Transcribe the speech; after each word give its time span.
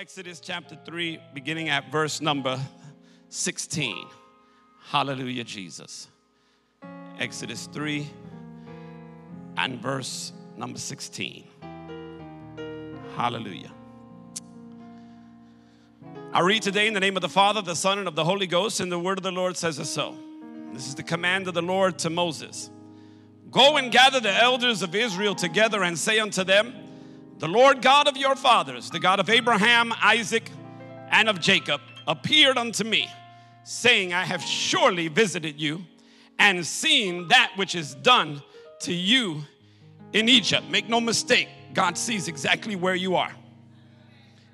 Exodus 0.00 0.38
chapter 0.38 0.78
3, 0.84 1.18
beginning 1.34 1.70
at 1.70 1.90
verse 1.90 2.20
number 2.20 2.56
16. 3.30 4.06
Hallelujah, 4.90 5.42
Jesus. 5.42 6.06
Exodus 7.18 7.68
3 7.72 8.08
and 9.56 9.82
verse 9.82 10.32
number 10.56 10.78
16. 10.78 11.42
Hallelujah. 13.16 13.72
I 16.32 16.42
read 16.42 16.62
today 16.62 16.86
in 16.86 16.94
the 16.94 17.00
name 17.00 17.16
of 17.16 17.22
the 17.22 17.28
Father, 17.28 17.60
the 17.60 17.74
Son, 17.74 17.98
and 17.98 18.06
of 18.06 18.14
the 18.14 18.24
Holy 18.24 18.46
Ghost, 18.46 18.78
and 18.78 18.92
the 18.92 19.00
word 19.00 19.18
of 19.18 19.24
the 19.24 19.32
Lord 19.32 19.56
says 19.56 19.80
as 19.80 19.90
so. 19.90 20.16
This 20.72 20.86
is 20.86 20.94
the 20.94 21.02
command 21.02 21.48
of 21.48 21.54
the 21.54 21.62
Lord 21.62 21.98
to 21.98 22.10
Moses 22.10 22.70
Go 23.50 23.78
and 23.78 23.90
gather 23.90 24.20
the 24.20 24.32
elders 24.32 24.82
of 24.82 24.94
Israel 24.94 25.34
together 25.34 25.82
and 25.82 25.98
say 25.98 26.20
unto 26.20 26.44
them, 26.44 26.72
The 27.38 27.46
Lord 27.46 27.82
God 27.82 28.08
of 28.08 28.16
your 28.16 28.34
fathers, 28.34 28.90
the 28.90 28.98
God 28.98 29.20
of 29.20 29.30
Abraham, 29.30 29.92
Isaac, 30.02 30.50
and 31.10 31.28
of 31.28 31.40
Jacob, 31.40 31.80
appeared 32.08 32.58
unto 32.58 32.82
me, 32.82 33.08
saying, 33.62 34.12
I 34.12 34.24
have 34.24 34.42
surely 34.42 35.06
visited 35.06 35.60
you 35.60 35.84
and 36.40 36.66
seen 36.66 37.28
that 37.28 37.52
which 37.54 37.76
is 37.76 37.94
done 37.94 38.42
to 38.80 38.92
you 38.92 39.42
in 40.12 40.28
Egypt. 40.28 40.68
Make 40.68 40.88
no 40.88 41.00
mistake, 41.00 41.48
God 41.74 41.96
sees 41.96 42.26
exactly 42.26 42.74
where 42.74 42.96
you 42.96 43.14
are, 43.14 43.32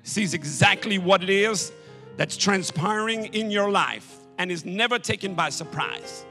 sees 0.03 0.35
exactly 0.35 0.99
what 0.99 1.23
it 1.23 1.29
is 1.31 1.71
that's 2.17 2.37
transpiring 2.37 3.33
in 3.33 3.49
your 3.49 3.71
life, 3.71 4.19
and 4.37 4.51
is 4.51 4.63
never 4.63 4.99
taken 4.99 5.33
by 5.33 5.49
surprise. 5.49 6.23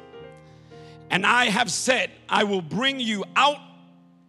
And 1.10 1.26
I 1.26 1.46
have 1.46 1.70
said, 1.70 2.12
I 2.28 2.44
will 2.44 2.62
bring 2.62 3.00
you 3.00 3.24
out 3.34 3.58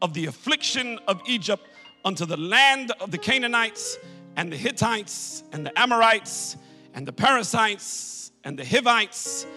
of 0.02 0.16
the 0.16 0.26
affliction 0.26 0.98
of 1.08 1.22
Egypt 1.28 1.64
unto 2.06 2.24
the 2.24 2.38
land 2.38 2.92
of 3.02 3.10
the 3.10 3.18
Canaanites 3.18 3.98
and 4.38 4.52
the 4.52 4.56
Hittites 4.56 5.44
and 5.52 5.66
the 5.66 5.78
Amorites 5.78 6.56
and 6.94 7.06
the 7.06 7.12
Perizzites 7.12 8.32
and 8.44 8.58
the 8.58 8.64
Hivites 8.64 9.48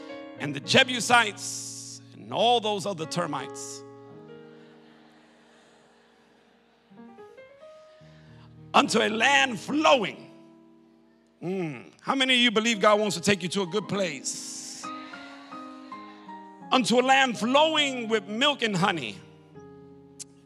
and 0.40 0.54
the 0.54 0.60
Jebusites 0.60 2.00
and 2.14 2.32
all 2.32 2.58
those 2.58 2.86
other 2.86 3.04
termites. 3.04 3.82
Unto 8.72 9.00
a 9.00 9.08
land 9.08 9.60
flowing. 9.60 10.30
Mm. 11.42 11.92
How 12.00 12.14
many 12.14 12.34
of 12.34 12.40
you 12.40 12.50
believe 12.50 12.80
God 12.80 12.98
wants 12.98 13.16
to 13.16 13.22
take 13.22 13.42
you 13.42 13.48
to 13.50 13.62
a 13.62 13.66
good 13.66 13.88
place? 13.88 14.84
Unto 16.72 17.00
a 17.00 17.02
land 17.02 17.38
flowing 17.38 18.08
with 18.08 18.26
milk 18.26 18.62
and 18.62 18.76
honey. 18.76 19.18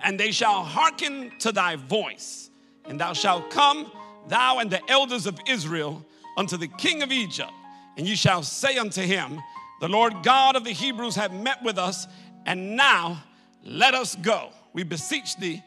And 0.02 0.18
they 0.18 0.32
shall 0.32 0.64
hearken 0.64 1.32
to 1.40 1.52
thy 1.52 1.76
voice, 1.76 2.50
and 2.84 2.98
thou 2.98 3.12
shalt 3.12 3.50
come, 3.50 3.90
thou 4.28 4.58
and 4.58 4.70
the 4.70 4.80
elders 4.90 5.26
of 5.26 5.38
Israel, 5.46 6.04
unto 6.36 6.56
the 6.56 6.68
king 6.68 7.02
of 7.02 7.12
Egypt, 7.12 7.52
and 7.96 8.06
ye 8.06 8.16
shall 8.16 8.42
say 8.42 8.78
unto 8.78 9.02
him, 9.02 9.40
The 9.80 9.88
Lord 9.88 10.22
God 10.22 10.56
of 10.56 10.64
the 10.64 10.72
Hebrews 10.72 11.14
have 11.16 11.32
met 11.32 11.62
with 11.62 11.78
us, 11.78 12.06
and 12.46 12.76
now 12.76 13.22
let 13.64 13.94
us 13.94 14.16
go. 14.16 14.50
We 14.72 14.82
beseech 14.82 15.36
thee, 15.36 15.62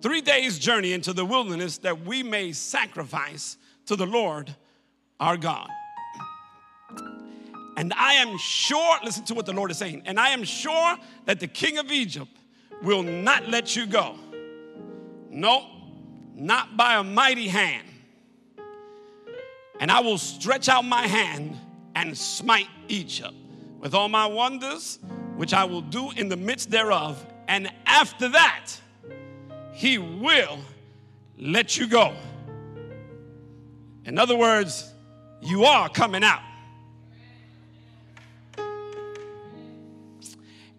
three 0.00 0.20
days' 0.20 0.58
journey 0.58 0.92
into 0.92 1.12
the 1.12 1.24
wilderness, 1.24 1.78
that 1.78 2.04
we 2.04 2.22
may 2.22 2.52
sacrifice 2.52 3.56
to 3.86 3.96
the 3.96 4.06
Lord 4.06 4.54
our 5.20 5.36
God. 5.36 5.68
And 7.76 7.94
I 7.94 8.14
am 8.14 8.36
sure, 8.38 8.98
listen 9.04 9.24
to 9.26 9.34
what 9.34 9.46
the 9.46 9.52
Lord 9.52 9.70
is 9.70 9.78
saying, 9.78 10.02
and 10.06 10.18
I 10.18 10.30
am 10.30 10.44
sure 10.44 10.96
that 11.26 11.40
the 11.40 11.46
king 11.46 11.78
of 11.78 11.90
Egypt 11.90 12.30
will 12.82 13.02
not 13.02 13.48
let 13.48 13.76
you 13.76 13.86
go. 13.86 14.16
No, 15.28 15.66
not 16.34 16.76
by 16.76 16.96
a 16.96 17.04
mighty 17.04 17.48
hand. 17.48 17.86
And 19.78 19.90
I 19.90 20.00
will 20.00 20.18
stretch 20.18 20.68
out 20.68 20.84
my 20.84 21.06
hand 21.06 21.56
and 21.94 22.16
smite 22.16 22.68
Egypt 22.88 23.34
with 23.78 23.94
all 23.94 24.08
my 24.08 24.26
wonders, 24.26 24.98
which 25.36 25.54
I 25.54 25.64
will 25.64 25.80
do 25.80 26.10
in 26.12 26.28
the 26.28 26.36
midst 26.36 26.70
thereof. 26.70 27.24
And 27.48 27.72
after 27.86 28.28
that, 28.28 28.70
he 29.72 29.98
will 29.98 30.58
let 31.38 31.76
you 31.76 31.88
go. 31.88 32.14
In 34.04 34.18
other 34.18 34.36
words, 34.36 34.92
you 35.40 35.64
are 35.64 35.88
coming 35.88 36.22
out. 36.22 36.42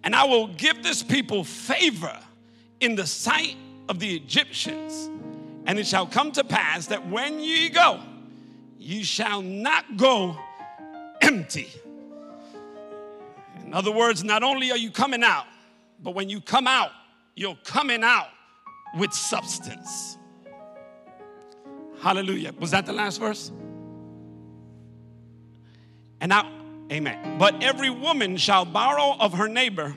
And 0.04 0.16
I 0.16 0.24
will 0.26 0.48
give 0.48 0.84
this 0.84 1.04
people 1.04 1.44
favor 1.44 2.18
in 2.80 2.96
the 2.96 3.06
sight 3.06 3.56
of 3.88 4.00
the 4.00 4.16
Egyptians. 4.16 5.10
And 5.66 5.78
it 5.78 5.86
shall 5.86 6.08
come 6.08 6.32
to 6.34 6.44
pass 6.44 6.88
that 6.88 7.08
when 7.08 7.40
ye 7.40 7.70
go, 7.70 8.00
ye 8.80 9.04
shall 9.04 9.42
not 9.42 9.98
go 9.98 10.36
empty. 11.22 11.70
In 13.64 13.74
other 13.74 13.92
words, 13.92 14.24
not 14.24 14.44
only 14.44 14.72
are 14.72 14.78
you 14.78 14.92
coming 14.92 15.24
out, 15.24 15.46
but 16.02 16.16
when 16.16 16.30
you 16.30 16.42
come 16.42 16.68
out, 16.68 16.92
you're 17.36 17.58
coming 17.64 18.04
out 18.04 18.28
with 18.98 19.14
substance. 19.14 20.18
Hallelujah. 22.02 22.54
Was 22.60 22.72
that 22.72 22.86
the 22.86 22.94
last 22.94 23.20
verse? 23.20 23.52
And 26.20 26.30
now, 26.30 26.52
amen. 26.92 27.38
But 27.38 27.64
every 27.64 27.90
woman 27.90 28.38
shall 28.38 28.66
borrow 28.66 29.16
of 29.20 29.34
her 29.34 29.48
neighbor 29.48 29.96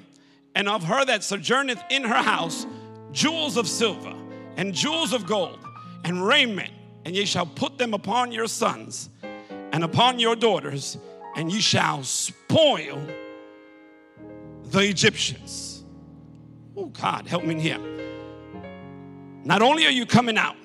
and 0.55 0.69
of 0.69 0.85
her 0.85 1.05
that 1.05 1.25
sojourneth 1.25 1.83
in 1.91 2.05
her 2.05 2.23
house 2.23 2.67
jewels 3.13 3.57
of 3.57 3.69
silver 3.69 4.15
and 4.57 4.75
jewels 4.75 5.13
of 5.13 5.27
gold 5.27 5.59
and 6.05 6.25
raiment, 6.25 6.73
and 7.05 7.17
ye 7.17 7.25
shall 7.25 7.47
put 7.47 7.79
them 7.79 7.95
upon 7.95 8.33
your 8.33 8.47
sons 8.47 9.09
and 9.73 9.83
upon 9.83 10.19
your 10.19 10.37
daughters, 10.37 10.99
and 11.37 11.51
ye 11.53 11.61
shall 11.61 12.03
spoil 12.03 13.05
the 14.65 14.81
Egyptians. 14.81 15.85
Oh, 16.77 16.87
God, 16.87 17.27
help 17.27 17.45
me 17.45 17.61
here. 17.61 17.79
Not 19.45 19.63
only 19.63 19.87
are 19.87 19.91
you 19.91 20.07
coming 20.07 20.39
out, 20.39 20.57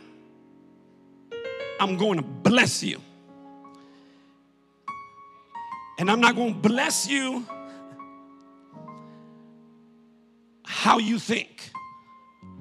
I'm 1.80 1.98
going 1.98 2.18
to 2.18 2.24
bless 2.24 2.84
you. 2.84 3.02
And 6.00 6.10
I'm 6.10 6.22
not 6.22 6.38
going 6.38 6.54
to 6.54 6.70
bless 6.70 7.10
you 7.10 7.46
how 10.64 10.98
you 10.98 11.20
think, 11.20 11.72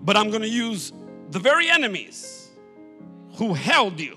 but 0.02 0.16
I'm 0.16 0.30
going 0.30 0.42
to 0.42 0.48
use 0.48 0.92
the 1.30 1.38
very 1.38 1.70
enemies 1.70 2.50
who 3.34 3.54
held 3.54 4.00
you. 4.00 4.16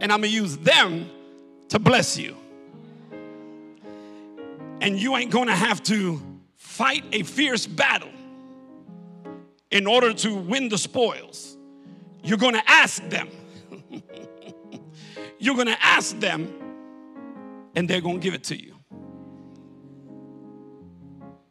And 0.00 0.12
I'm 0.12 0.20
going 0.20 0.30
to 0.30 0.36
use 0.36 0.58
them 0.58 1.10
to 1.70 1.80
bless 1.80 2.16
you. 2.16 2.36
And 4.80 4.96
you 4.96 5.16
ain't 5.16 5.32
going 5.32 5.48
to 5.48 5.56
have 5.56 5.82
to 5.84 6.22
fight 6.56 7.02
a 7.10 7.24
fierce 7.24 7.66
battle 7.66 8.12
in 9.72 9.88
order 9.88 10.14
to 10.14 10.36
win 10.36 10.68
the 10.68 10.78
spoils. 10.78 11.56
You're 12.22 12.38
going 12.38 12.54
to 12.54 12.70
ask 12.70 13.02
them. 13.08 13.28
You're 15.40 15.56
going 15.56 15.66
to 15.66 15.84
ask 15.84 16.18
them, 16.20 16.59
and 17.74 17.88
they're 17.88 18.00
going 18.00 18.20
to 18.20 18.22
give 18.22 18.34
it 18.34 18.44
to 18.44 18.60
you. 18.60 18.74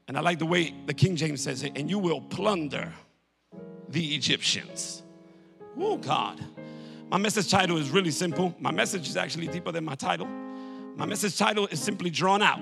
And 0.07 0.17
I 0.17 0.21
like 0.21 0.39
the 0.39 0.45
way 0.45 0.73
the 0.87 0.93
King 0.93 1.15
James 1.15 1.41
says 1.41 1.61
it, 1.63 1.73
and 1.75 1.89
you 1.89 1.99
will 1.99 2.19
plunder 2.19 2.91
the 3.89 4.15
Egyptians. 4.15 5.03
Oh, 5.77 5.97
God. 5.97 6.43
My 7.09 7.17
message 7.17 7.49
title 7.49 7.77
is 7.77 7.91
really 7.91 8.11
simple. 8.11 8.55
My 8.59 8.71
message 8.71 9.07
is 9.07 9.17
actually 9.17 9.47
deeper 9.47 9.71
than 9.71 9.85
my 9.85 9.95
title. 9.95 10.27
My 10.95 11.05
message 11.05 11.37
title 11.37 11.67
is 11.67 11.79
simply 11.79 12.09
Drawn 12.09 12.41
Out. 12.41 12.59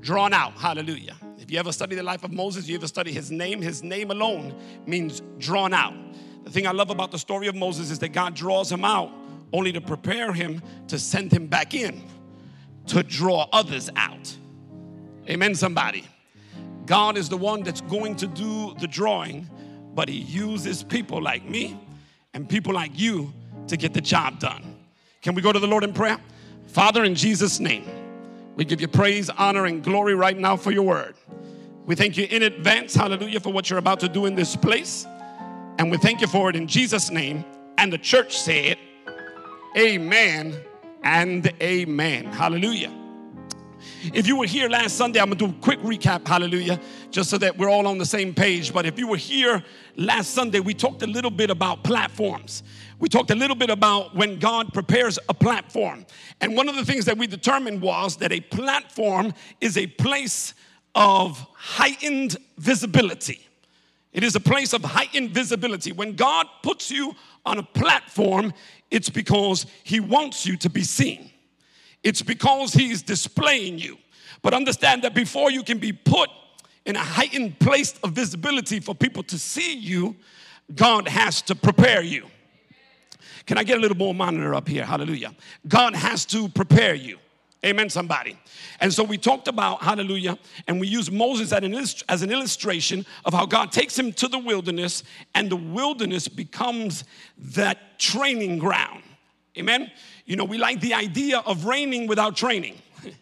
Drawn 0.00 0.34
Out. 0.34 0.52
Hallelujah. 0.52 1.16
If 1.38 1.50
you 1.50 1.58
ever 1.58 1.72
study 1.72 1.96
the 1.96 2.02
life 2.02 2.24
of 2.24 2.30
Moses, 2.30 2.68
you 2.68 2.76
ever 2.76 2.86
study 2.86 3.10
his 3.10 3.30
name, 3.30 3.60
his 3.60 3.82
name 3.82 4.10
alone 4.10 4.54
means 4.86 5.22
drawn 5.38 5.74
out. 5.74 5.94
The 6.44 6.50
thing 6.50 6.66
I 6.66 6.72
love 6.72 6.90
about 6.90 7.10
the 7.10 7.18
story 7.18 7.46
of 7.46 7.54
Moses 7.54 7.90
is 7.90 7.98
that 8.00 8.10
God 8.10 8.34
draws 8.34 8.70
him 8.70 8.84
out 8.84 9.10
only 9.52 9.72
to 9.72 9.80
prepare 9.80 10.32
him 10.32 10.62
to 10.88 10.98
send 10.98 11.32
him 11.32 11.46
back 11.46 11.74
in 11.74 12.02
to 12.86 13.02
draw 13.02 13.48
others 13.52 13.90
out. 13.96 14.36
Amen, 15.28 15.54
somebody. 15.54 16.04
God 16.86 17.16
is 17.16 17.28
the 17.28 17.36
one 17.36 17.62
that's 17.62 17.80
going 17.82 18.16
to 18.16 18.26
do 18.26 18.74
the 18.80 18.88
drawing, 18.88 19.48
but 19.94 20.08
He 20.08 20.18
uses 20.18 20.82
people 20.82 21.22
like 21.22 21.44
me 21.44 21.78
and 22.34 22.48
people 22.48 22.74
like 22.74 22.98
you 22.98 23.32
to 23.68 23.76
get 23.76 23.94
the 23.94 24.00
job 24.00 24.40
done. 24.40 24.76
Can 25.20 25.34
we 25.34 25.42
go 25.42 25.52
to 25.52 25.58
the 25.58 25.66
Lord 25.66 25.84
in 25.84 25.92
prayer? 25.92 26.18
Father, 26.66 27.04
in 27.04 27.14
Jesus' 27.14 27.60
name, 27.60 27.88
we 28.56 28.64
give 28.64 28.80
you 28.80 28.88
praise, 28.88 29.30
honor, 29.30 29.66
and 29.66 29.82
glory 29.82 30.14
right 30.14 30.36
now 30.36 30.56
for 30.56 30.72
your 30.72 30.82
word. 30.82 31.14
We 31.86 31.94
thank 31.94 32.16
you 32.16 32.26
in 32.30 32.42
advance, 32.42 32.94
hallelujah, 32.94 33.40
for 33.40 33.52
what 33.52 33.70
you're 33.70 33.78
about 33.78 34.00
to 34.00 34.08
do 34.08 34.26
in 34.26 34.34
this 34.34 34.56
place. 34.56 35.06
And 35.78 35.90
we 35.90 35.98
thank 35.98 36.20
you 36.20 36.26
for 36.26 36.50
it 36.50 36.56
in 36.56 36.66
Jesus' 36.66 37.10
name. 37.10 37.44
And 37.78 37.92
the 37.92 37.98
church 37.98 38.38
said, 38.38 38.78
Amen 39.76 40.60
and 41.04 41.52
amen. 41.62 42.26
Hallelujah. 42.26 42.92
If 44.14 44.26
you 44.26 44.36
were 44.36 44.46
here 44.46 44.68
last 44.68 44.96
Sunday, 44.96 45.20
I'm 45.20 45.26
gonna 45.26 45.38
do 45.38 45.46
a 45.46 45.60
quick 45.60 45.80
recap, 45.80 46.26
hallelujah, 46.26 46.80
just 47.10 47.30
so 47.30 47.38
that 47.38 47.56
we're 47.56 47.70
all 47.70 47.86
on 47.86 47.98
the 47.98 48.06
same 48.06 48.34
page. 48.34 48.72
But 48.72 48.86
if 48.86 48.98
you 48.98 49.06
were 49.06 49.16
here 49.16 49.62
last 49.96 50.30
Sunday, 50.30 50.60
we 50.60 50.74
talked 50.74 51.02
a 51.02 51.06
little 51.06 51.30
bit 51.30 51.50
about 51.50 51.84
platforms. 51.84 52.62
We 52.98 53.08
talked 53.08 53.30
a 53.30 53.34
little 53.34 53.56
bit 53.56 53.70
about 53.70 54.14
when 54.14 54.38
God 54.38 54.72
prepares 54.72 55.18
a 55.28 55.34
platform. 55.34 56.06
And 56.40 56.56
one 56.56 56.68
of 56.68 56.76
the 56.76 56.84
things 56.84 57.04
that 57.06 57.18
we 57.18 57.26
determined 57.26 57.80
was 57.80 58.16
that 58.18 58.32
a 58.32 58.40
platform 58.40 59.34
is 59.60 59.76
a 59.76 59.86
place 59.86 60.54
of 60.94 61.44
heightened 61.54 62.36
visibility. 62.58 63.40
It 64.12 64.22
is 64.22 64.36
a 64.36 64.40
place 64.40 64.72
of 64.74 64.84
heightened 64.84 65.30
visibility. 65.30 65.92
When 65.92 66.14
God 66.14 66.46
puts 66.62 66.90
you 66.90 67.14
on 67.44 67.58
a 67.58 67.62
platform, 67.62 68.52
it's 68.90 69.10
because 69.10 69.66
He 69.84 70.00
wants 70.00 70.46
you 70.46 70.56
to 70.58 70.70
be 70.70 70.82
seen. 70.82 71.30
It's 72.02 72.22
because 72.22 72.72
He's 72.72 73.02
displaying 73.02 73.78
you. 73.78 73.98
But 74.42 74.54
understand 74.54 75.02
that 75.02 75.14
before 75.14 75.50
you 75.50 75.62
can 75.62 75.78
be 75.78 75.92
put 75.92 76.28
in 76.84 76.96
a 76.96 77.00
heightened 77.00 77.58
place 77.60 77.94
of 78.02 78.12
visibility 78.12 78.80
for 78.80 78.94
people 78.94 79.22
to 79.24 79.38
see 79.38 79.76
you, 79.76 80.16
God 80.74 81.06
has 81.08 81.42
to 81.42 81.54
prepare 81.54 82.02
you. 82.02 82.26
Can 83.46 83.58
I 83.58 83.64
get 83.64 83.78
a 83.78 83.80
little 83.80 83.96
more 83.96 84.14
monitor 84.14 84.54
up 84.54 84.68
here? 84.68 84.84
Hallelujah. 84.84 85.34
God 85.66 85.94
has 85.94 86.24
to 86.26 86.48
prepare 86.48 86.94
you. 86.94 87.18
Amen, 87.64 87.88
somebody. 87.90 88.36
And 88.80 88.92
so 88.92 89.04
we 89.04 89.16
talked 89.16 89.46
about, 89.46 89.82
hallelujah, 89.82 90.36
and 90.66 90.80
we 90.80 90.88
use 90.88 91.12
Moses 91.12 91.52
as 91.52 92.22
an 92.22 92.32
illustration 92.32 93.06
of 93.24 93.32
how 93.32 93.46
God 93.46 93.70
takes 93.70 93.96
him 93.96 94.12
to 94.14 94.26
the 94.26 94.38
wilderness, 94.38 95.04
and 95.34 95.48
the 95.48 95.56
wilderness 95.56 96.26
becomes 96.26 97.04
that 97.38 98.00
training 98.00 98.58
ground. 98.58 99.04
Amen. 99.56 99.92
You 100.26 100.34
know, 100.34 100.44
we 100.44 100.58
like 100.58 100.80
the 100.80 100.94
idea 100.94 101.38
of 101.38 101.66
reigning 101.66 102.08
without 102.08 102.36
training, 102.36 102.82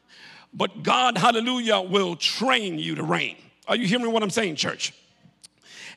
but 0.55 0.83
God, 0.83 1.19
hallelujah, 1.19 1.83
will 1.83 2.17
train 2.17 2.79
you 2.79 2.95
to 2.95 3.03
reign. 3.03 3.37
Are 3.69 3.77
you 3.77 3.87
hearing 3.87 4.11
what 4.11 4.23
I'm 4.23 4.31
saying, 4.31 4.57
church? 4.57 4.95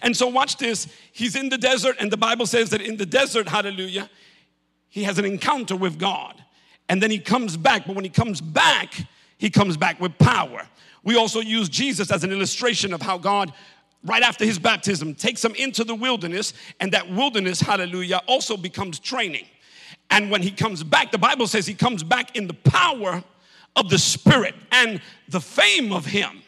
And 0.01 0.17
so, 0.17 0.27
watch 0.27 0.57
this. 0.57 0.89
He's 1.13 1.37
in 1.37 1.47
the 1.47 1.57
desert, 1.57 1.95
and 1.97 2.11
the 2.11 2.17
Bible 2.17 2.45
says 2.45 2.71
that 2.71 2.81
in 2.81 2.97
the 2.97 3.05
desert, 3.05 3.47
hallelujah, 3.47 4.09
he 4.89 5.03
has 5.03 5.17
an 5.17 5.23
encounter 5.23 5.77
with 5.77 5.97
God 5.97 6.42
and 6.89 7.01
then 7.01 7.11
he 7.11 7.19
comes 7.19 7.57
back. 7.57 7.85
But 7.85 7.95
when 7.95 8.05
he 8.05 8.09
comes 8.09 8.41
back, 8.41 8.93
he 9.37 9.49
comes 9.49 9.77
back 9.77 9.99
with 9.99 10.17
power. 10.17 10.67
We 11.03 11.15
also 11.15 11.39
use 11.39 11.69
Jesus 11.69 12.11
as 12.11 12.23
an 12.23 12.31
illustration 12.31 12.93
of 12.93 13.01
how 13.01 13.17
God, 13.17 13.53
right 14.05 14.23
after 14.23 14.45
his 14.45 14.59
baptism, 14.59 15.15
takes 15.15 15.43
him 15.43 15.53
into 15.55 15.83
the 15.83 15.95
wilderness, 15.95 16.53
and 16.79 16.91
that 16.93 17.09
wilderness, 17.09 17.59
hallelujah, 17.59 18.21
also 18.27 18.55
becomes 18.55 18.99
training. 18.99 19.45
And 20.09 20.29
when 20.29 20.41
he 20.41 20.51
comes 20.51 20.83
back, 20.83 21.11
the 21.11 21.17
Bible 21.17 21.47
says 21.47 21.65
he 21.65 21.73
comes 21.73 22.03
back 22.03 22.35
in 22.35 22.47
the 22.47 22.53
power 22.53 23.23
of 23.75 23.89
the 23.89 23.97
Spirit, 23.97 24.55
and 24.71 25.01
the 25.29 25.41
fame 25.41 25.91
of 25.91 26.05
him 26.05 26.41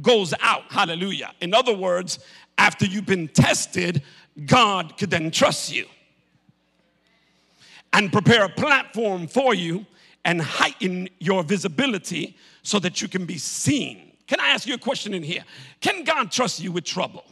goes 0.00 0.32
out. 0.40 0.64
Hallelujah. 0.70 1.32
In 1.40 1.52
other 1.52 1.76
words, 1.76 2.18
after 2.58 2.86
you've 2.86 3.06
been 3.06 3.28
tested, 3.28 4.02
God 4.46 4.96
could 4.96 5.10
then 5.10 5.30
trust 5.30 5.72
you 5.72 5.86
and 7.92 8.12
prepare 8.12 8.44
a 8.44 8.48
platform 8.48 9.26
for 9.26 9.54
you 9.54 9.86
and 10.24 10.40
heighten 10.40 11.08
your 11.18 11.42
visibility 11.42 12.36
so 12.62 12.78
that 12.78 13.00
you 13.00 13.08
can 13.08 13.26
be 13.26 13.38
seen. 13.38 14.12
Can 14.26 14.38
I 14.40 14.50
ask 14.50 14.66
you 14.66 14.74
a 14.74 14.78
question 14.78 15.14
in 15.14 15.22
here? 15.22 15.44
Can 15.80 16.04
God 16.04 16.30
trust 16.30 16.60
you 16.60 16.70
with 16.72 16.84
trouble? 16.84 17.24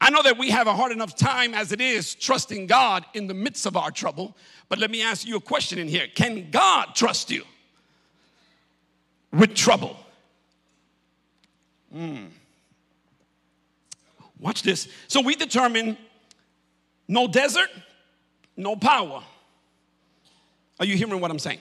I 0.00 0.10
know 0.10 0.22
that 0.22 0.36
we 0.36 0.50
have 0.50 0.66
a 0.66 0.74
hard 0.74 0.92
enough 0.92 1.16
time 1.16 1.54
as 1.54 1.72
it 1.72 1.80
is 1.80 2.14
trusting 2.14 2.66
God 2.66 3.06
in 3.14 3.26
the 3.26 3.34
midst 3.34 3.64
of 3.64 3.76
our 3.76 3.90
trouble, 3.90 4.36
but 4.68 4.78
let 4.78 4.90
me 4.90 5.02
ask 5.02 5.26
you 5.26 5.36
a 5.36 5.40
question 5.40 5.78
in 5.78 5.88
here. 5.88 6.06
Can 6.14 6.50
God 6.50 6.94
trust 6.94 7.30
you 7.30 7.44
with 9.32 9.54
trouble? 9.54 9.96
Mm. 11.94 12.28
Watch 14.38 14.62
this. 14.62 14.88
So 15.08 15.22
we 15.22 15.34
determine 15.34 15.96
no 17.08 17.26
desert, 17.26 17.70
no 18.56 18.76
power. 18.76 19.22
Are 20.78 20.86
you 20.86 20.96
hearing 20.96 21.20
what 21.20 21.30
I'm 21.30 21.38
saying? 21.38 21.58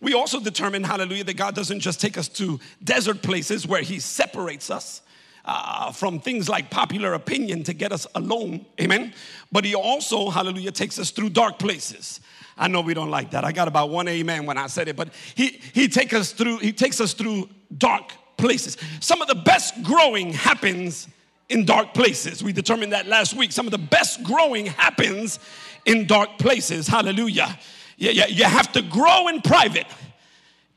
We 0.00 0.14
also 0.14 0.40
determine, 0.40 0.82
hallelujah, 0.82 1.24
that 1.24 1.36
God 1.36 1.54
doesn't 1.54 1.80
just 1.80 2.00
take 2.00 2.16
us 2.16 2.28
to 2.28 2.58
desert 2.82 3.22
places 3.22 3.66
where 3.66 3.82
He 3.82 4.00
separates 4.00 4.70
us 4.70 5.02
uh, 5.44 5.92
from 5.92 6.20
things 6.20 6.48
like 6.48 6.70
popular 6.70 7.14
opinion 7.14 7.62
to 7.64 7.74
get 7.74 7.92
us 7.92 8.06
alone, 8.14 8.64
amen. 8.80 9.12
But 9.52 9.64
He 9.64 9.74
also, 9.74 10.30
hallelujah, 10.30 10.72
takes 10.72 10.98
us 10.98 11.10
through 11.10 11.30
dark 11.30 11.58
places. 11.58 12.20
I 12.56 12.68
know 12.68 12.80
we 12.82 12.94
don't 12.94 13.10
like 13.10 13.30
that. 13.30 13.44
I 13.44 13.52
got 13.52 13.68
about 13.68 13.90
one 13.90 14.08
amen 14.08 14.46
when 14.46 14.58
I 14.58 14.66
said 14.66 14.88
it, 14.88 14.96
but 14.96 15.08
He 15.34 15.60
He 15.72 15.88
take 15.88 16.12
us 16.12 16.32
through. 16.32 16.58
He 16.58 16.72
takes 16.72 17.00
us 17.00 17.12
through 17.14 17.48
dark 17.76 18.12
places. 18.36 18.76
Some 19.00 19.22
of 19.22 19.28
the 19.28 19.34
best 19.34 19.82
growing 19.82 20.32
happens 20.32 21.08
in 21.48 21.64
dark 21.64 21.94
places. 21.94 22.42
We 22.42 22.52
determined 22.52 22.92
that 22.92 23.06
last 23.06 23.34
week. 23.34 23.52
Some 23.52 23.66
of 23.66 23.72
the 23.72 23.78
best 23.78 24.22
growing 24.22 24.66
happens 24.66 25.38
in 25.84 26.06
dark 26.06 26.38
places. 26.38 26.86
Hallelujah. 26.86 27.58
Yeah, 27.96 28.12
yeah, 28.12 28.26
you 28.26 28.44
have 28.44 28.72
to 28.72 28.82
grow 28.82 29.28
in 29.28 29.42
private 29.42 29.86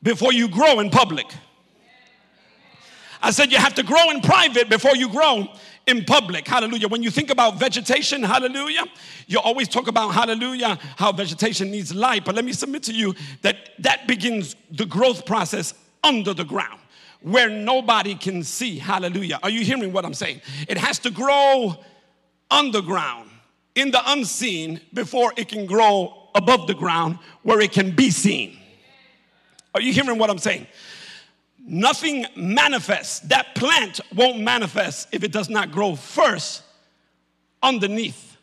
before 0.01 0.33
you 0.33 0.47
grow 0.49 0.79
in 0.79 0.89
public. 0.89 1.25
I 3.21 3.31
said 3.31 3.51
you 3.51 3.57
have 3.57 3.73
to 3.75 3.83
grow 3.83 4.09
in 4.09 4.19
private 4.19 4.69
before 4.69 4.95
you 4.95 5.09
grow 5.09 5.47
in 5.87 6.03
public. 6.03 6.45
Hallelujah. 6.45 6.89
When 6.89 7.01
you 7.01 7.09
think 7.09 7.29
about 7.29 7.57
vegetation, 7.57 8.21
hallelujah, 8.21 8.83
you 9.27 9.39
always 9.39 9.69
talk 9.69 9.87
about 9.87 10.09
hallelujah, 10.09 10.77
how 10.97 11.13
vegetation 11.13 11.71
needs 11.71 11.95
light. 11.95 12.25
But 12.25 12.35
let 12.35 12.43
me 12.43 12.51
submit 12.51 12.83
to 12.83 12.93
you 12.93 13.15
that 13.41 13.69
that 13.79 14.07
begins 14.07 14.57
the 14.71 14.85
growth 14.85 15.25
process 15.25 15.73
under 16.03 16.33
the 16.33 16.43
ground 16.43 16.79
where 17.21 17.49
nobody 17.49 18.15
can 18.15 18.43
see. 18.43 18.77
Hallelujah. 18.77 19.39
Are 19.41 19.49
you 19.49 19.63
hearing 19.63 19.93
what 19.93 20.05
I'm 20.05 20.13
saying? 20.13 20.41
It 20.67 20.77
has 20.77 20.99
to 20.99 21.09
grow 21.09 21.77
underground 22.51 23.29
in 23.75 23.91
the 23.91 24.01
unseen 24.11 24.79
before 24.93 25.33
it 25.37 25.47
can 25.47 25.65
grow 25.65 26.29
above 26.35 26.67
the 26.67 26.73
ground 26.73 27.19
where 27.43 27.59
it 27.61 27.71
can 27.71 27.91
be 27.91 28.09
seen. 28.09 28.57
Are 29.73 29.81
you 29.81 29.93
hearing 29.93 30.17
what 30.17 30.29
I'm 30.29 30.37
saying? 30.37 30.67
Nothing 31.65 32.25
manifests. 32.35 33.21
That 33.21 33.55
plant 33.55 34.01
won't 34.13 34.39
manifest 34.39 35.07
if 35.11 35.23
it 35.23 35.31
does 35.31 35.49
not 35.49 35.71
grow 35.71 35.95
first 35.95 36.63
underneath. 37.61 38.37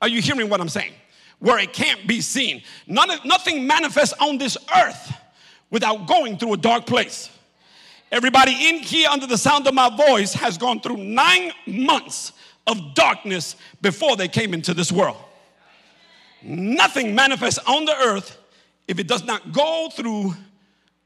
Are 0.00 0.08
you 0.08 0.22
hearing 0.22 0.48
what 0.48 0.60
I'm 0.60 0.68
saying? 0.68 0.92
Where 1.38 1.58
it 1.58 1.72
can't 1.72 2.06
be 2.06 2.20
seen. 2.20 2.62
None 2.86 3.10
nothing 3.24 3.66
manifests 3.66 4.14
on 4.20 4.38
this 4.38 4.56
earth 4.74 5.12
without 5.70 6.06
going 6.06 6.38
through 6.38 6.54
a 6.54 6.56
dark 6.56 6.86
place. 6.86 7.30
Everybody 8.10 8.68
in 8.68 8.78
here, 8.78 9.08
under 9.10 9.26
the 9.26 9.36
sound 9.36 9.66
of 9.66 9.74
my 9.74 9.94
voice, 9.94 10.32
has 10.34 10.56
gone 10.56 10.80
through 10.80 10.98
nine 10.98 11.52
months 11.66 12.32
of 12.66 12.94
darkness 12.94 13.56
before 13.82 14.16
they 14.16 14.28
came 14.28 14.54
into 14.54 14.74
this 14.74 14.90
world. 14.90 15.16
Nothing 16.42 17.14
manifests 17.14 17.58
on 17.66 17.84
the 17.84 17.96
earth 17.96 18.38
if 18.86 18.98
it 18.98 19.08
does 19.08 19.24
not 19.24 19.52
go 19.52 19.88
through 19.90 20.34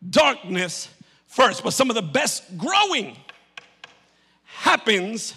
darkness 0.09 0.89
first. 1.27 1.63
But 1.63 1.71
some 1.71 1.91
of 1.91 1.97
the 1.97 2.03
best 2.03 2.57
growing 2.57 3.17
happens 4.45 5.35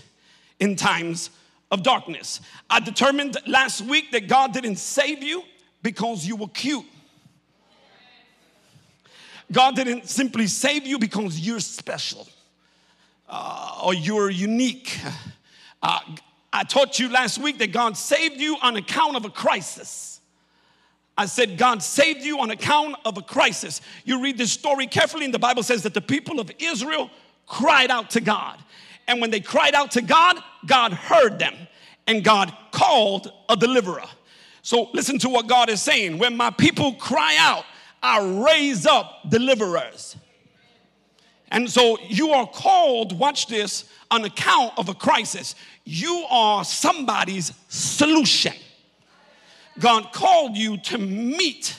in 0.59 0.75
times 0.75 1.29
of 1.71 1.83
darkness. 1.83 2.41
I 2.69 2.79
determined 2.79 3.37
last 3.47 3.81
week 3.81 4.11
that 4.11 4.27
God 4.27 4.53
didn't 4.53 4.77
save 4.77 5.23
you 5.23 5.43
because 5.81 6.25
you 6.25 6.35
were 6.35 6.47
cute. 6.49 6.85
God 9.51 9.75
didn't 9.75 10.07
simply 10.07 10.47
save 10.47 10.87
you 10.87 10.97
because 10.97 11.39
you're 11.39 11.59
special 11.59 12.27
uh, 13.27 13.81
or 13.83 13.93
you're 13.93 14.29
unique. 14.29 14.97
Uh, 15.81 15.99
I 16.53 16.63
taught 16.63 16.99
you 16.99 17.09
last 17.09 17.37
week 17.37 17.59
that 17.59 17.71
God 17.71 17.97
saved 17.97 18.39
you 18.39 18.57
on 18.61 18.75
account 18.75 19.15
of 19.15 19.25
a 19.25 19.29
crisis. 19.29 20.19
I 21.17 21.25
said, 21.25 21.57
God 21.57 21.83
saved 21.83 22.21
you 22.23 22.39
on 22.39 22.51
account 22.51 22.95
of 23.05 23.17
a 23.17 23.21
crisis. 23.21 23.81
You 24.05 24.21
read 24.21 24.37
this 24.37 24.51
story 24.51 24.87
carefully, 24.87 25.25
and 25.25 25.33
the 25.33 25.39
Bible 25.39 25.63
says 25.63 25.83
that 25.83 25.93
the 25.93 26.01
people 26.01 26.39
of 26.39 26.51
Israel 26.59 27.09
cried 27.47 27.91
out 27.91 28.09
to 28.11 28.21
God. 28.21 28.59
And 29.07 29.21
when 29.21 29.29
they 29.29 29.39
cried 29.39 29.75
out 29.75 29.91
to 29.91 30.01
God, 30.01 30.37
God 30.65 30.93
heard 30.93 31.37
them, 31.37 31.55
and 32.07 32.23
God 32.23 32.55
called 32.71 33.31
a 33.49 33.55
deliverer. 33.55 34.05
So 34.61 34.89
listen 34.93 35.17
to 35.19 35.29
what 35.29 35.47
God 35.47 35.69
is 35.69 35.81
saying. 35.81 36.17
When 36.17 36.37
my 36.37 36.49
people 36.49 36.93
cry 36.93 37.35
out, 37.39 37.65
I 38.01 38.21
raise 38.45 38.85
up 38.85 39.29
deliverers. 39.29 40.15
And 41.51 41.69
so 41.69 41.99
you 42.07 42.31
are 42.31 42.47
called, 42.47 43.17
watch 43.17 43.47
this, 43.47 43.85
on 44.09 44.23
account 44.23 44.73
of 44.77 44.89
a 44.89 44.93
crisis. 44.93 45.53
You 45.83 46.25
are 46.29 46.63
somebody's 46.63 47.51
solution. 47.67 48.53
God 49.79 50.11
called 50.13 50.55
you 50.55 50.77
to 50.77 50.97
meet 50.97 51.77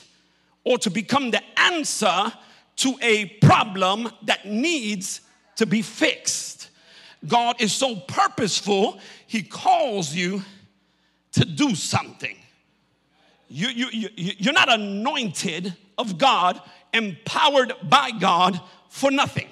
or 0.64 0.78
to 0.78 0.90
become 0.90 1.30
the 1.30 1.42
answer 1.56 2.32
to 2.76 2.94
a 3.00 3.26
problem 3.40 4.10
that 4.22 4.46
needs 4.46 5.22
to 5.56 5.66
be 5.66 5.82
fixed. 5.82 6.70
God 7.26 7.60
is 7.60 7.72
so 7.72 7.96
purposeful, 7.96 8.98
He 9.26 9.42
calls 9.42 10.14
you 10.14 10.42
to 11.32 11.44
do 11.44 11.74
something. 11.74 12.36
You, 13.48 13.68
you, 13.68 13.88
you, 13.90 14.08
you're 14.38 14.54
not 14.54 14.72
anointed 14.72 15.74
of 15.98 16.18
God, 16.18 16.60
empowered 16.92 17.72
by 17.88 18.10
God 18.10 18.60
for 18.88 19.10
nothing. 19.10 19.48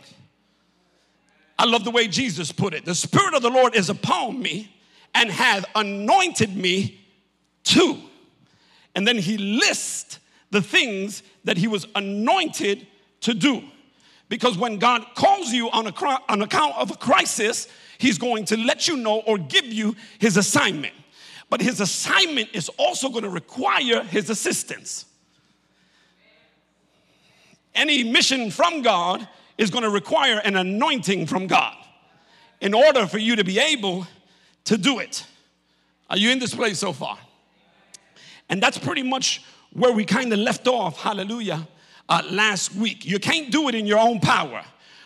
I 1.58 1.66
love 1.66 1.84
the 1.84 1.90
way 1.90 2.08
Jesus 2.08 2.52
put 2.52 2.72
it. 2.72 2.84
The 2.84 2.94
Spirit 2.94 3.34
of 3.34 3.42
the 3.42 3.50
Lord 3.50 3.74
is 3.74 3.90
upon 3.90 4.40
me 4.40 4.74
and 5.14 5.30
hath 5.30 5.64
anointed 5.74 6.56
me 6.56 7.00
to. 7.64 7.98
And 8.94 9.06
then 9.06 9.18
he 9.18 9.36
lists 9.36 10.18
the 10.50 10.62
things 10.62 11.22
that 11.44 11.56
he 11.56 11.68
was 11.68 11.86
anointed 11.94 12.86
to 13.20 13.34
do. 13.34 13.62
Because 14.28 14.56
when 14.56 14.78
God 14.78 15.04
calls 15.14 15.52
you 15.52 15.70
on, 15.70 15.86
a, 15.86 15.92
on 16.28 16.42
account 16.42 16.76
of 16.76 16.90
a 16.90 16.96
crisis, 16.96 17.68
he's 17.98 18.16
going 18.16 18.44
to 18.46 18.56
let 18.56 18.88
you 18.88 18.96
know 18.96 19.20
or 19.20 19.36
give 19.36 19.66
you 19.66 19.96
his 20.18 20.36
assignment. 20.36 20.94
But 21.50 21.60
his 21.60 21.80
assignment 21.80 22.50
is 22.54 22.68
also 22.78 23.08
going 23.08 23.24
to 23.24 23.30
require 23.30 24.02
his 24.04 24.30
assistance. 24.30 25.04
Any 27.74 28.04
mission 28.04 28.50
from 28.50 28.82
God 28.82 29.26
is 29.56 29.70
going 29.70 29.84
to 29.84 29.90
require 29.90 30.38
an 30.38 30.56
anointing 30.56 31.26
from 31.26 31.46
God 31.46 31.76
in 32.60 32.74
order 32.74 33.06
for 33.06 33.18
you 33.18 33.36
to 33.36 33.44
be 33.44 33.58
able 33.58 34.06
to 34.64 34.76
do 34.76 34.98
it. 34.98 35.26
Are 36.08 36.16
you 36.16 36.30
in 36.30 36.38
this 36.38 36.54
place 36.54 36.78
so 36.78 36.92
far? 36.92 37.18
And 38.48 38.62
that's 38.62 38.78
pretty 38.78 39.02
much 39.02 39.42
where 39.72 39.92
we 39.92 40.04
kind 40.04 40.32
of 40.32 40.40
left 40.40 40.66
off, 40.66 41.00
hallelujah, 41.00 41.66
uh, 42.08 42.22
last 42.30 42.74
week. 42.74 43.06
You 43.06 43.20
can't 43.20 43.52
do 43.52 43.68
it 43.68 43.74
in 43.74 43.86
your 43.86 43.98
own 43.98 44.18
power. 44.18 44.64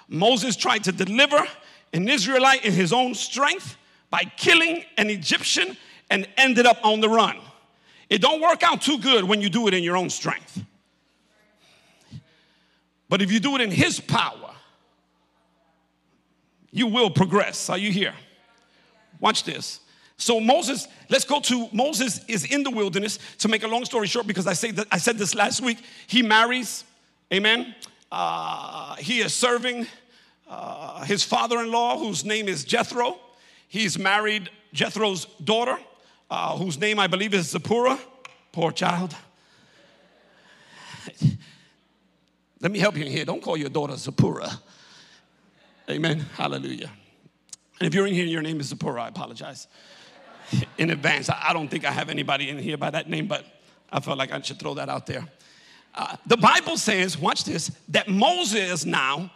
Moses 0.09 0.57
tried 0.57 0.85
to 0.85 0.93
deliver 0.93 1.45
an 1.93 2.09
Israelite 2.09 2.65
in 2.65 2.73
his 2.73 2.93
own 2.93 3.15
strength 3.15 3.77
by 4.11 4.25
killing 4.37 4.85
an 4.97 5.11
Egyptian 5.11 5.77
and 6.11 6.27
ended 6.37 6.67
up 6.67 6.79
on 6.85 7.01
the 7.01 7.09
run. 7.09 7.39
It 8.09 8.21
don't 8.21 8.41
work 8.41 8.63
out 8.63 8.81
too 8.81 8.99
good 8.99 9.25
when 9.25 9.41
you 9.41 9.51
do 9.51 9.69
it 9.69 9.75
in 9.75 9.83
your 9.83 9.97
own 9.97 10.09
strength. 10.09 10.64
But 13.09 13.23
if 13.23 13.31
you 13.31 13.41
do 13.41 13.55
it 13.55 13.61
in 13.61 13.71
his 13.71 14.01
power, 14.01 14.55
you 16.71 16.87
will 16.87 17.11
progress. 17.11 17.71
Are 17.71 17.79
you 17.79 17.93
here? 17.93 18.15
Watch 19.21 19.45
this. 19.45 19.81
So 20.17 20.41
Moses, 20.41 20.89
let's 21.09 21.25
go 21.25 21.41
to 21.41 21.69
Moses 21.73 22.25
is 22.29 22.45
in 22.45 22.63
the 22.63 22.71
wilderness. 22.71 23.19
To 23.39 23.49
make 23.49 23.63
a 23.63 23.69
long 23.69 23.85
story 23.85 24.07
short, 24.07 24.27
because 24.27 24.47
I 24.47 24.53
say 24.53 24.71
that 24.73 24.87
I 24.91 24.99
said 24.99 25.19
this 25.19 25.35
last 25.35 25.61
week, 25.61 25.79
he 26.07 26.23
marries, 26.23 26.85
amen. 27.33 27.75
Uh, 28.11 28.95
he 28.97 29.21
is 29.21 29.35
serving 29.35 29.87
uh, 30.49 31.05
his 31.05 31.25
father-in-law, 31.25 31.99
whose 31.99 32.25
name 32.25 32.49
is 32.49 32.65
Jethro. 32.65 33.19
He's 33.69 33.99
married 33.99 34.51
Jethro's 34.73 35.27
daughter, 35.43 35.79
uh, 36.31 36.57
whose 36.57 36.79
name 36.79 36.99
I 36.99 37.07
believe 37.07 37.35
is 37.35 37.51
Zipporah. 37.51 37.99
Poor 38.53 38.71
child. 38.71 39.15
Let 42.65 42.73
me 42.73 42.79
help 42.79 42.97
you 42.97 43.05
in 43.05 43.13
here. 43.13 43.27
Don't 43.27 43.43
call 43.43 43.59
your 43.59 43.69
daughter 43.69 43.95
Zipporah. 43.95 44.51
Amen. 45.91 46.21
Hallelujah. 46.35 46.91
And 47.79 47.87
if 47.87 47.93
you're 47.93 48.07
in 48.07 48.15
here, 48.15 48.25
your 48.25 48.41
name 48.41 48.59
is 48.59 48.69
Zipporah, 48.69 49.03
I 49.03 49.09
apologize 49.09 49.69
in 50.79 50.89
advance. 50.89 51.29
I 51.29 51.53
don't 51.53 51.69
think 51.69 51.85
I 51.85 51.91
have 51.91 52.09
anybody 52.09 52.49
in 52.49 52.57
here 52.57 52.79
by 52.79 52.89
that 52.89 53.11
name, 53.11 53.27
but 53.27 53.45
I 53.93 54.01
felt 54.01 54.17
like 54.17 54.33
I 54.33 54.41
should 54.41 54.59
throw 54.59 54.73
that 54.75 54.89
out 54.89 55.05
there. 55.05 55.27
Uh, 55.95 56.17
the 56.25 56.39
Bible 56.39 56.79
says, 56.79 57.19
watch 57.19 57.45
this, 57.45 57.71
that 57.91 58.09
Moses 58.09 58.87
now 58.87 59.31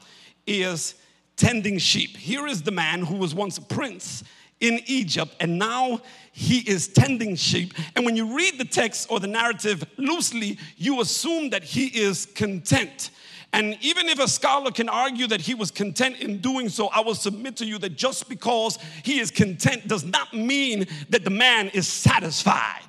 is 0.46 0.94
tending 1.36 1.76
sheep. 1.76 2.16
Here 2.16 2.46
is 2.46 2.62
the 2.62 2.70
man 2.70 3.02
who 3.02 3.16
was 3.16 3.34
once 3.34 3.58
a 3.58 3.62
prince 3.62 4.24
in 4.60 4.80
Egypt, 4.86 5.34
and 5.40 5.58
now 5.58 6.00
he 6.32 6.58
is 6.60 6.88
tending 6.88 7.36
sheep. 7.36 7.74
And 7.96 8.04
when 8.04 8.16
you 8.16 8.36
read 8.36 8.58
the 8.58 8.64
text 8.64 9.10
or 9.10 9.20
the 9.20 9.26
narrative 9.26 9.84
loosely, 9.96 10.58
you 10.76 11.00
assume 11.00 11.50
that 11.50 11.64
he 11.64 11.86
is 11.86 12.26
content. 12.26 13.10
And 13.52 13.78
even 13.80 14.08
if 14.08 14.18
a 14.18 14.28
scholar 14.28 14.70
can 14.70 14.88
argue 14.88 15.26
that 15.28 15.40
he 15.40 15.54
was 15.54 15.70
content 15.70 16.20
in 16.20 16.38
doing 16.38 16.68
so, 16.68 16.88
I 16.88 17.00
will 17.00 17.14
submit 17.14 17.56
to 17.56 17.64
you 17.64 17.78
that 17.78 17.96
just 17.96 18.28
because 18.28 18.78
he 19.02 19.20
is 19.20 19.30
content 19.30 19.88
does 19.88 20.04
not 20.04 20.34
mean 20.34 20.86
that 21.08 21.24
the 21.24 21.30
man 21.30 21.68
is 21.68 21.88
satisfied. 21.88 22.82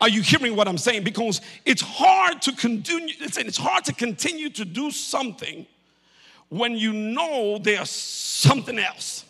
Are 0.00 0.08
you 0.08 0.20
hearing 0.20 0.56
what 0.56 0.66
I'm 0.66 0.78
saying? 0.78 1.04
Because 1.04 1.40
it's 1.64 1.80
hard 1.80 2.42
to 2.42 2.52
continue, 2.52 3.14
it's 3.20 3.56
hard 3.56 3.84
to 3.84 3.94
continue 3.94 4.50
to 4.50 4.64
do 4.64 4.90
something 4.90 5.64
when 6.48 6.76
you 6.76 6.92
know 6.92 7.58
there's 7.58 7.88
something 7.88 8.80
else. 8.80 9.24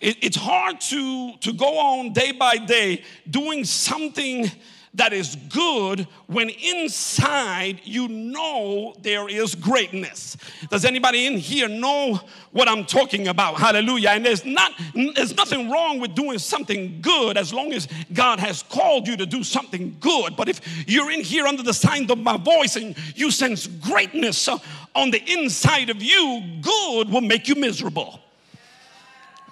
It's 0.00 0.36
hard 0.36 0.80
to, 0.80 1.36
to 1.38 1.52
go 1.52 1.78
on 1.78 2.12
day 2.12 2.32
by 2.32 2.56
day 2.56 3.04
doing 3.28 3.64
something 3.64 4.50
that 4.94 5.12
is 5.12 5.36
good 5.48 6.06
when 6.26 6.48
inside 6.48 7.80
you 7.84 8.08
know 8.08 8.94
there 9.02 9.28
is 9.28 9.54
greatness. 9.54 10.36
Does 10.68 10.84
anybody 10.84 11.26
in 11.26 11.38
here 11.38 11.68
know 11.68 12.20
what 12.50 12.68
I'm 12.68 12.84
talking 12.84 13.28
about? 13.28 13.56
Hallelujah. 13.56 14.10
And 14.10 14.26
there's 14.26 14.44
not 14.44 14.72
there's 15.14 15.36
nothing 15.36 15.70
wrong 15.70 16.00
with 16.00 16.14
doing 16.16 16.38
something 16.38 17.00
good 17.00 17.36
as 17.36 17.54
long 17.54 17.72
as 17.72 17.86
God 18.12 18.40
has 18.40 18.64
called 18.64 19.06
you 19.06 19.16
to 19.16 19.26
do 19.26 19.44
something 19.44 19.96
good. 20.00 20.34
But 20.34 20.48
if 20.48 20.88
you're 20.88 21.12
in 21.12 21.22
here 21.22 21.46
under 21.46 21.62
the 21.62 21.74
sound 21.74 22.10
of 22.10 22.18
my 22.18 22.36
voice 22.36 22.74
and 22.74 22.96
you 23.14 23.30
sense 23.30 23.68
greatness 23.68 24.48
on 24.48 25.12
the 25.12 25.22
inside 25.32 25.90
of 25.90 26.02
you, 26.02 26.42
good 26.62 27.10
will 27.10 27.20
make 27.20 27.46
you 27.46 27.54
miserable. 27.54 28.20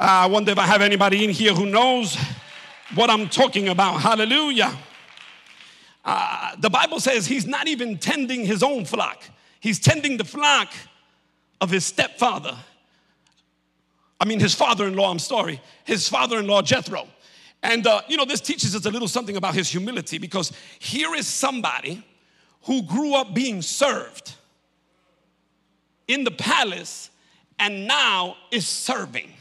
I 0.01 0.27
wonder 0.27 0.53
if 0.53 0.59
I 0.59 0.67
have 0.67 0.81
anybody 0.81 1.25
in 1.25 1.31
here 1.31 1.53
who 1.53 1.67
knows 1.67 2.17
what 2.95 3.11
I'm 3.11 3.29
talking 3.29 3.69
about. 3.69 4.01
Hallelujah. 4.01 4.77
Uh, 6.05 6.55
the 6.59 6.71
Bible 6.71 7.01
says 7.01 7.27
he's 7.27 7.47
not 7.47 7.67
even 7.67 7.99
tending 7.99 8.45
his 8.45 8.63
own 8.63 8.85
flock, 8.85 9.25
he's 9.61 9.81
tending 9.81 10.17
the 10.17 10.25
flock 10.25 10.69
of 11.61 11.71
his 11.71 11.85
stepfather. 11.85 12.57
I 14.21 14.25
mean, 14.25 14.41
his 14.41 14.55
father 14.55 14.87
in 14.87 14.95
law, 14.95 15.11
I'm 15.11 15.19
sorry, 15.19 15.61
his 15.85 16.09
father 16.09 16.39
in 16.39 16.47
law, 16.47 16.63
Jethro. 16.63 17.07
And, 17.63 17.87
uh, 17.87 18.03
you 18.09 18.17
know, 18.17 18.25
this 18.25 18.41
teaches 18.41 18.75
us 18.75 18.85
a 18.85 18.91
little 18.91 19.09
something 19.09 19.37
about 19.37 19.55
his 19.55 19.69
humility 19.69 20.19
because 20.19 20.53
here 20.79 21.15
is 21.15 21.27
somebody 21.27 22.05
who 22.63 22.83
grew 22.83 23.15
up 23.15 23.35
being 23.35 23.63
served 23.63 24.35
in 26.07 26.25
the 26.25 26.31
palace 26.31 27.11
and 27.59 27.87
now 27.87 28.37
is 28.51 28.67
serving. 28.67 29.33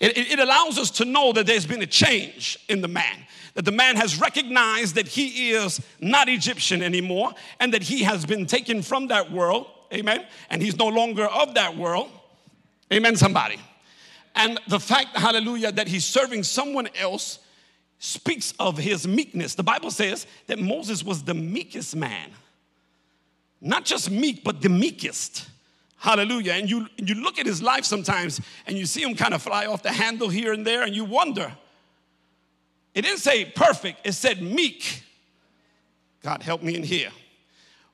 It, 0.00 0.16
it, 0.16 0.38
allows 0.38 0.78
us 0.78 0.90
to 0.92 1.04
know 1.04 1.32
that 1.32 1.46
there's 1.46 1.66
been 1.66 1.82
a 1.82 1.86
change 1.86 2.56
in 2.68 2.82
the 2.82 2.88
man 2.88 3.26
that 3.58 3.64
the 3.64 3.72
man 3.72 3.96
has 3.96 4.20
recognized 4.20 4.94
that 4.94 5.08
he 5.08 5.50
is 5.50 5.80
not 5.98 6.28
Egyptian 6.28 6.80
anymore 6.80 7.32
and 7.58 7.74
that 7.74 7.82
he 7.82 8.04
has 8.04 8.24
been 8.24 8.46
taken 8.46 8.82
from 8.82 9.08
that 9.08 9.32
world. 9.32 9.66
Amen. 9.92 10.24
And 10.48 10.62
he's 10.62 10.76
no 10.76 10.86
longer 10.86 11.26
of 11.26 11.54
that 11.54 11.76
world. 11.76 12.08
Amen, 12.92 13.16
somebody. 13.16 13.58
And 14.36 14.60
the 14.68 14.78
fact, 14.78 15.16
hallelujah, 15.16 15.72
that 15.72 15.88
he's 15.88 16.04
serving 16.04 16.44
someone 16.44 16.88
else 16.94 17.40
speaks 17.98 18.54
of 18.60 18.78
his 18.78 19.08
meekness. 19.08 19.56
The 19.56 19.64
Bible 19.64 19.90
says 19.90 20.28
that 20.46 20.60
Moses 20.60 21.02
was 21.02 21.24
the 21.24 21.34
meekest 21.34 21.96
man. 21.96 22.30
Not 23.60 23.84
just 23.84 24.08
meek, 24.08 24.44
but 24.44 24.62
the 24.62 24.68
meekest. 24.68 25.48
Hallelujah. 25.98 26.52
And 26.52 26.70
you, 26.70 26.86
you 26.96 27.16
look 27.16 27.38
at 27.38 27.46
his 27.46 27.60
life 27.60 27.84
sometimes 27.84 28.40
and 28.66 28.78
you 28.78 28.86
see 28.86 29.02
him 29.02 29.14
kind 29.14 29.34
of 29.34 29.42
fly 29.42 29.66
off 29.66 29.82
the 29.82 29.92
handle 29.92 30.28
here 30.28 30.52
and 30.52 30.66
there, 30.66 30.82
and 30.82 30.94
you 30.94 31.04
wonder, 31.04 31.52
it 32.94 33.02
didn't 33.02 33.18
say 33.18 33.44
perfect, 33.44 34.06
it 34.06 34.12
said 34.12 34.40
meek. 34.40 35.02
God 36.22 36.42
help 36.42 36.62
me 36.62 36.76
in 36.76 36.82
here. 36.82 37.10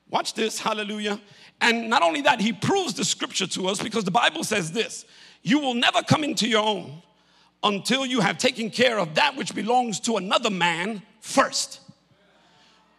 Watch 0.09 0.33
this, 0.33 0.59
hallelujah. 0.59 1.19
And 1.61 1.89
not 1.89 2.03
only 2.03 2.21
that, 2.21 2.39
he 2.39 2.53
proves 2.53 2.93
the 2.93 3.05
scripture 3.05 3.47
to 3.47 3.67
us 3.67 3.81
because 3.81 4.03
the 4.03 4.11
Bible 4.11 4.43
says 4.43 4.71
this 4.71 5.05
you 5.41 5.59
will 5.59 5.75
never 5.75 6.01
come 6.01 6.23
into 6.23 6.47
your 6.47 6.63
own 6.63 7.01
until 7.63 8.05
you 8.05 8.19
have 8.19 8.37
taken 8.37 8.69
care 8.69 8.99
of 8.99 9.15
that 9.15 9.35
which 9.35 9.55
belongs 9.55 9.99
to 10.01 10.17
another 10.17 10.49
man 10.49 11.01
first. 11.21 11.81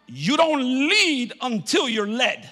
You 0.07 0.37
don't 0.37 0.61
lead 0.89 1.33
until 1.41 1.87
you're 1.87 2.07
led. 2.07 2.49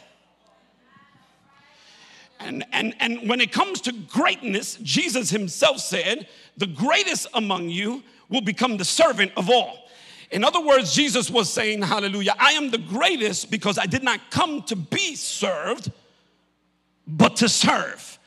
And, 2.40 2.66
and, 2.72 2.96
and 3.00 3.30
when 3.30 3.42
it 3.42 3.52
comes 3.52 3.82
to 3.82 3.92
greatness, 3.92 4.78
Jesus 4.82 5.30
himself 5.30 5.80
said, 5.80 6.28
The 6.58 6.68
greatest 6.68 7.28
among 7.34 7.70
you 7.70 8.04
will 8.30 8.42
become 8.42 8.78
the 8.78 8.86
servant 8.86 9.32
of 9.38 9.50
all. 9.50 9.86
In 10.32 10.44
other 10.44 10.60
words, 10.60 10.94
Jesus 10.94 11.30
was 11.30 11.52
saying, 11.52 11.82
Hallelujah, 11.82 12.36
I 12.38 12.52
am 12.52 12.72
the 12.72 12.78
greatest 12.78 13.52
because 13.52 13.78
I 13.78 13.86
did 13.86 14.04
not 14.04 14.20
come 14.32 14.64
to 14.64 14.76
be 14.76 15.16
served, 15.16 15.92
but 17.08 17.38
to 17.38 17.50
serve. 17.50 18.20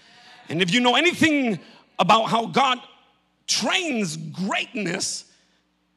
And 0.48 0.62
if 0.62 0.72
you 0.72 0.80
know 0.80 0.96
anything 0.96 1.58
about 1.98 2.24
how 2.24 2.46
God 2.46 2.78
trains 3.46 4.16
greatness, 4.16 5.24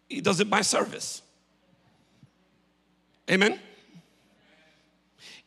He 0.09 0.21
does 0.21 0.39
it 0.39 0.49
by 0.49 0.61
service. 0.61 1.21
Amen. 3.29 3.59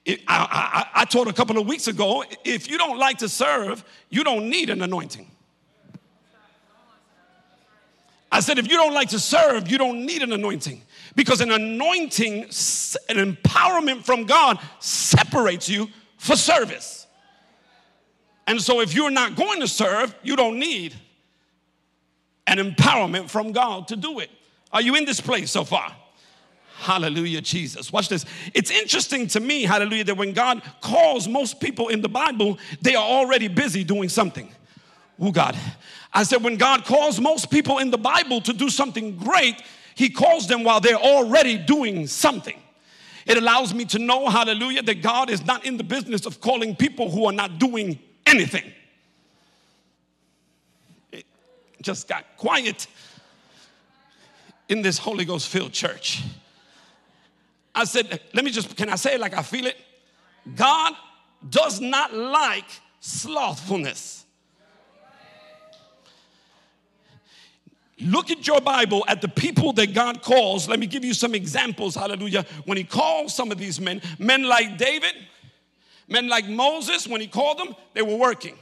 I, 0.07 0.15
I, 0.29 0.87
I 1.01 1.05
taught 1.07 1.29
a 1.29 1.33
couple 1.33 1.59
of 1.59 1.67
weeks 1.67 1.87
ago 1.87 2.25
if 2.45 2.69
you 2.71 2.77
don't 2.77 2.99
like 2.99 3.19
to 3.19 3.29
serve, 3.29 3.85
you 4.11 4.23
don't 4.23 4.51
need 4.51 4.71
an 4.71 4.83
anointing. 4.83 5.31
I 8.31 8.41
said, 8.41 8.59
if 8.59 8.69
you 8.69 8.77
don't 8.77 8.93
like 8.93 9.11
to 9.11 9.19
serve, 9.21 9.71
you 9.71 9.79
don't 9.79 10.05
need 10.05 10.23
an 10.23 10.33
anointing. 10.33 10.83
Because 11.15 11.41
an 11.41 11.53
anointing, 11.53 12.43
an 12.43 13.37
empowerment 13.37 14.05
from 14.05 14.25
God 14.25 14.59
separates 14.81 15.69
you 15.69 15.89
for 16.19 16.35
service. 16.35 17.07
And 18.47 18.61
so 18.61 18.81
if 18.81 18.95
you're 18.95 19.13
not 19.13 19.37
going 19.37 19.61
to 19.61 19.69
serve, 19.69 20.15
you 20.23 20.35
don't 20.35 20.59
need 20.59 20.95
an 22.47 22.59
empowerment 22.59 23.31
from 23.31 23.53
God 23.53 23.89
to 23.89 23.97
do 23.97 24.19
it. 24.19 24.31
Are 24.73 24.83
you 24.83 24.97
in 24.97 25.05
this 25.05 25.21
place 25.21 25.53
so 25.53 25.65
far? 25.65 25.95
Hallelujah, 26.85 27.41
Jesus. 27.41 27.91
Watch 27.91 28.11
this. 28.11 28.27
It's 28.53 28.71
interesting 28.71 29.27
to 29.29 29.41
me, 29.41 29.63
hallelujah, 29.63 30.05
that 30.05 30.19
when 30.19 30.35
God 30.35 30.61
calls 30.83 31.27
most 31.27 31.59
people 31.59 31.89
in 31.89 32.03
the 32.03 32.11
Bible, 32.11 32.59
they 32.83 32.95
are 32.95 33.03
already 33.03 33.49
busy 33.49 33.85
doing 33.85 34.11
something. 34.11 34.51
Oh, 35.19 35.33
God. 35.33 35.57
I 36.13 36.25
said, 36.25 36.45
when 36.45 36.59
God 36.59 36.85
calls 36.85 37.19
most 37.19 37.51
people 37.51 37.79
in 37.79 37.91
the 37.91 37.97
Bible 37.97 38.43
to 38.43 38.53
do 38.53 38.69
something 38.69 39.17
great, 39.17 39.63
He 39.95 40.11
calls 40.11 40.47
them 40.47 40.63
while 40.63 40.79
they're 40.79 40.95
already 40.95 41.57
doing 41.57 42.07
something. 42.07 42.61
It 43.25 43.39
allows 43.39 43.73
me 43.73 43.87
to 43.87 43.99
know, 43.99 44.29
hallelujah, 44.29 44.83
that 44.83 45.01
God 45.01 45.31
is 45.31 45.43
not 45.43 45.65
in 45.65 45.79
the 45.79 45.85
business 45.85 46.27
of 46.27 46.43
calling 46.43 46.77
people 46.77 47.11
who 47.11 47.25
are 47.25 47.33
not 47.33 47.59
doing 47.59 47.99
anything. 48.27 48.71
It 51.13 51.25
just 51.81 52.09
got 52.09 52.27
quiet 52.37 52.87
in 54.69 54.83
this 54.83 54.99
Holy 54.99 55.25
Ghost 55.25 55.49
filled 55.49 55.73
church. 55.73 56.23
I 57.75 57.85
said, 57.85 58.21
let 58.33 58.45
me 58.45 58.51
just, 58.51 58.77
can 58.77 58.89
I 58.89 58.97
say 58.97 59.15
it 59.15 59.21
like 59.21 59.35
I 59.35 59.43
feel 59.43 59.67
it? 59.67 59.77
God 60.55 60.95
does 61.49 61.81
not 61.81 62.15
like 62.15 62.69
slothfulness. 63.01 64.25
Look 68.01 68.31
at 68.31 68.47
your 68.47 68.61
Bible 68.61 69.05
at 69.09 69.21
the 69.21 69.29
people 69.29 69.73
that 69.75 69.95
God 69.95 70.21
calls. 70.21 70.69
Let 70.69 70.79
me 70.79 70.87
give 70.87 71.05
you 71.05 71.15
some 71.15 71.35
examples, 71.35 71.95
hallelujah. 71.95 72.45
When 72.65 72.77
He 72.77 72.85
calls 72.85 73.35
some 73.35 73.51
of 73.53 73.59
these 73.59 73.81
men, 73.81 74.03
men 74.19 74.45
like 74.45 74.77
David, 74.77 75.15
men 76.09 76.29
like 76.29 76.47
Moses, 76.49 77.07
when 77.07 77.21
He 77.21 77.27
called 77.27 77.59
them, 77.59 77.75
they 77.95 78.03
were 78.03 78.17
working, 78.17 78.57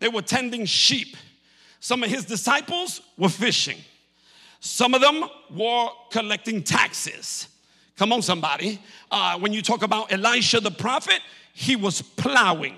they 0.00 0.08
were 0.08 0.22
tending 0.22 0.64
sheep. 0.64 1.16
Some 1.80 2.02
of 2.02 2.10
His 2.10 2.24
disciples 2.24 3.00
were 3.16 3.28
fishing, 3.28 3.78
some 4.60 4.92
of 4.92 5.00
them 5.00 5.24
were 5.50 5.88
collecting 6.10 6.62
taxes. 6.62 7.48
Come 7.96 8.12
on, 8.12 8.22
somebody. 8.22 8.80
Uh, 9.10 9.38
when 9.38 9.52
you 9.52 9.62
talk 9.62 9.82
about 9.82 10.12
Elisha 10.12 10.60
the 10.60 10.70
prophet, 10.70 11.20
he 11.52 11.76
was 11.76 12.02
plowing. 12.02 12.76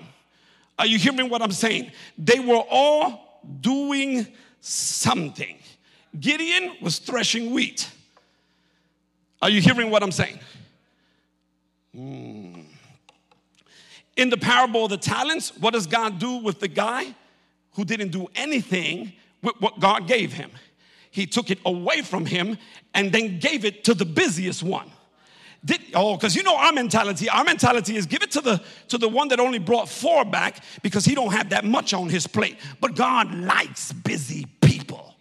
Are 0.77 0.85
you 0.85 0.99
hearing 0.99 1.29
what 1.29 1.41
I'm 1.41 1.51
saying? 1.51 1.91
They 2.17 2.39
were 2.39 2.63
all 2.69 3.41
doing 3.61 4.27
something. 4.61 5.57
Gideon 6.19 6.75
was 6.81 6.99
threshing 6.99 7.51
wheat. 7.51 7.89
Are 9.41 9.49
you 9.49 9.61
hearing 9.61 9.89
what 9.89 10.03
I'm 10.03 10.11
saying? 10.11 10.39
Mm. 11.95 12.63
In 14.15 14.29
the 14.29 14.37
parable 14.37 14.85
of 14.85 14.89
the 14.91 14.97
talents, 14.97 15.55
what 15.57 15.73
does 15.73 15.87
God 15.87 16.19
do 16.19 16.37
with 16.37 16.59
the 16.59 16.67
guy 16.67 17.15
who 17.73 17.85
didn't 17.85 18.09
do 18.09 18.27
anything 18.35 19.13
with 19.41 19.55
what 19.59 19.79
God 19.79 20.07
gave 20.07 20.33
him? 20.33 20.51
He 21.09 21.25
took 21.25 21.49
it 21.49 21.59
away 21.65 22.01
from 22.01 22.25
him 22.25 22.57
and 22.93 23.11
then 23.11 23.39
gave 23.39 23.65
it 23.65 23.83
to 23.85 23.93
the 23.93 24.05
busiest 24.05 24.61
one. 24.61 24.91
Did, 25.65 25.81
oh, 25.93 26.15
because 26.15 26.35
you 26.35 26.43
know 26.43 26.55
our 26.55 26.71
mentality. 26.71 27.29
Our 27.29 27.43
mentality 27.43 27.95
is 27.95 28.05
give 28.05 28.23
it 28.23 28.31
to 28.31 28.41
the 28.41 28.61
to 28.89 28.97
the 28.97 29.09
one 29.09 29.27
that 29.29 29.39
only 29.39 29.59
brought 29.59 29.89
four 29.89 30.23
back 30.23 30.63
because 30.81 31.03
he 31.03 31.15
don't 31.15 31.33
have 31.33 31.49
that 31.49 31.65
much 31.65 31.93
on 31.93 32.09
his 32.09 32.27
plate. 32.27 32.57
But 32.79 32.95
God 32.95 33.33
likes 33.33 33.91
busy 33.91 34.45
people. 34.61 35.15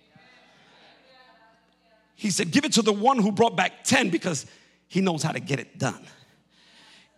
He 2.14 2.30
said, 2.30 2.50
give 2.50 2.64
it 2.64 2.72
to 2.72 2.82
the 2.82 2.92
one 2.92 3.18
who 3.18 3.30
brought 3.30 3.56
back 3.56 3.84
10 3.84 4.08
because 4.08 4.46
he 4.88 5.02
knows 5.02 5.22
how 5.22 5.32
to 5.32 5.40
get 5.40 5.60
it 5.60 5.78
done. 5.78 6.02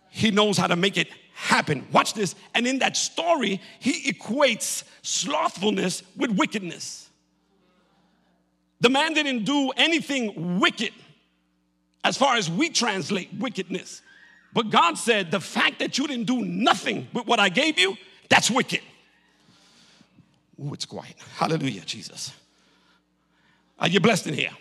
He 0.09 0.29
knows 0.29 0.57
how 0.57 0.67
to 0.67 0.75
make 0.75 0.97
it 0.97 1.07
happen. 1.33 1.87
Watch 1.93 2.13
this. 2.13 2.35
And 2.53 2.67
in 2.67 2.79
that 2.79 2.97
story, 2.97 3.61
he 3.79 4.11
equates 4.11 4.83
slothfulness 5.01 6.03
with 6.17 6.31
wickedness. 6.31 7.09
The 8.81 8.89
man 8.89 9.13
didn't 9.13 9.45
do 9.45 9.69
anything 9.77 10.59
wicked 10.59 10.91
as 12.03 12.17
far 12.17 12.35
as 12.35 12.49
we 12.49 12.69
translate 12.69 13.29
wickedness. 13.37 14.01
But 14.53 14.69
God 14.69 14.97
said, 14.97 15.31
the 15.31 15.39
fact 15.39 15.79
that 15.79 15.97
you 15.97 16.07
didn't 16.07 16.25
do 16.25 16.41
nothing 16.41 17.07
with 17.13 17.27
what 17.27 17.39
I 17.39 17.49
gave 17.49 17.79
you, 17.79 17.97
that's 18.29 18.49
wicked. 18.49 18.81
Ooh, 20.59 20.73
it's 20.73 20.85
quiet. 20.85 21.15
Hallelujah, 21.35 21.81
Jesus. 21.81 22.33
Are 23.77 23.87
you 23.87 23.99
blessed 23.99 24.27
in 24.27 24.33
here? 24.33 24.51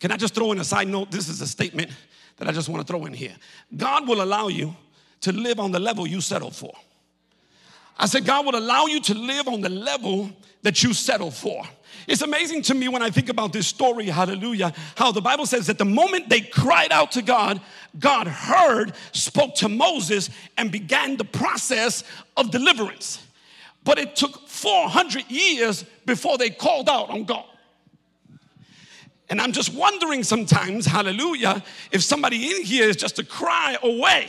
Can 0.00 0.10
I 0.10 0.16
just 0.16 0.34
throw 0.34 0.52
in 0.52 0.58
a 0.58 0.64
side 0.64 0.88
note? 0.88 1.10
This 1.10 1.28
is 1.28 1.40
a 1.40 1.46
statement 1.46 1.90
that 2.36 2.48
I 2.48 2.52
just 2.52 2.68
want 2.68 2.86
to 2.86 2.92
throw 2.92 3.06
in 3.06 3.14
here. 3.14 3.34
God 3.74 4.06
will 4.06 4.22
allow 4.22 4.48
you 4.48 4.76
to 5.22 5.32
live 5.32 5.60
on 5.60 5.72
the 5.72 5.80
level 5.80 6.06
you 6.06 6.20
settle 6.20 6.50
for. 6.50 6.74
I 7.96 8.06
said, 8.06 8.24
God 8.24 8.44
will 8.46 8.56
allow 8.56 8.86
you 8.86 9.00
to 9.02 9.14
live 9.14 9.48
on 9.48 9.60
the 9.60 9.68
level 9.68 10.30
that 10.62 10.82
you 10.82 10.92
settle 10.92 11.30
for. 11.30 11.62
It's 12.06 12.22
amazing 12.22 12.62
to 12.62 12.74
me 12.74 12.88
when 12.88 13.02
I 13.02 13.10
think 13.10 13.28
about 13.28 13.52
this 13.52 13.66
story, 13.66 14.06
hallelujah, 14.06 14.74
how 14.96 15.12
the 15.12 15.20
Bible 15.20 15.46
says 15.46 15.66
that 15.68 15.78
the 15.78 15.84
moment 15.84 16.28
they 16.28 16.40
cried 16.40 16.92
out 16.92 17.12
to 17.12 17.22
God, 17.22 17.60
God 17.98 18.26
heard, 18.26 18.92
spoke 19.12 19.54
to 19.56 19.68
Moses, 19.68 20.28
and 20.58 20.70
began 20.70 21.16
the 21.16 21.24
process 21.24 22.04
of 22.36 22.50
deliverance. 22.50 23.22
But 23.84 23.98
it 23.98 24.16
took 24.16 24.48
400 24.48 25.30
years 25.30 25.84
before 26.04 26.36
they 26.36 26.50
called 26.50 26.88
out 26.88 27.10
on 27.10 27.24
God. 27.24 27.44
And 29.30 29.40
I'm 29.40 29.52
just 29.52 29.72
wondering 29.72 30.22
sometimes, 30.22 30.84
hallelujah, 30.84 31.62
if 31.90 32.02
somebody 32.02 32.50
in 32.50 32.64
here 32.64 32.88
is 32.88 32.96
just 32.96 33.18
a 33.18 33.24
cry 33.24 33.76
away 33.82 34.28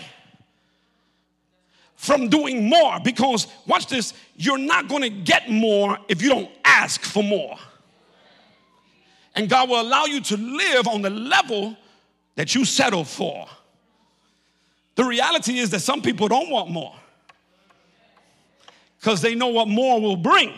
from 1.95 2.29
doing 2.29 2.69
more 2.69 2.99
because 2.99 3.47
watch 3.65 3.87
this 3.87 4.13
you're 4.35 4.57
not 4.57 4.87
going 4.87 5.01
to 5.01 5.09
get 5.09 5.49
more 5.49 5.97
if 6.07 6.21
you 6.21 6.29
don't 6.29 6.51
ask 6.63 7.01
for 7.01 7.23
more. 7.23 7.57
And 9.35 9.49
god 9.49 9.69
will 9.69 9.81
allow 9.81 10.05
you 10.05 10.21
to 10.21 10.37
live 10.37 10.87
on 10.87 11.01
the 11.01 11.09
level 11.09 11.75
that 12.35 12.53
you 12.53 12.65
settle 12.65 13.03
for. 13.03 13.47
The 14.95 15.03
reality 15.03 15.57
is 15.57 15.69
that 15.71 15.81
some 15.81 16.01
people 16.01 16.27
don't 16.27 16.49
want 16.49 16.69
more 16.69 16.95
because 18.99 19.21
they 19.21 19.35
know 19.35 19.47
what 19.47 19.67
more 19.67 19.99
will 19.99 20.15
bring. 20.15 20.53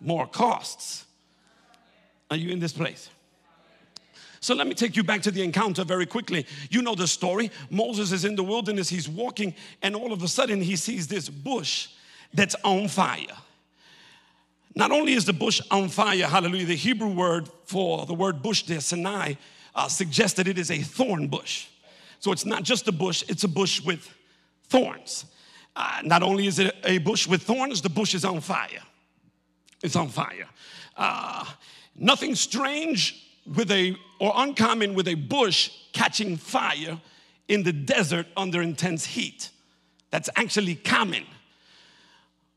More 0.00 0.26
costs. 0.26 1.04
Are 2.30 2.36
you 2.36 2.50
in 2.50 2.58
this 2.58 2.72
place 2.72 3.10
so 4.40 4.54
let 4.54 4.66
me 4.66 4.74
take 4.74 4.96
you 4.96 5.02
back 5.02 5.22
to 5.22 5.30
the 5.30 5.42
encounter 5.42 5.84
very 5.84 6.06
quickly. 6.06 6.46
You 6.70 6.82
know 6.82 6.94
the 6.94 7.08
story. 7.08 7.50
Moses 7.70 8.12
is 8.12 8.24
in 8.24 8.36
the 8.36 8.42
wilderness, 8.42 8.88
he's 8.88 9.08
walking, 9.08 9.54
and 9.82 9.96
all 9.96 10.12
of 10.12 10.22
a 10.22 10.28
sudden 10.28 10.60
he 10.60 10.76
sees 10.76 11.08
this 11.08 11.28
bush 11.28 11.88
that's 12.32 12.54
on 12.64 12.88
fire. 12.88 13.36
Not 14.74 14.92
only 14.92 15.14
is 15.14 15.24
the 15.24 15.32
bush 15.32 15.60
on 15.70 15.88
fire, 15.88 16.26
hallelujah, 16.26 16.66
the 16.66 16.76
Hebrew 16.76 17.08
word 17.08 17.48
for 17.64 18.06
the 18.06 18.14
word 18.14 18.42
bush 18.42 18.62
there, 18.62 18.80
Sinai, 18.80 19.34
uh, 19.74 19.88
suggests 19.88 20.36
that 20.36 20.46
it 20.46 20.58
is 20.58 20.70
a 20.70 20.78
thorn 20.78 21.28
bush. 21.28 21.66
So 22.20 22.32
it's 22.32 22.44
not 22.44 22.62
just 22.62 22.86
a 22.86 22.92
bush, 22.92 23.24
it's 23.28 23.44
a 23.44 23.48
bush 23.48 23.80
with 23.80 24.08
thorns. 24.68 25.24
Uh, 25.74 26.00
not 26.04 26.22
only 26.22 26.46
is 26.46 26.58
it 26.58 26.74
a 26.84 26.98
bush 26.98 27.26
with 27.26 27.42
thorns, 27.42 27.82
the 27.82 27.88
bush 27.88 28.14
is 28.14 28.24
on 28.24 28.40
fire. 28.40 28.82
It's 29.82 29.96
on 29.96 30.08
fire. 30.08 30.48
Uh, 30.96 31.44
nothing 31.96 32.34
strange 32.34 33.27
with 33.54 33.70
a, 33.70 33.96
or 34.20 34.32
uncommon 34.36 34.94
with 34.94 35.08
a 35.08 35.14
bush 35.14 35.70
catching 35.92 36.36
fire 36.36 37.00
in 37.48 37.62
the 37.62 37.72
desert 37.72 38.26
under 38.36 38.60
intense 38.60 39.06
heat. 39.06 39.50
That's 40.10 40.28
actually 40.36 40.74
common. 40.74 41.24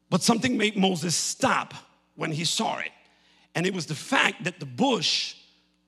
But 0.09 0.21
something 0.21 0.57
made 0.57 0.75
Moses 0.75 1.15
stop 1.15 1.73
when 2.15 2.31
he 2.31 2.43
saw 2.43 2.79
it, 2.79 2.91
and 3.55 3.65
it 3.65 3.73
was 3.73 3.85
the 3.85 3.95
fact 3.95 4.43
that 4.43 4.59
the 4.59 4.65
bush 4.65 5.35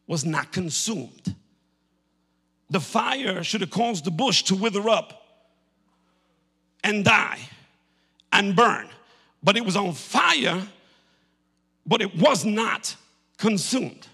was 0.07 0.25
not 0.25 0.51
consumed. 0.51 1.35
The 2.69 2.79
fire 2.79 3.43
should 3.43 3.61
have 3.61 3.69
caused 3.69 4.05
the 4.05 4.11
bush 4.11 4.43
to 4.43 4.55
wither 4.55 4.89
up 4.89 5.21
and 6.83 7.03
die 7.03 7.39
and 8.31 8.55
burn, 8.55 8.89
but 9.43 9.57
it 9.57 9.65
was 9.65 9.75
on 9.75 9.93
fire, 9.93 10.61
but 11.85 12.01
it 12.01 12.15
was 12.17 12.45
not 12.45 12.95
consumed. 13.37 14.07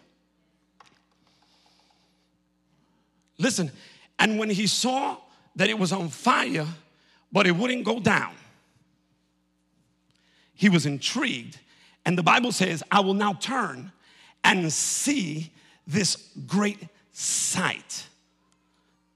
Listen, 3.39 3.71
and 4.19 4.37
when 4.37 4.49
he 4.49 4.67
saw 4.67 5.17
that 5.55 5.69
it 5.69 5.79
was 5.79 5.91
on 5.91 6.09
fire, 6.09 6.67
but 7.31 7.47
it 7.47 7.55
wouldn't 7.55 7.85
go 7.85 7.99
down, 7.99 8.33
he 10.53 10.69
was 10.69 10.85
intrigued. 10.85 11.57
And 12.05 12.17
the 12.17 12.23
Bible 12.23 12.51
says, 12.51 12.83
I 12.91 12.99
will 12.99 13.13
now 13.13 13.33
turn 13.33 13.91
and 14.43 14.71
see 14.71 15.51
this 15.87 16.33
great 16.45 16.79
sight. 17.13 18.07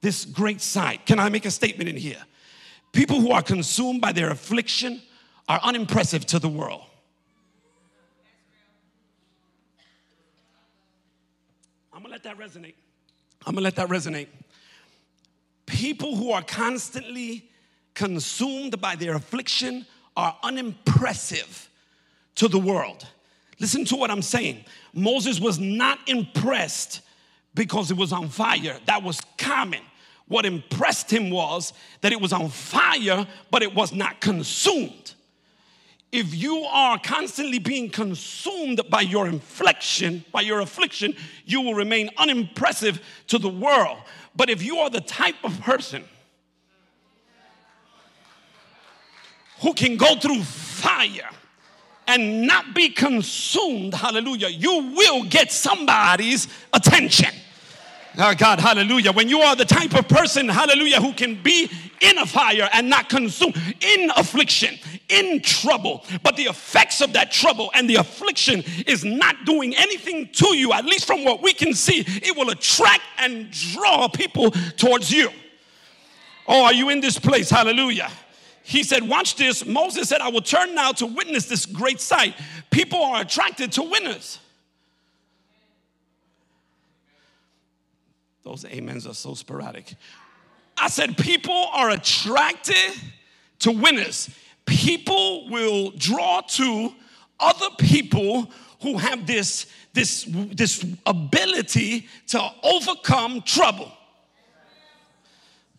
This 0.01 0.25
great 0.25 0.61
sight. 0.61 1.05
Can 1.05 1.19
I 1.19 1.29
make 1.29 1.45
a 1.45 1.51
statement 1.51 1.89
in 1.89 1.97
here? 1.97 2.23
People 2.93 3.19
who 3.19 3.31
are 3.31 3.41
consumed 3.41 3.99
by 3.99 4.13
their 4.13 4.29
affliction 4.29 5.01
are 5.49 5.59
unimpressive 5.63 6.25
to 6.27 6.39
the 6.39 6.49
world. 6.49 6.83
I'm 11.91 12.01
gonna 12.01 12.13
let 12.13 12.23
that 12.23 12.37
resonate. 12.37 12.75
I'm 13.45 13.53
gonna 13.53 13.63
let 13.63 13.75
that 13.75 13.89
resonate. 13.89 14.27
People 15.65 16.15
who 16.15 16.31
are 16.31 16.41
constantly 16.41 17.49
consumed 17.93 18.79
by 18.81 18.95
their 18.95 19.15
affliction 19.15 19.85
are 20.15 20.37
unimpressive 20.43 21.69
to 22.35 22.47
the 22.47 22.59
world. 22.59 23.05
Listen 23.59 23.85
to 23.85 23.95
what 23.95 24.11
I'm 24.11 24.21
saying. 24.21 24.65
Moses 24.93 25.39
was 25.39 25.59
not 25.59 25.99
impressed 26.07 27.01
because 27.55 27.91
it 27.91 27.97
was 27.97 28.11
on 28.11 28.29
fire. 28.29 28.77
That 28.85 29.03
was 29.03 29.21
common. 29.37 29.81
What 30.27 30.45
impressed 30.45 31.11
him 31.11 31.29
was 31.29 31.73
that 32.01 32.11
it 32.11 32.19
was 32.19 32.33
on 32.33 32.49
fire, 32.49 33.27
but 33.51 33.61
it 33.61 33.75
was 33.75 33.93
not 33.93 34.21
consumed. 34.21 35.12
If 36.13 36.35
you 36.35 36.63
are 36.65 36.99
constantly 36.99 37.57
being 37.57 37.89
consumed 37.89 38.81
by 38.87 39.01
your 39.01 39.25
infliction, 39.25 40.23
by 40.31 40.41
your 40.41 40.59
affliction, 40.59 41.15
you 41.43 41.59
will 41.61 41.73
remain 41.73 42.11
unimpressive 42.17 43.01
to 43.27 43.39
the 43.39 43.49
world. 43.49 43.97
But 44.35 44.51
if 44.51 44.61
you 44.61 44.77
are 44.77 44.91
the 44.91 45.01
type 45.01 45.33
of 45.43 45.59
person 45.61 46.03
who 49.61 49.73
can 49.73 49.97
go 49.97 50.13
through 50.13 50.43
fire 50.43 51.31
and 52.07 52.43
not 52.45 52.75
be 52.75 52.89
consumed, 52.89 53.95
hallelujah, 53.95 54.49
you 54.49 54.93
will 54.95 55.23
get 55.23 55.51
somebody's 55.51 56.47
attention. 56.73 57.33
Oh 58.19 58.35
God, 58.35 58.59
hallelujah. 58.59 59.13
When 59.13 59.29
you 59.29 59.39
are 59.39 59.55
the 59.55 59.65
type 59.65 59.97
of 59.97 60.07
person, 60.07 60.47
hallelujah, 60.47 61.01
who 61.01 61.13
can 61.13 61.41
be 61.41 61.71
in 62.03 62.17
a 62.17 62.25
fire 62.25 62.69
and 62.73 62.89
not 62.89 63.09
consumed, 63.09 63.55
in 63.81 64.11
affliction, 64.15 64.77
in 65.09 65.41
trouble, 65.41 66.03
but 66.21 66.35
the 66.35 66.43
effects 66.43 67.01
of 67.01 67.13
that 67.13 67.31
trouble 67.31 67.71
and 67.73 67.89
the 67.89 67.95
affliction 67.95 68.63
is 68.85 69.03
not 69.03 69.45
doing 69.45 69.75
anything 69.75 70.29
to 70.33 70.55
you, 70.55 70.73
at 70.73 70.85
least 70.85 71.05
from 71.07 71.23
what 71.23 71.41
we 71.41 71.53
can 71.53 71.73
see, 71.73 72.03
it 72.07 72.35
will 72.35 72.49
attract 72.49 73.01
and 73.17 73.49
draw 73.51 74.07
people 74.07 74.51
towards 74.77 75.11
you. 75.11 75.29
Oh, 76.47 76.65
are 76.65 76.73
you 76.73 76.89
in 76.89 76.99
this 76.99 77.17
place? 77.17 77.49
Hallelujah. 77.49 78.11
He 78.63 78.83
said, 78.83 79.07
Watch 79.07 79.35
this. 79.35 79.65
Moses 79.65 80.09
said, 80.09 80.21
I 80.21 80.29
will 80.29 80.41
turn 80.41 80.75
now 80.75 80.91
to 80.93 81.05
witness 81.05 81.45
this 81.45 81.65
great 81.65 81.99
sight. 81.99 82.35
People 82.69 83.01
are 83.01 83.21
attracted 83.21 83.71
to 83.73 83.83
winners. 83.83 84.39
Those 88.43 88.65
amens 88.65 89.07
are 89.07 89.13
so 89.13 89.35
sporadic. 89.35 89.95
I 90.77 90.87
said, 90.89 91.17
people 91.17 91.67
are 91.73 91.89
attracted 91.91 92.93
to 93.59 93.71
winners. 93.71 94.29
People 94.65 95.49
will 95.49 95.91
draw 95.91 96.41
to 96.41 96.93
other 97.39 97.69
people 97.77 98.51
who 98.81 98.97
have 98.97 99.25
this, 99.27 99.67
this, 99.93 100.27
this 100.29 100.85
ability 101.05 102.07
to 102.27 102.51
overcome 102.63 103.41
trouble. 103.41 103.91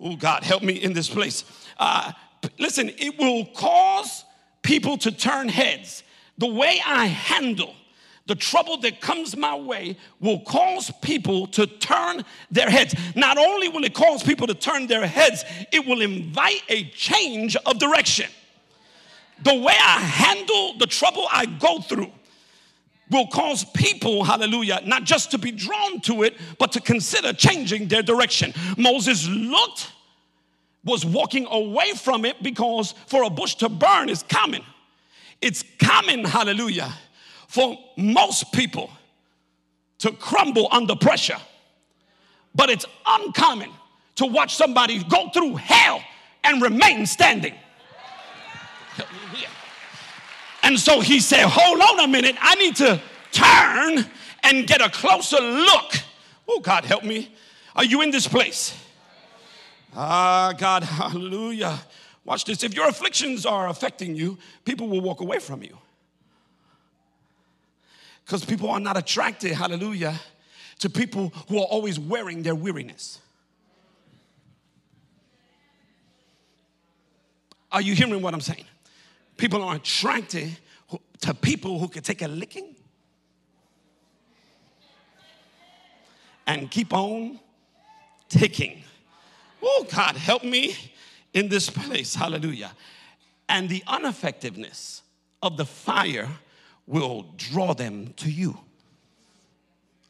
Oh, 0.01 0.17
God, 0.17 0.43
help 0.43 0.63
me 0.63 0.75
in 0.75 0.93
this 0.93 1.09
place. 1.09 1.45
Uh, 1.79 2.13
listen, 2.59 2.91
it 2.99 3.19
will 3.19 3.47
cause 3.47 4.25
people 4.63 4.97
to 4.99 5.13
turn 5.13 5.49
heads. 5.49 6.03
The 6.39 6.47
way 6.47 6.81
I 6.85 7.07
handle 7.07 7.75
the 8.27 8.35
trouble 8.35 8.79
that 8.79 9.01
comes 9.01 9.37
my 9.37 9.55
way 9.55 9.99
will 10.19 10.41
cause 10.41 10.91
people 11.03 11.47
to 11.49 11.67
turn 11.67 12.25
their 12.51 12.71
heads. 12.71 12.95
Not 13.15 13.37
only 13.37 13.69
will 13.69 13.85
it 13.85 13.93
cause 13.93 14.23
people 14.23 14.47
to 14.47 14.55
turn 14.55 14.87
their 14.87 15.07
heads, 15.07 15.45
it 15.71 15.85
will 15.87 16.01
invite 16.01 16.63
a 16.69 16.85
change 16.91 17.55
of 17.57 17.79
direction. 17.79 18.31
The 19.43 19.55
way 19.55 19.75
I 19.75 19.99
handle 19.99 20.79
the 20.79 20.87
trouble 20.87 21.27
I 21.31 21.45
go 21.45 21.81
through 21.81 22.13
will 23.11 23.27
cause 23.27 23.65
people, 23.65 24.25
hallelujah, 24.25 24.81
not 24.87 25.05
just 25.05 25.31
to 25.33 25.39
be 25.39 25.51
drawn 25.51 26.01
to 26.01 26.23
it, 26.23 26.39
but 26.59 26.73
to 26.73 26.81
consider 26.81 27.35
changing 27.35 27.89
their 27.89 28.03
direction. 28.03 28.55
Moses 28.79 29.29
looked, 29.29 29.93
was 30.83 31.05
walking 31.05 31.47
away 31.51 31.93
from 31.93 32.25
it 32.25 32.43
because 32.43 32.95
for 33.07 33.25
a 33.25 33.31
bush 33.31 33.57
to 33.57 33.69
burn 33.69 34.09
is 34.09 34.23
common. 34.23 34.63
It's 35.43 35.63
common, 35.79 36.25
hallelujah 36.25 36.91
for 37.55 37.79
most 37.97 38.53
people 38.53 38.91
to 39.99 40.11
crumble 40.11 40.67
under 40.73 40.97
pressure. 40.97 41.37
But 42.53 42.69
it's 42.69 42.85
uncommon 43.07 43.71
to 44.17 44.27
watch 44.27 44.57
somebody 44.57 45.05
go 45.05 45.29
through 45.29 45.55
hell 45.55 46.03
and 46.43 46.61
remain 46.61 47.07
standing. 47.07 47.55
And 50.65 50.81
so 50.81 50.99
he 50.99 51.21
said, 51.21 51.47
Hold 51.47 51.81
on 51.81 52.01
a 52.01 52.09
minute, 52.09 52.35
I 52.41 52.57
need 52.57 52.75
to 52.77 53.01
turn 53.31 54.05
and 54.43 54.67
get 54.67 54.81
a 54.81 54.91
closer 54.91 55.41
look. 55.41 55.93
Oh, 56.49 56.59
God, 56.59 56.85
help 56.85 57.05
me. 57.05 57.33
Are 57.77 57.85
you 57.85 58.03
in 58.03 58.11
this 58.11 58.27
place? 58.27 58.77
Ah, 59.95 60.55
God, 60.59 60.83
hallelujah. 60.83 61.79
Watch 62.25 62.47
this. 62.47 62.65
If 62.65 62.75
your 62.75 62.89
afflictions 62.89 63.47
are 63.47 63.69
affecting 63.69 64.17
you, 64.17 64.39
people 64.65 64.89
will 64.89 65.01
walk 65.01 65.21
away 65.21 65.39
from 65.39 65.63
you. 65.63 65.79
Because 68.25 68.45
people 68.45 68.71
are 68.71 68.81
not 68.81 68.97
attracted, 68.97 69.53
hallelujah, 69.53 70.19
to 70.79 70.89
people 70.91 71.33
who 71.49 71.59
are 71.59 71.67
always 71.67 71.99
wearing 71.99 72.43
their 72.43 72.55
weariness. 72.55 73.21
Are 77.71 77.83
you 77.83 77.95
hearing 77.95 78.23
what 78.23 78.35
I'm 78.35 78.41
saying? 78.41 78.65
People 79.37 79.63
are 79.63 79.77
attracted 79.77 80.57
to 81.23 81.35
people 81.35 81.79
who 81.79 81.89
can 81.89 82.03
take 82.03 82.23
a 82.23 82.29
licking 82.29 82.77
and 86.47 86.71
keep 86.71 86.93
on 86.93 87.41
ticking. 88.29 88.83
Oh, 89.63 89.87
God, 89.91 90.17
help 90.17 90.45
me 90.45 90.77
in 91.33 91.49
this 91.49 91.69
place. 91.69 92.15
Hallelujah. 92.15 92.73
And 93.49 93.69
the 93.69 93.83
ineffectiveness 93.93 95.03
of 95.43 95.57
the 95.57 95.65
fire 95.65 96.29
will 96.87 97.27
draw 97.37 97.75
them 97.75 98.13
to 98.17 98.31
you. 98.31 98.59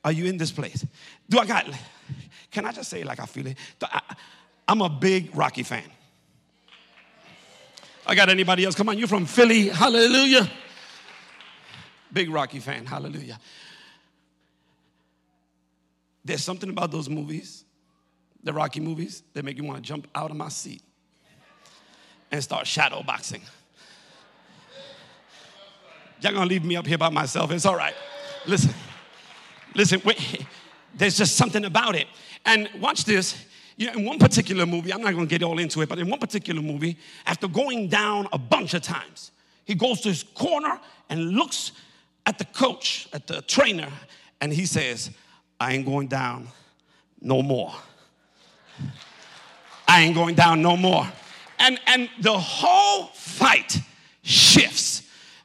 Are 0.05 0.13
you 0.13 0.27
in 0.27 0.37
this 0.37 0.53
place? 0.53 0.85
Do 1.29 1.39
I 1.39 1.47
got, 1.47 1.67
can 2.51 2.67
I 2.67 2.73
just 2.73 2.91
say 2.91 3.05
like 3.05 3.21
I 3.21 3.27
feel 3.27 3.47
it? 3.47 3.57
I, 3.83 4.01
I'm 4.69 4.83
a 4.83 4.89
big 4.89 5.35
Rocky 5.35 5.63
fan. 5.63 5.85
I 8.07 8.15
got 8.15 8.29
anybody 8.29 8.65
else? 8.65 8.75
Come 8.75 8.89
on, 8.89 8.99
you're 8.99 9.09
from 9.09 9.25
Philly. 9.25 9.69
Hallelujah. 9.69 10.51
Big 12.13 12.31
Rocky 12.31 12.61
fan. 12.61 12.85
Hallelujah. 12.85 13.39
There's 16.25 16.43
something 16.43 16.71
about 16.71 16.91
those 16.91 17.09
movies, 17.09 17.65
the 18.43 18.53
Rocky 18.53 18.81
movies, 18.81 19.23
that 19.33 19.45
make 19.45 19.57
you 19.57 19.65
want 19.65 19.79
to 19.79 19.83
jump 19.83 20.09
out 20.15 20.31
of 20.31 20.37
my 20.37 20.49
seat 20.49 20.83
and 22.31 22.43
start 22.43 22.67
shadow 22.67 23.03
boxing. 23.03 23.43
Y'all 26.25 26.33
gonna 26.33 26.47
leave 26.47 26.65
me 26.65 26.75
up 26.75 26.87
here 26.87 26.97
by 26.97 27.11
myself. 27.11 27.51
It's 27.51 27.67
all 27.67 27.77
right. 27.77 27.93
Listen, 28.47 28.73
listen, 29.75 30.01
wait. 30.07 30.47
There's 30.95 31.19
just 31.19 31.37
something 31.37 31.67
about 31.67 31.97
it. 31.97 32.07
And 32.47 32.67
watch 32.81 33.05
this. 33.05 33.45
You 33.77 33.89
know, 33.89 33.93
in 33.99 34.05
one 34.07 34.19
particular 34.19 34.65
movie, 34.65 34.91
I'm 34.91 35.03
not 35.03 35.13
gonna 35.13 35.27
get 35.27 35.43
all 35.43 35.59
into 35.59 35.83
it, 35.83 35.89
but 35.91 35.99
in 35.99 36.09
one 36.09 36.19
particular 36.19 36.63
movie, 36.63 36.97
after 37.27 37.47
going 37.47 37.89
down 37.89 38.27
a 38.33 38.39
bunch 38.39 38.73
of 38.73 38.81
times, 38.81 39.33
he 39.67 39.75
goes 39.75 40.01
to 40.01 40.09
his 40.09 40.23
corner 40.23 40.81
and 41.11 41.33
looks 41.33 41.73
at 42.25 42.39
the 42.39 42.47
coach, 42.47 43.07
at 43.13 43.27
the 43.27 43.43
trainer, 43.43 43.89
and 44.41 44.51
he 44.51 44.65
says, 44.65 45.11
I 45.61 45.75
ain't 45.75 45.85
going 45.85 46.09
down 46.09 46.49
no 47.21 47.43
more. 47.43 47.75
I 49.87 50.01
ain't 50.01 50.15
going 50.15 50.37
down 50.37 50.63
no 50.63 50.75
more. 50.75 51.07
And 51.59 51.79
and 51.87 52.09
the 52.23 52.39
whole 52.39 53.09
fight 53.09 53.79
shifts 54.23 55.04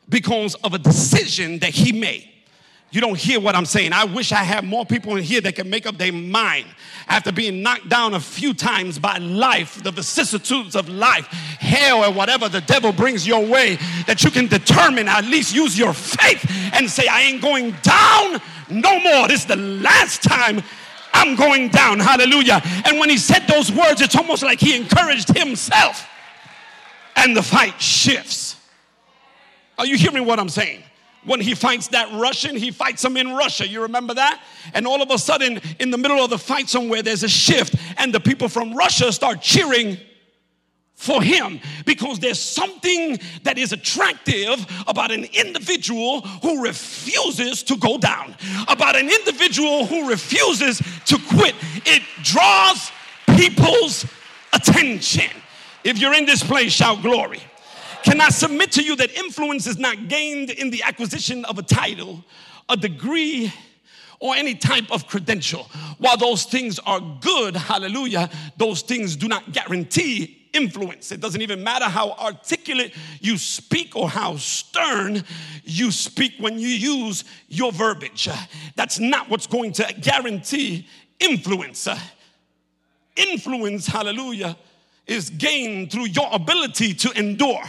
because 0.10 0.56
of 0.56 0.74
a 0.74 0.80
decision 0.80 1.60
that 1.60 1.70
he 1.70 1.92
made. 1.92 2.28
You 2.92 3.02
don't 3.02 3.18
hear 3.18 3.40
what 3.40 3.56
I'm 3.56 3.66
saying. 3.66 3.94
I 3.94 4.06
wish 4.06 4.32
I 4.32 4.44
had 4.44 4.64
more 4.64 4.84
people 4.84 5.16
in 5.16 5.24
here 5.24 5.42
that 5.42 5.56
can 5.56 5.70
make 5.70 5.86
up 5.86 5.98
their 5.98 6.12
mind 6.12 6.66
after 7.08 7.32
being 7.32 7.62
knocked 7.62 7.88
down 7.88 8.16
a 8.16 8.20
few 8.20 8.54
times 8.54 8.98
by 8.98 9.20
life, 9.20 9.84
the 9.84 9.92
vicissitudes 9.92 10.76
of 10.76 10.90
life, 10.90 11.26
hell, 11.60 12.04
or 12.04 12.12
whatever 12.12 12.50
the 12.50 12.62
devil 12.62 12.92
brings 12.92 13.28
your 13.28 13.46
way, 13.46 13.78
that 14.08 14.24
you 14.24 14.32
can 14.32 14.48
determine, 14.48 15.08
at 15.08 15.26
least 15.26 15.54
use 15.54 15.78
your 15.78 15.94
faith 15.94 16.44
and 16.74 16.90
say, 16.90 17.08
I 17.08 17.22
ain't 17.22 17.42
going 17.42 17.76
down 17.84 18.42
no 18.72 19.00
more. 19.00 19.28
This 19.28 19.42
is 19.42 19.46
the 19.46 19.56
last 19.56 20.24
time 20.24 20.64
I'm 21.14 21.36
going 21.36 21.70
down. 21.70 22.00
Hallelujah. 22.00 22.60
And 22.86 23.00
when 23.00 23.10
he 23.10 23.18
said 23.18 23.46
those 23.48 23.72
words, 23.72 24.02
it's 24.02 24.16
almost 24.16 24.42
like 24.42 24.60
he 24.60 24.76
encouraged 24.76 25.38
himself, 25.38 26.08
and 27.16 27.38
the 27.38 27.44
fight 27.44 27.80
shifts. 27.80 28.56
Are 29.80 29.86
you 29.86 29.98
hearing 29.98 30.26
what 30.26 30.40
I'm 30.40 30.50
saying? 30.50 30.84
When 31.24 31.40
he 31.40 31.56
fights 31.56 31.88
that 31.88 32.12
Russian, 32.20 32.56
he 32.56 32.70
fights 32.70 33.04
him 33.04 33.16
in 33.16 33.34
Russia. 33.34 33.68
You 33.68 33.82
remember 33.84 34.14
that? 34.14 34.42
And 34.74 34.86
all 34.86 35.02
of 35.02 35.10
a 35.10 35.18
sudden, 35.18 35.62
in 35.80 35.90
the 35.90 35.98
middle 35.98 36.24
of 36.24 36.30
the 36.30 36.38
fight 36.38 36.70
somewhere, 36.70 37.02
there's 37.02 37.24
a 37.24 37.30
shift, 37.30 37.76
and 37.98 38.14
the 38.14 38.20
people 38.20 38.50
from 38.50 38.74
Russia 38.74 39.12
start 39.12 39.42
cheering 39.42 39.98
for 40.96 41.22
him 41.22 41.62
because 41.86 42.20
there's 42.20 42.40
something 42.40 43.18
that 43.44 43.58
is 43.58 43.72
attractive 43.72 44.66
about 44.86 45.12
an 45.12 45.24
individual 45.34 46.22
who 46.22 46.62
refuses 46.62 47.64
to 47.64 47.78
go 47.78 47.98
down, 47.98 48.36
about 48.68 48.98
an 48.98 49.10
individual 49.10 49.86
who 49.86 50.10
refuses 50.10 50.82
to 51.06 51.18
quit. 51.30 51.56
It 51.86 52.04
draws 52.22 52.92
people's 53.38 54.06
attention. 54.52 55.32
If 55.86 56.00
you're 56.00 56.14
in 56.14 56.26
this 56.26 56.44
place, 56.44 56.74
shout 56.74 57.02
glory. 57.02 57.40
Can 58.04 58.22
I 58.22 58.30
submit 58.30 58.72
to 58.74 58.84
you 58.84 58.96
that 58.96 59.12
influence 59.18 59.68
is 59.68 59.78
not 59.78 60.08
gained 60.08 60.50
in 60.50 60.70
the 60.70 60.84
acquisition 60.84 61.46
of 61.46 61.58
a 61.58 61.64
title, 61.64 62.24
a 62.70 62.78
degree, 62.78 63.54
or 64.20 64.36
any 64.36 64.56
type 64.56 64.92
of 64.92 65.08
credential? 65.08 65.64
While 65.98 66.18
those 66.18 66.46
things 66.46 66.80
are 66.80 67.00
good, 67.22 67.56
hallelujah, 67.56 68.30
those 68.58 68.82
things 68.82 69.16
do 69.16 69.28
not 69.28 69.52
guarantee 69.52 70.48
influence. 70.54 71.12
It 71.12 71.22
doesn't 71.22 71.42
even 71.42 71.64
matter 71.64 71.86
how 71.86 72.12
articulate 72.12 72.96
you 73.20 73.38
speak 73.38 73.96
or 73.96 74.10
how 74.10 74.38
stern 74.38 75.24
you 75.64 75.92
speak 75.92 76.34
when 76.40 76.58
you 76.58 76.70
use 76.70 77.24
your 77.48 77.72
verbiage. 77.72 78.30
That's 78.76 79.00
not 79.00 79.30
what's 79.30 79.48
going 79.48 79.74
to 79.74 79.94
guarantee 80.02 80.88
influence. 81.20 81.88
Influence, 83.16 83.86
hallelujah, 83.86 84.58
is 85.06 85.30
gained 85.30 85.92
through 85.92 86.08
your 86.08 86.30
ability 86.32 86.94
to 86.94 87.12
endure. 87.12 87.64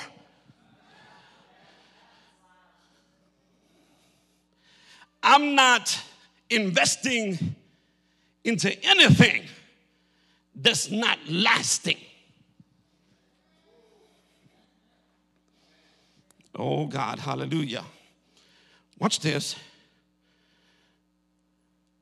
I'm 5.22 5.54
not 5.54 5.98
investing 6.48 7.56
into 8.44 8.74
anything 8.84 9.42
that's 10.54 10.90
not 10.90 11.18
lasting. 11.28 11.98
Oh 16.56 16.86
God, 16.86 17.18
hallelujah. 17.18 17.84
Watch 18.98 19.20
this. 19.20 19.56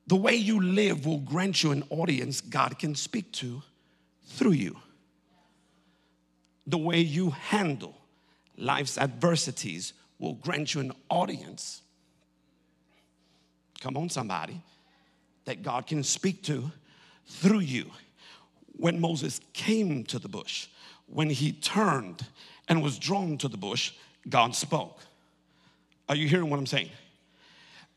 The 0.07 0.15
way 0.15 0.35
you 0.35 0.59
live 0.59 1.05
will 1.05 1.19
grant 1.19 1.61
you 1.63 1.71
an 1.71 1.83
audience 1.89 2.41
God 2.41 2.79
can 2.79 2.95
speak 2.95 3.31
to 3.33 3.61
through 4.25 4.53
you. 4.53 4.77
The 6.65 6.77
way 6.77 6.99
you 6.99 7.29
handle 7.29 7.95
life's 8.57 8.97
adversities 8.97 9.93
will 10.17 10.33
grant 10.33 10.73
you 10.73 10.81
an 10.81 10.91
audience. 11.09 11.81
Come 13.79 13.97
on, 13.97 14.09
somebody, 14.09 14.61
that 15.45 15.63
God 15.63 15.87
can 15.87 16.03
speak 16.03 16.43
to 16.43 16.71
through 17.27 17.59
you. 17.59 17.89
When 18.75 18.99
Moses 18.99 19.41
came 19.53 20.03
to 20.05 20.19
the 20.19 20.29
bush, 20.29 20.67
when 21.07 21.29
he 21.29 21.53
turned 21.53 22.25
and 22.67 22.83
was 22.83 22.99
drawn 22.99 23.37
to 23.39 23.47
the 23.47 23.57
bush, 23.57 23.93
God 24.27 24.55
spoke. 24.55 24.99
Are 26.07 26.15
you 26.15 26.27
hearing 26.27 26.49
what 26.49 26.59
I'm 26.59 26.65
saying? 26.65 26.89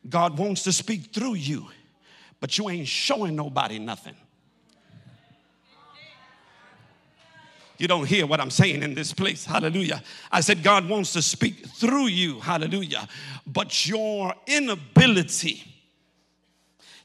God 0.08 0.38
wants 0.38 0.64
to 0.64 0.72
speak 0.72 1.12
through 1.12 1.34
you, 1.34 1.68
but 2.40 2.58
you 2.58 2.68
ain't 2.68 2.88
showing 2.88 3.36
nobody 3.36 3.78
nothing. 3.78 4.14
You 7.78 7.88
don't 7.88 8.06
hear 8.06 8.26
what 8.26 8.40
I'm 8.40 8.50
saying 8.50 8.82
in 8.82 8.94
this 8.94 9.12
place. 9.12 9.44
Hallelujah. 9.44 10.02
I 10.30 10.40
said, 10.40 10.62
God 10.62 10.88
wants 10.88 11.12
to 11.14 11.22
speak 11.22 11.66
through 11.66 12.06
you. 12.06 12.38
Hallelujah. 12.38 13.08
But 13.46 13.88
your 13.88 14.34
inability 14.46 15.71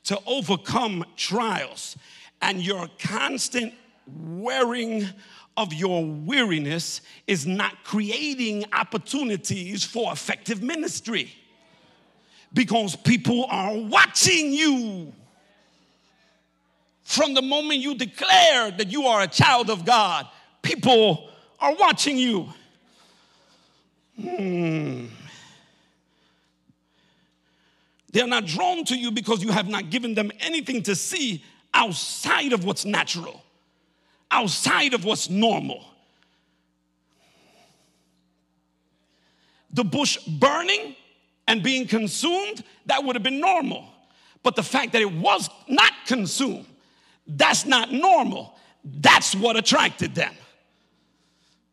to 0.08 0.18
overcome 0.26 1.04
trials 1.18 1.98
and 2.42 2.62
your 2.62 2.88
constant 2.98 3.74
wearing 4.08 5.06
of 5.58 5.74
your 5.74 6.06
weariness 6.06 7.02
is 7.26 7.46
not 7.46 7.84
creating 7.84 8.64
opportunities 8.72 9.84
for 9.84 10.14
effective 10.14 10.64
ministry 10.64 11.34
because 12.54 12.96
people 12.96 13.48
are 13.50 13.76
watching 13.76 14.54
you. 14.54 15.12
From 17.04 17.34
the 17.34 17.42
moment 17.42 17.82
you 17.82 17.94
declare 17.94 18.72
that 18.72 18.90
you 18.90 19.08
are 19.08 19.24
a 19.24 19.28
child 19.28 19.70
of 19.70 19.84
God, 19.84 20.26
people 20.62 21.30
are 21.60 21.76
watching 21.76 22.18
you. 22.18 22.48
Hmm. 24.22 25.08
They're 28.18 28.26
not 28.26 28.46
drawn 28.46 28.84
to 28.86 28.98
you 28.98 29.12
because 29.12 29.44
you 29.44 29.52
have 29.52 29.68
not 29.68 29.90
given 29.90 30.16
them 30.16 30.32
anything 30.40 30.82
to 30.84 30.96
see 30.96 31.44
outside 31.74 32.52
of 32.52 32.66
what's 32.66 32.84
natural 32.84 33.44
outside 34.32 34.94
of 34.94 35.06
what's 35.06 35.30
normal. 35.30 35.84
The 39.72 39.84
bush 39.84 40.18
burning 40.18 40.96
and 41.48 41.62
being 41.62 41.88
consumed, 41.88 42.64
that 42.88 43.04
would 43.04 43.16
have 43.16 43.24
been 43.24 43.40
normal. 43.40 43.86
But 44.44 44.56
the 44.56 44.64
fact 44.64 44.94
that 44.94 45.02
it 45.02 45.12
was 45.12 45.50
not 45.68 45.92
consumed, 46.06 46.66
that's 47.28 47.66
not 47.66 47.92
normal. 47.92 48.58
That's 48.84 49.36
what 49.36 49.58
attracted 49.58 50.16
them. 50.16 50.34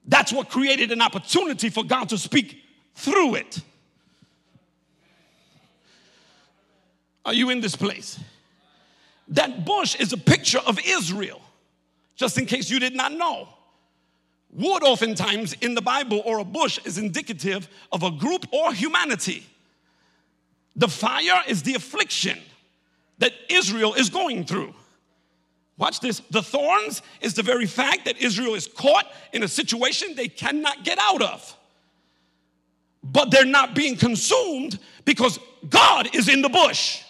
That's 0.07 0.33
what 0.33 0.51
created 0.51 0.93
an 0.93 1.01
opportunity 1.01 1.71
for 1.71 1.85
God 1.85 2.11
to 2.11 2.19
speak 2.19 2.61
through 2.95 3.37
it. 3.37 3.61
Are 7.25 7.35
you 7.35 7.51
in 7.51 7.61
this 7.61 7.77
place? 7.77 8.19
That 9.29 9.65
bush 9.65 9.97
is 9.97 10.13
a 10.13 10.19
picture 10.19 10.61
of 10.67 10.79
Israel 10.85 11.41
just 12.17 12.39
in 12.39 12.47
case 12.47 12.71
you 12.71 12.79
did 12.79 12.95
not 12.95 13.13
know. 13.13 13.49
Wood, 14.53 14.85
oftentimes 14.85 15.55
in 15.55 15.75
the 15.75 15.83
Bible 15.83 16.23
or 16.25 16.39
a 16.39 16.45
bush, 16.45 16.79
is 16.85 16.97
indicative 16.97 17.69
of 17.91 18.03
a 18.05 18.11
group 18.11 18.47
or 18.53 18.73
humanity. 18.73 19.45
The 20.77 20.89
fire 20.89 21.43
is 21.49 21.63
the 21.63 21.75
affliction 21.75 22.39
that 23.19 23.33
Israel 23.49 23.95
is 23.95 24.11
going 24.11 24.45
through. 24.45 24.75
Watch 25.77 25.99
this. 25.99 26.21
The 26.31 26.43
thorns 26.43 27.03
is 27.21 27.35
the 27.35 27.43
very 27.43 27.67
fact 27.67 28.05
that 28.05 28.19
Israel 28.19 28.55
is 28.55 28.69
caught 28.69 29.07
in 29.33 29.43
a 29.43 29.49
situation 29.49 30.15
they 30.15 30.29
cannot 30.29 30.85
get 30.85 30.99
out 31.01 31.21
of. 31.21 31.57
But 33.03 33.33
they're 33.33 33.45
not 33.45 33.75
being 33.75 33.97
consumed 33.97 34.79
because 35.05 35.39
God 35.69 36.15
is 36.15 36.29
in 36.29 36.43
the 36.43 36.49
bush. 36.49 37.03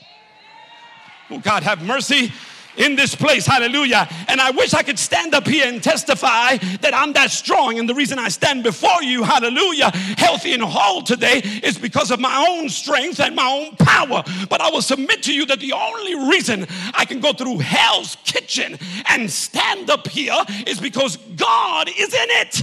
Oh, 1.35 1.40
God, 1.40 1.64
have 1.64 1.83
mercy 1.83 2.33
in 2.77 2.94
this 2.94 3.14
place. 3.14 3.44
Hallelujah. 3.44 4.07
And 4.29 4.40
I 4.40 4.53
wish 4.53 4.73
I 4.73 4.85
could 4.85 5.01
stand 5.01 5.35
up 5.35 5.49
here 5.49 5.66
and 5.66 5.83
testify 5.83 6.59
that 6.81 6.94
I'm 6.94 7.12
that 7.14 7.33
strong. 7.33 7.79
And 7.79 7.88
the 7.88 7.94
reason 7.94 8.20
I 8.20 8.29
stand 8.29 8.62
before 8.62 9.03
you, 9.03 9.25
hallelujah, 9.25 9.90
healthy 10.16 10.53
and 10.53 10.62
whole 10.62 11.03
today 11.03 11.38
is 11.62 11.77
because 11.77 12.12
of 12.12 12.20
my 12.20 12.47
own 12.49 12.68
strength 12.68 13.18
and 13.18 13.35
my 13.35 13.49
own 13.51 13.75
power. 13.77 14.23
But 14.49 14.61
I 14.61 14.70
will 14.70 14.83
submit 14.83 15.25
to 15.25 15.35
you 15.35 15.44
that 15.47 15.59
the 15.59 15.73
only 15.73 16.31
reason 16.31 16.68
I 16.94 17.05
can 17.05 17.18
go 17.18 17.33
through 17.33 17.59
hell's 17.59 18.16
kitchen 18.25 18.79
and 19.09 19.29
stand 19.29 19.90
up 19.90 20.07
here 20.07 20.38
is 20.68 20.79
because 20.79 21.16
God 21.16 21.88
is 21.88 22.14
in 22.14 22.31
it. 22.31 22.62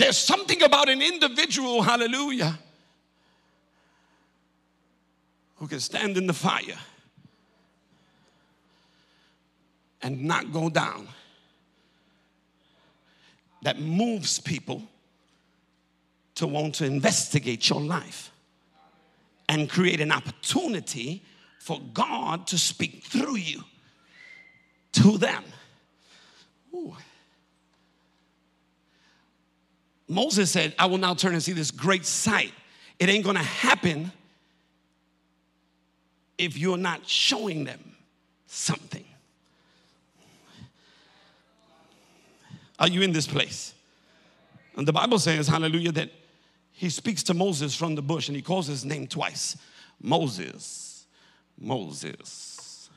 There's 0.00 0.16
something 0.16 0.62
about 0.62 0.88
an 0.88 1.02
individual, 1.02 1.82
hallelujah 1.82 2.58
who 5.56 5.68
can 5.68 5.78
stand 5.78 6.16
in 6.16 6.26
the 6.26 6.32
fire 6.32 6.78
and 10.00 10.24
not 10.24 10.54
go 10.54 10.70
down. 10.70 11.06
That 13.60 13.78
moves 13.78 14.40
people 14.40 14.82
to 16.36 16.46
want 16.46 16.76
to 16.76 16.86
investigate 16.86 17.68
your 17.68 17.82
life 17.82 18.32
and 19.50 19.68
create 19.68 20.00
an 20.00 20.12
opportunity 20.12 21.22
for 21.58 21.78
God 21.92 22.46
to 22.46 22.56
speak 22.56 23.02
through 23.02 23.36
you 23.36 23.64
to 24.92 25.18
them. 25.18 25.44
Ooh. 26.74 26.96
Moses 30.10 30.50
said, 30.50 30.74
I 30.76 30.86
will 30.86 30.98
now 30.98 31.14
turn 31.14 31.34
and 31.34 31.42
see 31.42 31.52
this 31.52 31.70
great 31.70 32.04
sight. 32.04 32.52
It 32.98 33.08
ain't 33.08 33.24
gonna 33.24 33.44
happen 33.44 34.10
if 36.36 36.58
you're 36.58 36.76
not 36.76 37.08
showing 37.08 37.62
them 37.62 37.78
something. 38.48 39.04
Are 42.80 42.88
you 42.88 43.02
in 43.02 43.12
this 43.12 43.28
place? 43.28 43.72
And 44.76 44.88
the 44.88 44.92
Bible 44.92 45.20
says, 45.20 45.46
hallelujah, 45.46 45.92
that 45.92 46.10
he 46.72 46.90
speaks 46.90 47.22
to 47.24 47.34
Moses 47.34 47.76
from 47.76 47.94
the 47.94 48.02
bush 48.02 48.28
and 48.28 48.34
he 48.34 48.42
calls 48.42 48.66
his 48.66 48.84
name 48.84 49.06
twice 49.06 49.56
Moses, 50.02 51.06
Moses. 51.56 52.90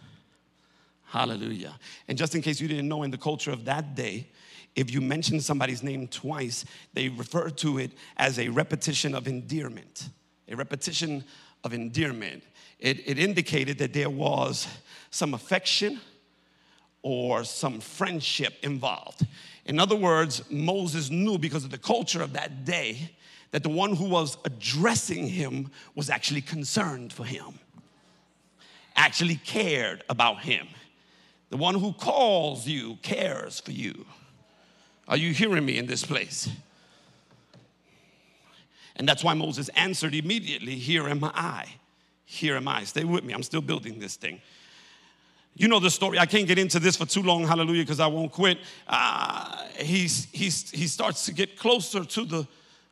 Hallelujah. 1.06 1.78
And 2.08 2.18
just 2.18 2.34
in 2.34 2.42
case 2.42 2.60
you 2.60 2.68
didn't 2.68 2.88
know, 2.88 3.04
in 3.04 3.12
the 3.12 3.20
culture 3.20 3.52
of 3.52 3.66
that 3.66 3.94
day, 3.94 4.30
if 4.76 4.92
you 4.92 5.02
mention 5.02 5.40
somebody's 5.40 5.84
name 5.84 6.08
twice, 6.08 6.66
they 6.94 7.10
refer 7.10 7.50
to 7.50 7.78
it 7.78 7.92
as 8.18 8.40
a 8.40 8.50
repetition 8.50 9.14
of 9.14 9.28
endearment. 9.28 10.10
A 10.50 10.56
repetition 10.56 11.24
of 11.64 11.74
endearment 11.74 12.44
it, 12.84 13.08
it 13.08 13.18
indicated 13.18 13.78
that 13.78 13.94
there 13.94 14.10
was 14.10 14.68
some 15.10 15.34
affection 15.34 16.02
or 17.02 17.46
some 17.46 17.80
friendship 17.80 18.56
involved. 18.62 19.26
In 19.66 19.80
other 19.80 19.96
words, 19.96 20.44
Moses 20.52 21.10
knew 21.10 21.38
because 21.38 21.64
of 21.64 21.72
the 21.72 21.78
culture 21.78 22.22
of 22.22 22.34
that 22.34 22.66
day 22.66 23.12
that 23.52 23.64
the 23.64 23.70
one 23.70 23.96
who 23.96 24.10
was 24.10 24.38
addressing 24.44 25.28
him 25.28 25.72
was 25.96 26.10
actually 26.10 26.42
concerned 26.42 27.14
for 27.14 27.24
him, 27.24 27.58
actually 28.98 29.36
cared 29.36 30.04
about 30.10 30.42
him. 30.42 30.68
The 31.52 31.58
one 31.58 31.76
who 31.76 31.94
calls 31.94 32.68
you 32.68 32.98
cares 33.02 33.62
for 33.62 33.72
you. 33.72 34.06
Are 35.08 35.18
you 35.18 35.34
hearing 35.34 35.66
me 35.66 35.78
in 35.78 35.86
this 35.86 36.06
place? 36.06 36.50
And 38.96 39.08
that's 39.08 39.24
why 39.24 39.34
Moses 39.34 39.70
answered 39.70 40.14
immediately, 40.14 40.76
Here 40.76 41.08
am 41.08 41.24
I. 41.24 41.66
Here 42.26 42.56
am 42.56 42.68
I. 42.68 42.84
Stay 42.84 43.04
with 43.04 43.24
me. 43.24 43.34
I'm 43.34 43.44
still 43.44 43.62
building 43.62 44.00
this 44.00 44.16
thing. 44.16 44.42
You 45.56 45.68
know 45.68 45.80
the 45.80 45.92
story. 45.92 46.18
I 46.18 46.26
can't 46.26 46.48
get 46.48 46.58
into 46.58 46.80
this 46.80 46.96
for 46.96 47.06
too 47.06 47.22
long, 47.22 47.46
hallelujah, 47.46 47.84
because 47.84 48.00
I 48.00 48.08
won't 48.08 48.32
quit. 48.32 48.58
Uh, 48.88 49.66
he's, 49.78 50.28
he's, 50.32 50.72
he 50.72 50.88
starts 50.88 51.26
to 51.26 51.34
get 51.34 51.58
closer 51.58 52.04
to 52.04 52.26
the, 52.26 52.48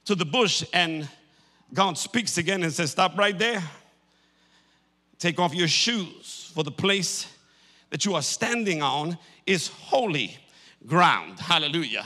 to 0.06 0.16
the 0.16 0.26
bush, 0.26 0.64
and 0.74 1.08
God 1.74 1.98
speaks 1.98 2.38
again 2.38 2.62
and 2.64 2.72
says, 2.72 2.92
Stop 2.92 3.18
right 3.18 3.38
there. 3.38 3.64
Take 5.18 5.40
off 5.40 5.56
your 5.56 5.68
shoes, 5.68 6.52
for 6.54 6.64
the 6.64 6.72
place 6.72 7.28
that 7.90 8.06
you 8.06 8.16
are 8.16 8.22
standing 8.22 8.82
on 8.82 9.18
is 9.46 9.68
holy 9.68 10.38
ground. 10.86 11.40
Hallelujah. 11.40 12.06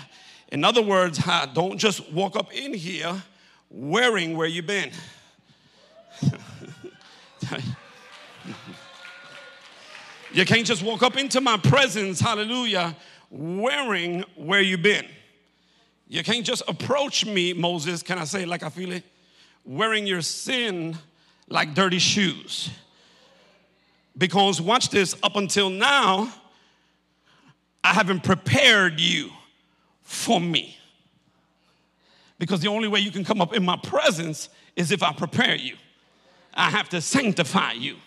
In 0.49 0.63
other 0.63 0.81
words, 0.81 1.19
don't 1.53 1.77
just 1.77 2.11
walk 2.11 2.35
up 2.35 2.53
in 2.53 2.73
here 2.73 3.21
wearing 3.69 4.37
where 4.37 4.47
you've 4.47 4.67
been. 4.67 4.91
you 10.33 10.45
can't 10.45 10.65
just 10.65 10.83
walk 10.83 11.03
up 11.03 11.17
into 11.17 11.41
my 11.41 11.57
presence, 11.57 12.19
hallelujah, 12.19 12.95
wearing 13.29 14.23
where 14.35 14.61
you've 14.61 14.83
been. 14.83 15.07
You 16.07 16.23
can't 16.23 16.45
just 16.45 16.63
approach 16.67 17.25
me, 17.25 17.53
Moses, 17.53 18.03
can 18.03 18.19
I 18.19 18.25
say 18.25 18.45
like 18.45 18.63
I 18.63 18.69
feel 18.69 18.91
it? 18.91 19.03
Wearing 19.65 20.05
your 20.05 20.21
sin 20.21 20.95
like 21.49 21.73
dirty 21.73 21.99
shoes. 21.99 22.69
Because 24.17 24.61
watch 24.61 24.89
this, 24.89 25.15
up 25.23 25.35
until 25.35 25.69
now, 25.69 26.31
I 27.85 27.93
haven't 27.93 28.23
prepared 28.23 28.99
you 28.99 29.29
for 30.01 30.41
me. 30.41 30.75
Because 32.39 32.59
the 32.59 32.67
only 32.67 32.87
way 32.87 32.99
you 32.99 33.11
can 33.11 33.23
come 33.23 33.39
up 33.39 33.53
in 33.53 33.63
my 33.63 33.77
presence 33.77 34.49
is 34.75 34.91
if 34.91 35.03
I 35.03 35.13
prepare 35.13 35.53
you. 35.53 35.75
I 36.55 36.71
have 36.71 36.89
to 36.89 36.99
sanctify 36.99 37.73
you. 37.73 37.97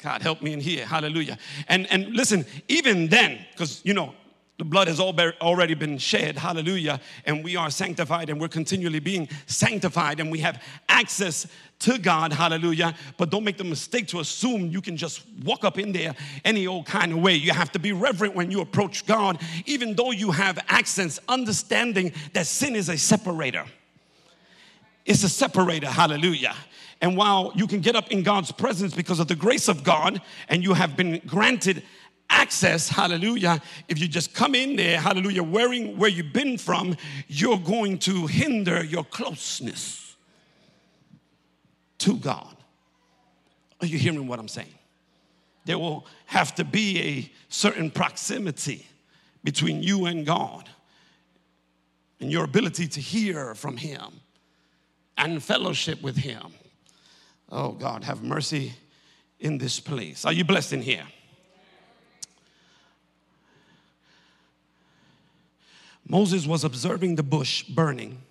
God 0.00 0.22
help 0.22 0.42
me 0.42 0.52
in 0.52 0.60
here. 0.60 0.86
Hallelujah. 0.86 1.38
And 1.66 1.90
and 1.90 2.14
listen, 2.14 2.46
even 2.68 3.08
then, 3.08 3.44
because 3.50 3.80
you 3.84 3.94
know, 3.94 4.14
the 4.58 4.64
blood 4.64 4.88
has 4.88 4.98
already 4.98 5.74
been 5.74 5.98
shed, 5.98 6.38
hallelujah, 6.38 6.98
and 7.26 7.44
we 7.44 7.56
are 7.56 7.70
sanctified 7.70 8.30
and 8.30 8.40
we're 8.40 8.48
continually 8.48 9.00
being 9.00 9.28
sanctified 9.46 10.18
and 10.18 10.30
we 10.30 10.38
have 10.38 10.62
access 10.88 11.46
to 11.80 11.98
God, 11.98 12.32
hallelujah. 12.32 12.94
But 13.18 13.28
don't 13.28 13.44
make 13.44 13.58
the 13.58 13.64
mistake 13.64 14.08
to 14.08 14.20
assume 14.20 14.70
you 14.70 14.80
can 14.80 14.96
just 14.96 15.22
walk 15.44 15.62
up 15.62 15.78
in 15.78 15.92
there 15.92 16.14
any 16.42 16.66
old 16.66 16.86
kind 16.86 17.12
of 17.12 17.18
way. 17.18 17.34
You 17.34 17.52
have 17.52 17.70
to 17.72 17.78
be 17.78 17.92
reverent 17.92 18.34
when 18.34 18.50
you 18.50 18.62
approach 18.62 19.04
God, 19.04 19.42
even 19.66 19.94
though 19.94 20.10
you 20.10 20.30
have 20.30 20.58
access, 20.68 21.18
understanding 21.28 22.14
that 22.32 22.46
sin 22.46 22.76
is 22.76 22.88
a 22.88 22.96
separator. 22.96 23.66
It's 25.04 25.22
a 25.22 25.28
separator, 25.28 25.88
hallelujah. 25.88 26.54
And 27.02 27.14
while 27.14 27.52
you 27.54 27.66
can 27.66 27.80
get 27.80 27.94
up 27.94 28.10
in 28.10 28.22
God's 28.22 28.50
presence 28.52 28.94
because 28.94 29.20
of 29.20 29.28
the 29.28 29.36
grace 29.36 29.68
of 29.68 29.84
God 29.84 30.22
and 30.48 30.64
you 30.64 30.72
have 30.72 30.96
been 30.96 31.20
granted 31.26 31.82
access, 32.28 32.88
hallelujah, 32.88 33.60
if 33.88 33.98
you 33.98 34.08
just 34.08 34.34
come 34.34 34.54
in 34.54 34.76
there, 34.76 35.00
hallelujah, 35.00 35.42
wearing 35.42 35.96
where 35.96 36.10
you've 36.10 36.32
been 36.32 36.58
from, 36.58 36.96
you're 37.28 37.58
going 37.58 37.98
to 37.98 38.26
hinder 38.26 38.84
your 38.84 39.04
closeness 39.04 40.16
to 41.98 42.16
God. 42.16 42.56
Are 43.80 43.86
you 43.86 43.98
hearing 43.98 44.26
what 44.26 44.38
I'm 44.38 44.48
saying? 44.48 44.74
There 45.64 45.78
will 45.78 46.06
have 46.26 46.54
to 46.56 46.64
be 46.64 47.00
a 47.02 47.32
certain 47.48 47.90
proximity 47.90 48.86
between 49.42 49.82
you 49.82 50.06
and 50.06 50.24
God 50.24 50.68
and 52.20 52.30
your 52.30 52.44
ability 52.44 52.88
to 52.88 53.00
hear 53.00 53.54
from 53.54 53.76
Him 53.76 54.20
and 55.18 55.42
fellowship 55.42 56.02
with 56.02 56.16
Him. 56.16 56.52
Oh, 57.50 57.72
God, 57.72 58.04
have 58.04 58.22
mercy 58.22 58.72
in 59.40 59.58
this 59.58 59.80
place. 59.80 60.24
Are 60.24 60.32
you 60.32 60.44
blessed 60.44 60.72
in 60.72 60.82
here? 60.82 61.04
Moses 66.08 66.46
was 66.46 66.64
observing 66.64 67.16
the 67.16 67.22
bush 67.22 67.62
burning, 67.64 68.22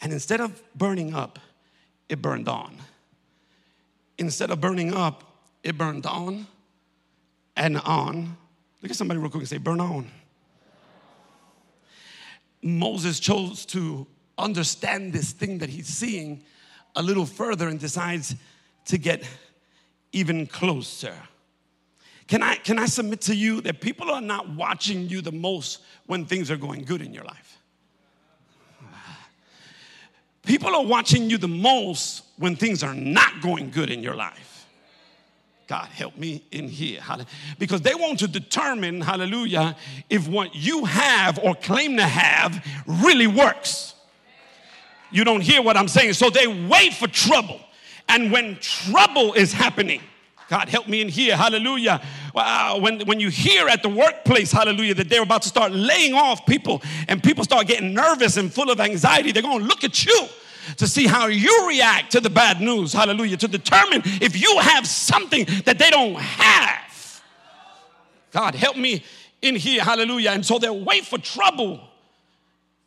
and 0.00 0.12
instead 0.12 0.40
of 0.40 0.62
burning 0.74 1.14
up, 1.14 1.38
it 2.08 2.20
burned 2.20 2.48
on. 2.48 2.76
Instead 4.18 4.50
of 4.50 4.60
burning 4.60 4.92
up, 4.92 5.24
it 5.62 5.78
burned 5.78 6.06
on 6.06 6.46
and 7.56 7.78
on. 7.78 8.36
Look 8.82 8.90
at 8.90 8.96
somebody 8.96 9.18
real 9.18 9.30
quick 9.30 9.42
and 9.42 9.48
say, 9.48 9.58
Burn 9.58 9.80
on. 9.80 10.10
Moses 12.62 13.20
chose 13.20 13.64
to 13.66 14.06
understand 14.36 15.12
this 15.12 15.32
thing 15.32 15.58
that 15.58 15.68
he's 15.68 15.86
seeing 15.86 16.42
a 16.96 17.02
little 17.02 17.26
further 17.26 17.68
and 17.68 17.78
decides 17.78 18.34
to 18.86 18.98
get 18.98 19.22
even 20.12 20.46
closer. 20.46 21.14
Can 22.28 22.42
I, 22.42 22.56
can 22.56 22.78
I 22.78 22.84
submit 22.84 23.22
to 23.22 23.34
you 23.34 23.62
that 23.62 23.80
people 23.80 24.10
are 24.10 24.20
not 24.20 24.50
watching 24.50 25.08
you 25.08 25.22
the 25.22 25.32
most 25.32 25.80
when 26.06 26.26
things 26.26 26.50
are 26.50 26.58
going 26.58 26.84
good 26.84 27.00
in 27.00 27.12
your 27.14 27.24
life? 27.24 27.58
People 30.44 30.74
are 30.74 30.84
watching 30.84 31.28
you 31.28 31.36
the 31.36 31.48
most 31.48 32.24
when 32.36 32.56
things 32.56 32.82
are 32.82 32.94
not 32.94 33.42
going 33.42 33.70
good 33.70 33.90
in 33.90 34.02
your 34.02 34.14
life. 34.14 34.66
God, 35.66 35.88
help 35.88 36.16
me 36.16 36.42
in 36.50 36.68
here. 36.68 37.00
Because 37.58 37.82
they 37.82 37.94
want 37.94 38.18
to 38.20 38.28
determine, 38.28 39.02
hallelujah, 39.02 39.76
if 40.08 40.26
what 40.26 40.54
you 40.54 40.86
have 40.86 41.38
or 41.38 41.54
claim 41.54 41.98
to 41.98 42.04
have 42.04 42.64
really 42.86 43.26
works. 43.26 43.94
You 45.10 45.24
don't 45.24 45.42
hear 45.42 45.60
what 45.60 45.76
I'm 45.76 45.88
saying. 45.88 46.14
So 46.14 46.30
they 46.30 46.46
wait 46.46 46.94
for 46.94 47.08
trouble. 47.08 47.60
And 48.08 48.32
when 48.32 48.56
trouble 48.60 49.34
is 49.34 49.52
happening, 49.52 50.00
God 50.48 50.70
help 50.70 50.88
me 50.88 51.02
in 51.02 51.10
here, 51.10 51.36
hallelujah. 51.36 52.00
When, 52.32 53.00
when 53.00 53.20
you 53.20 53.28
hear 53.28 53.68
at 53.68 53.82
the 53.82 53.88
workplace, 53.88 54.52
hallelujah, 54.52 54.94
that 54.94 55.08
they're 55.08 55.22
about 55.22 55.42
to 55.42 55.48
start 55.48 55.72
laying 55.72 56.14
off 56.14 56.46
people 56.46 56.82
and 57.08 57.22
people 57.22 57.44
start 57.44 57.66
getting 57.66 57.94
nervous 57.94 58.36
and 58.36 58.52
full 58.52 58.70
of 58.70 58.80
anxiety, 58.80 59.32
they're 59.32 59.42
gonna 59.42 59.64
look 59.64 59.84
at 59.84 60.04
you 60.04 60.28
to 60.76 60.86
see 60.86 61.06
how 61.06 61.26
you 61.26 61.66
react 61.66 62.12
to 62.12 62.20
the 62.20 62.30
bad 62.30 62.60
news, 62.60 62.92
hallelujah, 62.92 63.36
to 63.38 63.48
determine 63.48 64.02
if 64.04 64.40
you 64.40 64.58
have 64.58 64.86
something 64.86 65.46
that 65.64 65.78
they 65.78 65.90
don't 65.90 66.16
have. 66.16 67.22
God 68.30 68.54
help 68.54 68.76
me 68.76 69.02
in 69.40 69.56
here, 69.56 69.82
hallelujah. 69.82 70.30
And 70.30 70.44
so 70.44 70.58
they'll 70.58 70.84
wait 70.84 71.06
for 71.06 71.18
trouble 71.18 71.80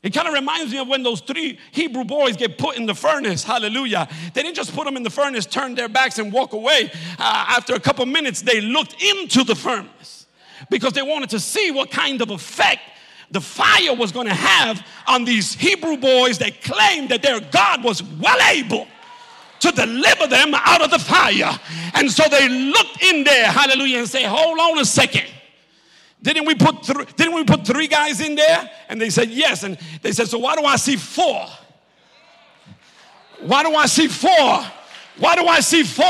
it 0.04 0.14
kind 0.14 0.28
of 0.28 0.34
reminds 0.34 0.72
me 0.72 0.80
of 0.80 0.88
when 0.88 1.04
those 1.04 1.22
three 1.22 1.60
Hebrew 1.72 2.04
boys 2.04 2.36
get 2.36 2.58
put 2.58 2.76
in 2.76 2.88
the 2.88 2.96
furnace. 2.96 3.44
Hallelujah. 3.44 4.08
They 4.34 4.42
didn't 4.42 4.56
just 4.56 4.74
put 4.74 4.86
them 4.86 4.98
in 4.98 5.04
the 5.04 5.12
furnace, 5.12 5.46
turn 5.46 5.76
their 5.76 5.90
backs, 5.90 6.18
and 6.18 6.34
walk 6.34 6.54
away. 6.54 6.92
Uh, 7.20 7.46
after 7.50 7.76
a 7.76 7.80
couple 7.80 8.06
minutes, 8.08 8.42
they 8.42 8.62
looked 8.62 9.02
into 9.02 9.44
the 9.44 9.56
furnace 9.56 10.26
because 10.72 10.94
they 10.94 11.04
wanted 11.04 11.30
to 11.32 11.40
see 11.40 11.70
what 11.70 11.92
kind 11.92 12.22
of 12.22 12.32
effect 12.32 12.82
the 13.30 13.42
fire 13.42 13.94
was 13.94 14.12
going 14.12 14.28
to 14.28 14.34
have 14.34 14.86
on 15.08 15.24
these 15.24 15.54
Hebrew 15.54 15.98
boys 15.98 16.40
that 16.40 16.62
claimed 16.62 17.10
that 17.10 17.22
their 17.22 17.40
God 17.40 17.84
was 17.84 18.02
well 18.04 18.40
able 18.52 18.88
to 19.60 19.72
deliver 19.72 20.26
them 20.26 20.54
out 20.56 20.82
of 20.82 20.90
the 20.90 21.00
fire. 21.00 21.58
And 21.94 22.12
so 22.12 22.24
they 22.28 22.50
looked 22.50 23.04
in 23.04 23.24
there, 23.24 23.46
hallelujah, 23.52 24.00
and 24.00 24.10
say, 24.10 24.24
Hold 24.24 24.60
on 24.60 24.80
a 24.80 24.86
second. 24.86 25.28
Didn't 26.22 26.46
we 26.46 26.56
put 26.56 26.86
three, 26.86 27.06
didn't 27.16 27.34
we 27.34 27.44
put 27.44 27.66
three 27.66 27.88
guys 27.88 28.22
in 28.22 28.36
there? 28.36 28.70
And 28.90 29.02
they 29.02 29.10
said 29.10 29.30
yes. 29.30 29.64
And 29.64 29.78
they 30.02 30.12
said, 30.12 30.28
so 30.28 30.38
why 30.38 30.56
do 30.56 30.64
I 30.64 30.76
see 30.76 30.96
four? 30.96 31.48
Why 33.40 33.64
do 33.64 33.74
I 33.74 33.88
see 33.88 34.08
four? 34.08 34.66
Why 35.18 35.36
do 35.36 35.46
I 35.48 35.60
see 35.62 35.84
four? 35.84 36.06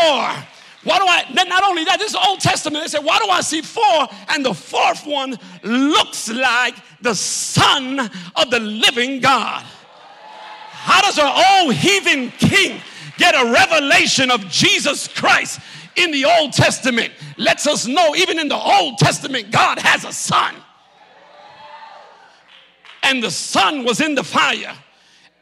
Why 0.83 0.97
do 0.97 1.05
I, 1.05 1.45
not 1.45 1.63
only 1.63 1.83
that, 1.85 1.99
this 1.99 2.09
is 2.11 2.17
Old 2.27 2.39
Testament. 2.39 2.83
They 2.83 2.87
said, 2.89 3.05
why 3.05 3.19
do 3.19 3.29
I 3.29 3.41
see 3.41 3.61
four? 3.61 4.07
And 4.29 4.43
the 4.43 4.53
fourth 4.53 5.05
one 5.05 5.37
looks 5.63 6.29
like 6.29 6.75
the 7.01 7.13
son 7.13 7.99
of 7.99 8.49
the 8.49 8.59
living 8.59 9.19
God. 9.19 9.63
How 9.63 11.01
does 11.01 11.19
an 11.19 11.31
old 11.61 11.75
heathen 11.75 12.31
king 12.31 12.81
get 13.17 13.35
a 13.35 13.51
revelation 13.51 14.31
of 14.31 14.47
Jesus 14.49 15.07
Christ 15.07 15.59
in 15.95 16.11
the 16.11 16.25
Old 16.25 16.53
Testament? 16.53 17.11
lets 17.41 17.67
us 17.67 17.87
know, 17.87 18.15
even 18.15 18.39
in 18.39 18.47
the 18.47 18.57
Old 18.57 18.97
Testament, 18.97 19.51
God 19.51 19.79
has 19.79 20.05
a 20.05 20.13
son. 20.13 20.55
And 23.03 23.21
the 23.21 23.31
son 23.31 23.83
was 23.83 23.99
in 23.99 24.15
the 24.15 24.23
fire, 24.23 24.73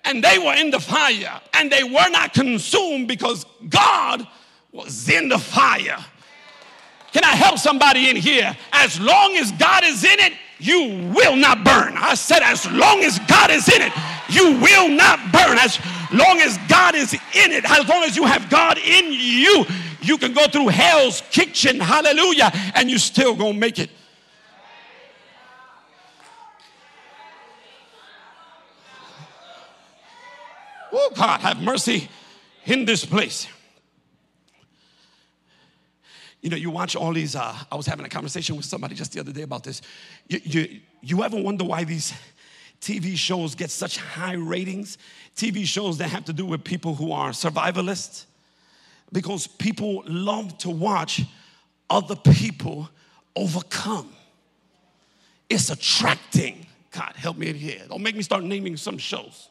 and 0.05 0.23
they 0.23 0.39
were 0.39 0.53
in 0.53 0.71
the 0.71 0.79
fire, 0.79 1.41
and 1.53 1.69
they 1.69 1.83
were 1.83 2.09
not 2.09 2.33
consumed 2.33 3.07
because 3.07 3.45
God 3.67 4.25
was 4.71 5.09
in 5.09 5.27
the 5.27 5.37
fire. 5.37 5.97
Can 7.11 7.23
I 7.23 7.35
help 7.35 7.57
somebody 7.57 8.09
in 8.09 8.15
here? 8.15 8.55
As 8.71 8.99
long 8.99 9.35
as 9.35 9.51
God 9.53 9.83
is 9.83 10.03
in 10.03 10.19
it, 10.19 10.33
you 10.59 11.11
will 11.13 11.35
not 11.35 11.63
burn. 11.63 11.95
I 11.97 12.13
said, 12.13 12.41
as 12.43 12.69
long 12.71 13.01
as 13.01 13.19
God 13.27 13.49
is 13.49 13.67
in 13.67 13.81
it, 13.81 13.91
you 14.29 14.59
will 14.59 14.89
not 14.89 15.19
burn. 15.31 15.57
As 15.57 15.79
long 16.13 16.39
as 16.39 16.57
God 16.69 16.95
is 16.95 17.13
in 17.13 17.51
it, 17.51 17.69
as 17.69 17.87
long 17.87 18.03
as 18.03 18.15
you 18.15 18.25
have 18.25 18.49
God 18.49 18.77
in 18.77 19.11
you, 19.11 19.65
you 20.01 20.17
can 20.17 20.33
go 20.33 20.47
through 20.47 20.67
hell's 20.69 21.21
kitchen, 21.31 21.79
hallelujah, 21.79 22.51
and 22.75 22.89
you 22.89 22.97
still 22.97 23.35
gonna 23.35 23.53
make 23.53 23.79
it. 23.79 23.89
Oh, 30.91 31.11
God, 31.15 31.41
have 31.41 31.61
mercy 31.61 32.09
in 32.65 32.85
this 32.85 33.05
place. 33.05 33.47
You 36.41 36.49
know, 36.49 36.57
you 36.57 36.71
watch 36.71 36.95
all 36.95 37.13
these. 37.13 37.35
Uh, 37.35 37.55
I 37.71 37.75
was 37.75 37.85
having 37.85 38.05
a 38.05 38.09
conversation 38.09 38.55
with 38.55 38.65
somebody 38.65 38.95
just 38.95 39.11
the 39.11 39.19
other 39.19 39.31
day 39.31 39.41
about 39.41 39.63
this. 39.63 39.81
You, 40.27 40.39
you, 40.43 40.79
you 41.01 41.23
ever 41.23 41.41
wonder 41.41 41.65
why 41.65 41.83
these 41.83 42.13
TV 42.81 43.15
shows 43.17 43.55
get 43.55 43.71
such 43.71 43.97
high 43.97 44.33
ratings? 44.33 44.97
TV 45.35 45.65
shows 45.65 45.97
that 45.97 46.09
have 46.09 46.25
to 46.25 46.33
do 46.33 46.45
with 46.45 46.63
people 46.63 46.95
who 46.95 47.11
are 47.11 47.31
survivalists? 47.31 48.25
Because 49.11 49.47
people 49.47 50.03
love 50.05 50.57
to 50.59 50.69
watch 50.69 51.23
other 51.89 52.15
people 52.15 52.89
overcome. 53.35 54.11
It's 55.49 55.69
attracting. 55.69 56.65
God, 56.91 57.13
help 57.15 57.37
me 57.37 57.49
in 57.49 57.55
here. 57.55 57.81
Don't 57.89 58.03
make 58.03 58.15
me 58.15 58.21
start 58.21 58.43
naming 58.43 58.77
some 58.77 58.97
shows. 58.97 59.49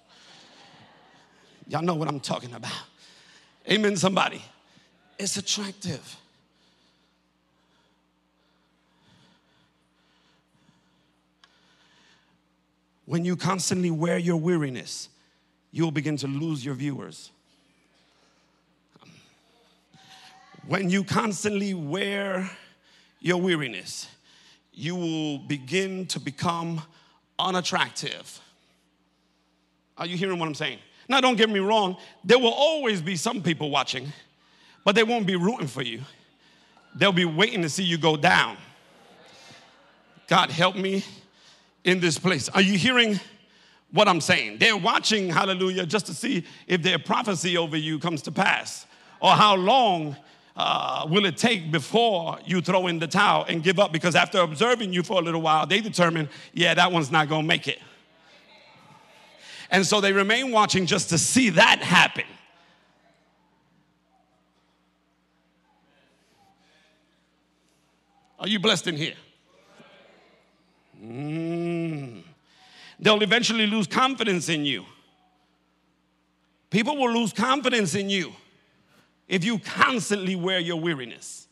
Y'all 1.67 1.83
know 1.83 1.95
what 1.95 2.09
I'm 2.09 2.21
talking 2.21 2.55
about. 2.55 2.73
Amen, 3.71 3.97
somebody. 3.97 4.43
It's 5.19 5.37
attractive. 5.37 6.17
When 13.05 13.25
you 13.25 13.37
constantly 13.37 13.91
wear 13.91 14.19
your 14.19 14.37
weariness, 14.37 15.09
you'll 15.73 15.91
begin 15.91 16.17
to 16.19 16.27
lose 16.27 16.65
your 16.65 16.75
viewers. 16.75 17.31
When 20.69 20.91
you 20.91 21.03
constantly 21.03 21.73
wear 21.73 22.51
your 23.21 23.41
weariness, 23.41 24.07
you 24.75 24.97
will 24.97 25.39
begin 25.39 26.05
to 26.09 26.21
become 26.21 26.83
unattractive. 27.39 28.39
Are 29.97 30.05
you 30.05 30.19
hearing 30.19 30.39
what 30.39 30.47
I'm 30.47 30.55
saying? 30.55 30.79
Now, 31.09 31.23
don't 31.23 31.37
get 31.37 31.49
me 31.49 31.61
wrong, 31.61 31.97
there 32.23 32.39
will 32.39 32.53
always 32.53 33.01
be 33.01 33.17
some 33.17 33.43
people 33.43 33.71
watching, 33.71 34.13
but 34.85 34.95
they 34.95 35.05
won't 35.05 35.27
be 35.27 35.37
rooting 35.37 35.69
for 35.69 35.81
you. 35.81 36.03
They'll 36.95 37.13
be 37.13 37.25
waiting 37.25 37.63
to 37.63 37.71
see 37.71 37.85
you 37.85 37.97
go 37.97 38.19
down. 38.19 38.59
God 40.27 40.51
help 40.51 40.77
me 40.77 41.03
in 41.85 41.99
this 41.99 42.19
place. 42.19 42.51
Are 42.51 42.61
you 42.61 42.77
hearing 42.77 43.19
what 43.91 44.07
I'm 44.07 44.21
saying? 44.21 44.59
They're 44.59 44.77
watching, 44.77 45.31
hallelujah, 45.31 45.87
just 45.87 46.05
to 46.07 46.15
see 46.15 46.45
if 46.67 46.83
their 46.83 46.99
prophecy 46.99 47.57
over 47.57 47.79
you 47.79 47.99
comes 47.99 48.21
to 48.23 48.33
pass 48.33 48.85
or 49.21 49.31
how 49.31 49.57
long 49.57 50.15
uh, 50.59 51.07
will 51.09 51.25
it 51.25 51.37
take 51.37 51.71
before 51.71 52.37
you 52.45 52.61
throw 52.61 52.89
in 52.89 52.99
the 52.99 53.07
towel 53.07 53.45
and 53.49 53.63
give 53.63 53.79
up? 53.79 53.93
Because 53.93 54.17
after 54.17 54.41
observing 54.41 54.93
you 54.93 55.05
for 55.05 55.21
a 55.21 55.25
little 55.25 55.41
while, 55.41 55.65
they 55.67 55.81
determine, 55.81 56.29
yeah, 56.53 56.75
that 56.75 56.91
one's 56.91 57.13
not 57.13 57.29
gonna 57.29 57.47
make 57.47 57.69
it. 57.69 57.79
And 59.71 59.87
so 59.87 60.01
they 60.01 60.13
remain 60.13 60.51
watching 60.51 60.85
just 60.85 61.11
to 61.11 61.19
see 61.19 61.51
that 61.51 61.81
happen. 61.81 62.25
Are 68.41 68.49
you 68.49 68.59
blessed 68.59 68.89
in 68.89 68.97
here? 68.97 69.15
Mm. 71.01 72.23
They'll 72.99 73.23
eventually 73.23 73.69
lose 73.69 73.87
confidence 73.87 74.49
in 74.49 74.65
you. 74.65 74.85
People 76.71 76.97
will 76.97 77.13
lose 77.13 77.33
confidence 77.33 77.95
in 77.95 78.11
you 78.11 78.33
if 79.29 79.45
you 79.45 79.59
constantly 79.59 80.37
wear 80.37 80.59
your 80.59 80.81
weariness. 80.81 81.47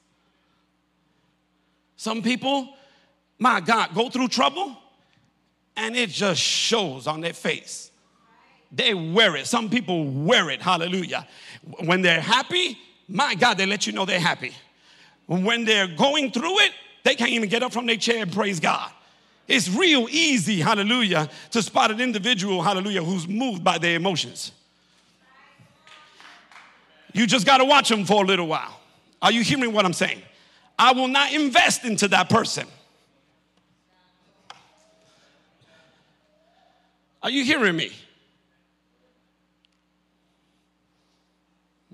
Some 1.97 2.23
people, 2.23 2.75
my 3.39 3.61
God, 3.61 3.95
go 3.95 4.09
through 4.09 4.29
trouble 4.29 4.77
and 5.77 5.97
it 5.97 6.11
just 6.11 6.41
shows 6.41 7.07
on 7.07 7.21
their 7.21 7.33
face. 7.33 7.91
They 8.73 8.95
wear 8.95 9.37
it. 9.37 9.47
Some 9.47 9.71
people 9.71 10.05
wear 10.05 10.51
it. 10.51 10.61
Hallelujah. 10.61 11.27
When 11.85 12.03
they're 12.03 12.21
happy, 12.21 12.79
my 13.09 13.35
God, 13.35 13.59
they 13.59 13.67
let 13.67 13.87
you 13.87 13.93
know 13.93 14.05
they're 14.05 14.19
happy. 14.19 14.53
When 15.27 15.65
they're 15.65 15.87
going 15.87 16.31
through 16.33 16.61
it, 16.61 16.73
they 17.05 17.15
can't 17.15 17.31
even 17.31 17.49
get 17.49 17.63
up 17.63 17.73
from 17.73 17.87
their 17.87 17.97
chair 17.97 18.23
and 18.23 18.33
praise 18.33 18.59
God. 18.59 18.91
It's 19.47 19.69
real 19.69 20.09
easy, 20.11 20.61
hallelujah, 20.61 21.29
to 21.53 21.63
spot 21.63 21.93
an 21.93 22.01
individual, 22.01 22.63
hallelujah, 22.63 23.03
who's 23.03 23.29
moved 23.29 23.63
by 23.63 23.79
their 23.79 23.95
emotions. 23.95 24.51
You 27.13 27.27
just 27.27 27.47
got 27.47 27.59
to 27.59 27.65
watch 27.65 27.89
them 27.89 28.05
for 28.05 28.23
a 28.23 28.27
little 28.27 28.47
while. 28.47 28.81
Are 29.23 29.33
you 29.33 29.43
hearing 29.43 29.73
what 29.73 29.85
I'm 29.85 29.93
saying? 29.93 30.21
I 30.79 30.93
will 30.93 31.09
not 31.09 31.33
invest 31.33 31.85
into 31.85 32.09
that 32.09 32.29
person. 32.29 32.67
Are 37.23 37.31
you 37.31 37.45
hearing 37.45 37.77
me? 37.77 37.93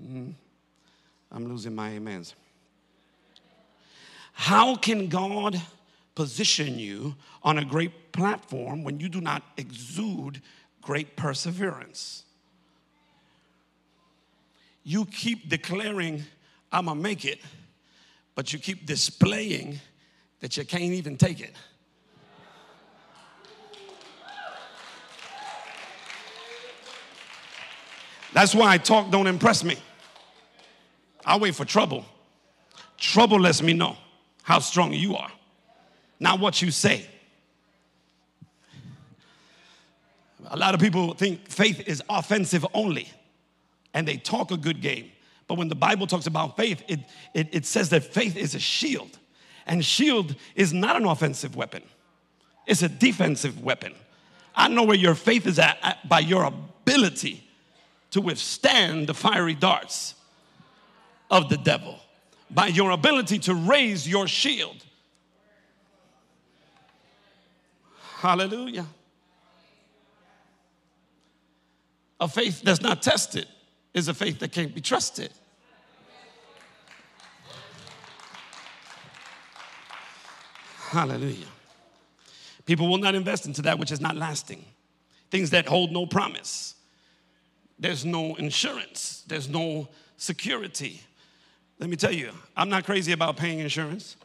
Mm-hmm. 0.01 0.31
I'm 1.31 1.47
losing 1.47 1.73
my 1.73 1.95
amens. 1.95 2.35
How 4.33 4.75
can 4.75 5.07
God 5.07 5.61
position 6.15 6.77
you 6.77 7.15
on 7.41 7.57
a 7.57 7.65
great 7.65 8.11
platform 8.11 8.83
when 8.83 8.99
you 8.99 9.09
do 9.09 9.21
not 9.21 9.43
exude 9.57 10.41
great 10.81 11.15
perseverance. 11.15 12.22
You 14.83 15.05
keep 15.05 15.49
declaring, 15.49 16.23
I'm 16.71 16.85
gonna 16.85 16.99
make 16.99 17.25
it, 17.25 17.39
but 18.35 18.51
you 18.51 18.59
keep 18.59 18.85
displaying 18.85 19.79
that 20.39 20.57
you 20.57 20.65
can't 20.65 20.83
even 20.83 21.17
take 21.17 21.39
it. 21.39 21.53
That's 28.33 28.55
why 28.55 28.77
talk 28.77 29.11
don't 29.11 29.27
impress 29.27 29.63
me. 29.63 29.77
I 31.25 31.37
wait 31.37 31.55
for 31.55 31.65
trouble. 31.65 32.03
Trouble 32.97 33.39
lets 33.39 33.61
me 33.61 33.73
know 33.73 33.95
how 34.41 34.59
strong 34.59 34.91
you 34.91 35.15
are 35.15 35.31
not 36.23 36.39
what 36.39 36.61
you 36.61 36.71
say. 36.71 37.05
A 40.47 40.57
lot 40.57 40.73
of 40.73 40.79
people 40.79 41.13
think 41.13 41.49
faith 41.49 41.87
is 41.87 42.01
offensive 42.09 42.65
only, 42.73 43.09
and 43.93 44.07
they 44.07 44.17
talk 44.17 44.51
a 44.51 44.57
good 44.57 44.81
game. 44.81 45.11
But 45.47 45.57
when 45.57 45.67
the 45.67 45.75
Bible 45.75 46.07
talks 46.07 46.25
about 46.25 46.55
faith, 46.57 46.83
it, 46.87 47.01
it, 47.33 47.49
it 47.51 47.65
says 47.65 47.89
that 47.89 48.03
faith 48.03 48.35
is 48.35 48.55
a 48.55 48.59
shield. 48.59 49.17
And 49.65 49.83
shield 49.83 50.35
is 50.55 50.73
not 50.73 50.95
an 50.95 51.05
offensive 51.05 51.55
weapon, 51.55 51.83
it's 52.65 52.81
a 52.81 52.89
defensive 52.89 53.63
weapon. 53.63 53.93
I 54.55 54.67
know 54.67 54.83
where 54.83 54.95
your 54.95 55.15
faith 55.15 55.47
is 55.47 55.57
at, 55.57 55.77
at 55.81 56.07
by 56.07 56.19
your 56.19 56.43
ability 56.43 57.43
to 58.11 58.21
withstand 58.21 59.07
the 59.07 59.13
fiery 59.15 59.55
darts 59.55 60.13
of 61.31 61.49
the 61.49 61.57
devil, 61.57 61.99
by 62.51 62.67
your 62.67 62.91
ability 62.91 63.39
to 63.39 63.55
raise 63.55 64.07
your 64.07 64.27
shield 64.27 64.83
Hallelujah. 68.23 68.85
A 72.21 72.27
faith 72.29 72.61
that's 72.61 72.79
not 72.79 73.01
tested 73.01 73.49
is 73.93 74.07
a 74.07 74.13
faith 74.13 74.39
that 74.39 74.51
can't 74.51 74.73
be 74.73 74.81
trusted. 74.81 75.31
Hallelujah. 80.89 81.47
People 82.65 82.87
will 82.87 82.97
not 82.97 83.15
invest 83.15 83.45
into 83.45 83.61
that 83.63 83.77
which 83.79 83.91
is 83.91 83.99
not 83.99 84.15
lasting, 84.15 84.63
things 85.31 85.49
that 85.49 85.67
hold 85.67 85.91
no 85.91 86.05
promise. 86.05 86.75
There's 87.79 88.05
no 88.05 88.35
insurance, 88.35 89.23
there's 89.27 89.49
no 89.49 89.89
security. 90.17 91.01
Let 91.79 91.89
me 91.89 91.95
tell 91.95 92.11
you, 92.13 92.31
I'm 92.55 92.69
not 92.69 92.85
crazy 92.85 93.11
about 93.11 93.37
paying 93.37 93.59
insurance 93.59 94.15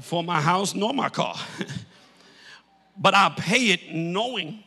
for 0.00 0.22
my 0.22 0.40
house 0.40 0.74
nor 0.74 0.92
my 0.92 1.08
car. 1.08 1.36
but 2.98 3.14
I 3.14 3.32
pay 3.36 3.70
it 3.70 3.94
knowing 3.94 4.62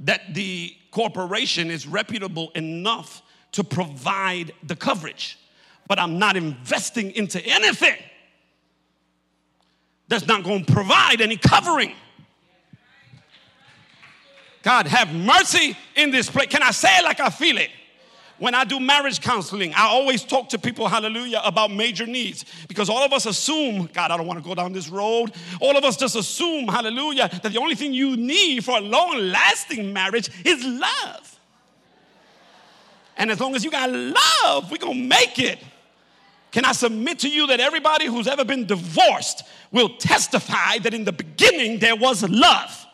that 0.00 0.34
the 0.34 0.74
corporation 0.90 1.70
is 1.70 1.86
reputable 1.86 2.50
enough 2.54 3.22
to 3.52 3.64
provide 3.64 4.52
the 4.62 4.76
coverage. 4.76 5.38
But 5.88 5.98
I'm 5.98 6.18
not 6.18 6.36
investing 6.36 7.12
into 7.12 7.44
anything 7.44 7.96
that's 10.08 10.26
not 10.26 10.42
going 10.42 10.64
to 10.64 10.72
provide 10.72 11.20
any 11.20 11.36
covering. 11.36 11.94
God, 14.62 14.86
have 14.86 15.14
mercy 15.14 15.76
in 15.96 16.10
this 16.10 16.28
place. 16.28 16.48
Can 16.48 16.62
I 16.62 16.70
say 16.70 16.98
it 16.98 17.04
like 17.04 17.20
I 17.20 17.30
feel 17.30 17.56
it? 17.58 17.70
When 18.40 18.54
I 18.54 18.64
do 18.64 18.80
marriage 18.80 19.20
counseling, 19.20 19.74
I 19.74 19.86
always 19.86 20.24
talk 20.24 20.48
to 20.48 20.58
people, 20.58 20.88
hallelujah, 20.88 21.42
about 21.44 21.70
major 21.70 22.06
needs 22.06 22.46
because 22.68 22.88
all 22.88 23.04
of 23.04 23.12
us 23.12 23.26
assume, 23.26 23.90
God, 23.92 24.10
I 24.10 24.16
don't 24.16 24.26
want 24.26 24.42
to 24.42 24.44
go 24.44 24.54
down 24.54 24.72
this 24.72 24.88
road. 24.88 25.32
All 25.60 25.76
of 25.76 25.84
us 25.84 25.98
just 25.98 26.16
assume, 26.16 26.66
hallelujah, 26.66 27.28
that 27.42 27.52
the 27.52 27.60
only 27.60 27.74
thing 27.74 27.92
you 27.92 28.16
need 28.16 28.64
for 28.64 28.78
a 28.78 28.80
long 28.80 29.14
lasting 29.18 29.92
marriage 29.92 30.30
is 30.46 30.64
love. 30.64 31.38
And 33.18 33.30
as 33.30 33.38
long 33.38 33.54
as 33.54 33.62
you 33.62 33.70
got 33.70 33.90
love, 33.90 34.70
we're 34.70 34.78
going 34.78 35.02
to 35.02 35.06
make 35.06 35.38
it. 35.38 35.58
Can 36.50 36.64
I 36.64 36.72
submit 36.72 37.18
to 37.20 37.28
you 37.28 37.46
that 37.48 37.60
everybody 37.60 38.06
who's 38.06 38.26
ever 38.26 38.46
been 38.46 38.64
divorced 38.64 39.42
will 39.70 39.90
testify 39.98 40.78
that 40.78 40.94
in 40.94 41.04
the 41.04 41.12
beginning 41.12 41.78
there 41.78 41.94
was 41.94 42.26
love? 42.26 42.86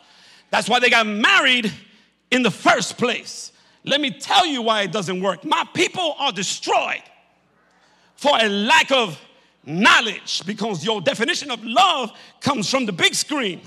That's 0.51 0.69
why 0.69 0.81
they 0.81 0.91
got 0.91 1.07
married 1.07 1.73
in 2.33 2.43
the 2.43 2.51
first 2.51 2.99
place. 2.99 3.53
Let 3.87 4.01
me 4.01 4.11
tell 4.11 4.45
you 4.45 4.63
why 4.63 4.83
it 4.83 4.93
doesn't 4.93 5.23
work. 5.23 5.45
My 5.45 5.65
people 5.73 6.17
are 6.19 6.33
destroyed 6.33 7.03
for 8.17 8.33
a 8.39 8.49
lack 8.49 8.91
of 8.91 9.19
knowledge 9.65 10.45
because 10.45 10.85
your 10.85 11.01
definition 11.01 11.53
of 11.53 11.65
love 11.65 12.11
comes 12.41 12.69
from 12.69 12.85
the 12.85 12.93
big 12.93 13.15
screen. 13.15 13.61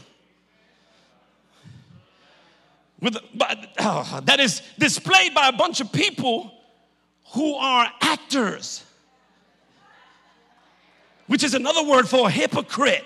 With, 3.00 3.18
but, 3.34 3.70
uh, 3.78 4.20
that 4.22 4.42
is 4.42 4.62
displayed 4.78 5.34
by 5.34 5.48
a 5.48 5.54
bunch 5.54 5.80
of 5.80 5.90
people 5.94 6.52
who 7.32 7.56
are 7.56 7.90
actors, 8.02 8.84
which 11.28 11.46
is 11.46 11.54
another 11.54 11.84
word 11.84 12.10
for 12.10 12.28
a 12.28 12.32
hypocrite 12.32 13.06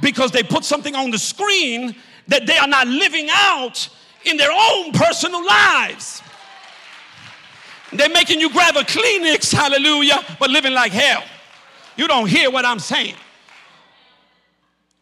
because 0.00 0.32
they 0.32 0.42
put 0.42 0.64
something 0.64 0.96
on 0.96 1.12
the 1.12 1.18
screen 1.18 1.94
that 2.26 2.46
they 2.46 2.58
are 2.58 2.66
not 2.66 2.88
living 2.88 3.28
out 3.30 3.88
in 4.26 4.36
their 4.36 4.50
own 4.52 4.92
personal 4.92 5.44
lives. 5.44 6.22
They're 7.92 8.10
making 8.10 8.40
you 8.40 8.50
grab 8.50 8.76
a 8.76 8.80
Kleenex, 8.80 9.52
hallelujah, 9.52 10.22
but 10.38 10.50
living 10.50 10.72
like 10.72 10.92
hell. 10.92 11.22
You 11.96 12.08
don't 12.08 12.28
hear 12.28 12.50
what 12.50 12.64
I'm 12.64 12.78
saying. 12.78 13.14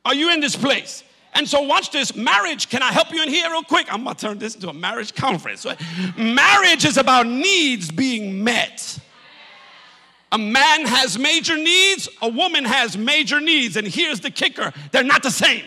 Are 0.05 0.15
you 0.15 0.33
in 0.33 0.41
this 0.41 0.55
place? 0.55 1.03
And 1.33 1.49
so, 1.49 1.63
watch 1.63 1.91
this. 1.91 2.15
Marriage, 2.15 2.69
can 2.69 2.83
I 2.83 2.93
help 2.93 3.13
you 3.13 3.23
in 3.23 3.29
here 3.29 3.51
real 3.51 3.65
quick? 3.65 3.93
I'm 3.93 4.05
gonna 4.05 4.15
turn 4.15 4.39
this 4.39 4.55
into 4.55 4.69
a 4.69 4.73
marriage 4.73 5.15
conference. 5.15 5.67
Marriage 6.17 6.85
is 6.85 6.97
about 6.97 7.27
needs 7.27 7.91
being 7.91 8.45
met. 8.45 8.99
A 10.31 10.39
man 10.39 10.85
has 10.85 11.19
major 11.19 11.57
needs, 11.57 12.09
a 12.23 12.29
woman 12.29 12.65
has 12.65 12.97
major 12.97 13.41
needs. 13.41 13.77
And 13.77 13.87
here's 13.87 14.21
the 14.21 14.31
kicker 14.31 14.73
they're 14.93 15.03
not 15.03 15.23
the 15.23 15.31
same. 15.31 15.65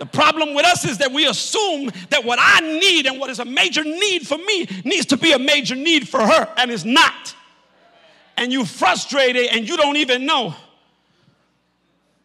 The 0.00 0.06
problem 0.06 0.54
with 0.54 0.64
us 0.64 0.86
is 0.86 0.96
that 0.98 1.12
we 1.12 1.26
assume 1.26 1.90
that 2.08 2.24
what 2.24 2.38
I 2.40 2.60
need 2.60 3.04
and 3.04 3.20
what 3.20 3.28
is 3.28 3.38
a 3.38 3.44
major 3.44 3.84
need 3.84 4.26
for 4.26 4.38
me 4.38 4.66
needs 4.82 5.04
to 5.06 5.18
be 5.18 5.32
a 5.32 5.38
major 5.38 5.76
need 5.76 6.08
for 6.08 6.26
her, 6.26 6.48
and 6.56 6.70
it's 6.70 6.86
not. 6.86 7.36
And 8.38 8.50
you 8.50 8.64
frustrated 8.64 9.48
and 9.48 9.68
you 9.68 9.76
don't 9.76 9.98
even 9.98 10.24
know 10.24 10.54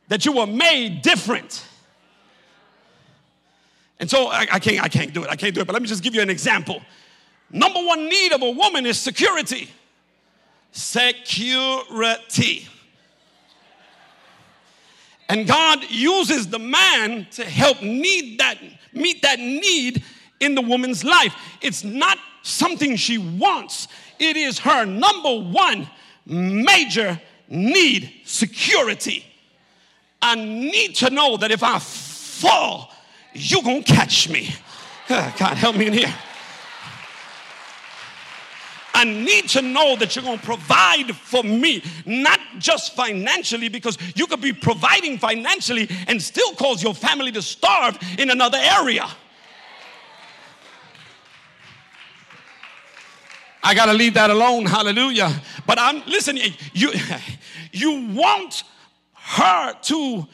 that 0.07 0.25
you 0.25 0.31
were 0.31 0.47
made 0.47 1.01
different. 1.01 1.65
And 3.99 4.09
so 4.09 4.27
I, 4.27 4.47
I, 4.53 4.59
can't, 4.59 4.81
I 4.81 4.87
can't 4.87 5.13
do 5.13 5.25
it. 5.25 5.29
I 5.29 5.35
can't 5.35 5.53
do 5.53 5.59
it. 5.59 5.67
But 5.67 5.73
let 5.73 5.81
me 5.81 5.89
just 5.89 6.01
give 6.01 6.15
you 6.15 6.21
an 6.21 6.29
example. 6.29 6.81
Number 7.51 7.81
one 7.83 8.07
need 8.07 8.31
of 8.31 8.41
a 8.41 8.51
woman 8.51 8.85
is 8.85 8.97
security. 8.97 9.69
Security. 10.71 11.09
And 15.29 15.47
God 15.47 15.83
uses 15.89 16.47
the 16.47 16.59
man 16.59 17.27
to 17.31 17.43
help 17.43 17.81
need 17.81 18.39
that, 18.39 18.57
meet 18.93 19.21
that 19.23 19.39
need 19.39 20.03
in 20.39 20.55
the 20.55 20.61
woman's 20.61 21.03
life. 21.03 21.33
It's 21.61 21.83
not 21.83 22.17
something 22.43 22.95
she 22.95 23.17
wants, 23.17 23.87
it 24.19 24.37
is 24.37 24.59
her 24.59 24.85
number 24.85 25.39
one 25.39 25.89
major 26.25 27.19
need 27.49 28.11
security. 28.25 29.25
I 30.21 30.35
need 30.35 30.95
to 30.95 31.09
know 31.09 31.37
that 31.37 31.51
if 31.51 31.63
I 31.63 31.79
fall, 31.79 32.91
you're 33.33 33.63
gonna 33.63 33.83
catch 33.83 34.29
me. 34.29 34.53
God, 35.07 35.57
help 35.57 35.75
me 35.75 35.87
in 35.87 35.93
here. 35.93 36.13
I 39.05 39.23
need 39.23 39.49
to 39.49 39.61
know 39.61 39.95
that 39.97 40.15
you're 40.15 40.25
going 40.25 40.39
to 40.39 40.45
provide 40.45 41.15
for 41.15 41.43
me, 41.43 41.83
not 42.05 42.39
just 42.57 42.95
financially, 42.95 43.69
because 43.69 43.97
you 44.15 44.27
could 44.27 44.41
be 44.41 44.53
providing 44.53 45.17
financially 45.17 45.89
and 46.07 46.21
still 46.21 46.53
cause 46.53 46.81
your 46.81 46.93
family 46.93 47.31
to 47.33 47.41
starve 47.41 47.97
in 48.17 48.29
another 48.29 48.57
area. 48.57 49.07
I 53.63 53.73
got 53.73 53.87
to 53.87 53.93
leave 53.93 54.13
that 54.13 54.29
alone. 54.29 54.65
Hallelujah. 54.65 55.31
But 55.65 55.79
I'm 55.79 56.03
listening. 56.05 56.53
you 56.73 56.91
you 57.71 58.13
want 58.13 58.63
her 59.13 59.73
to 59.73 60.27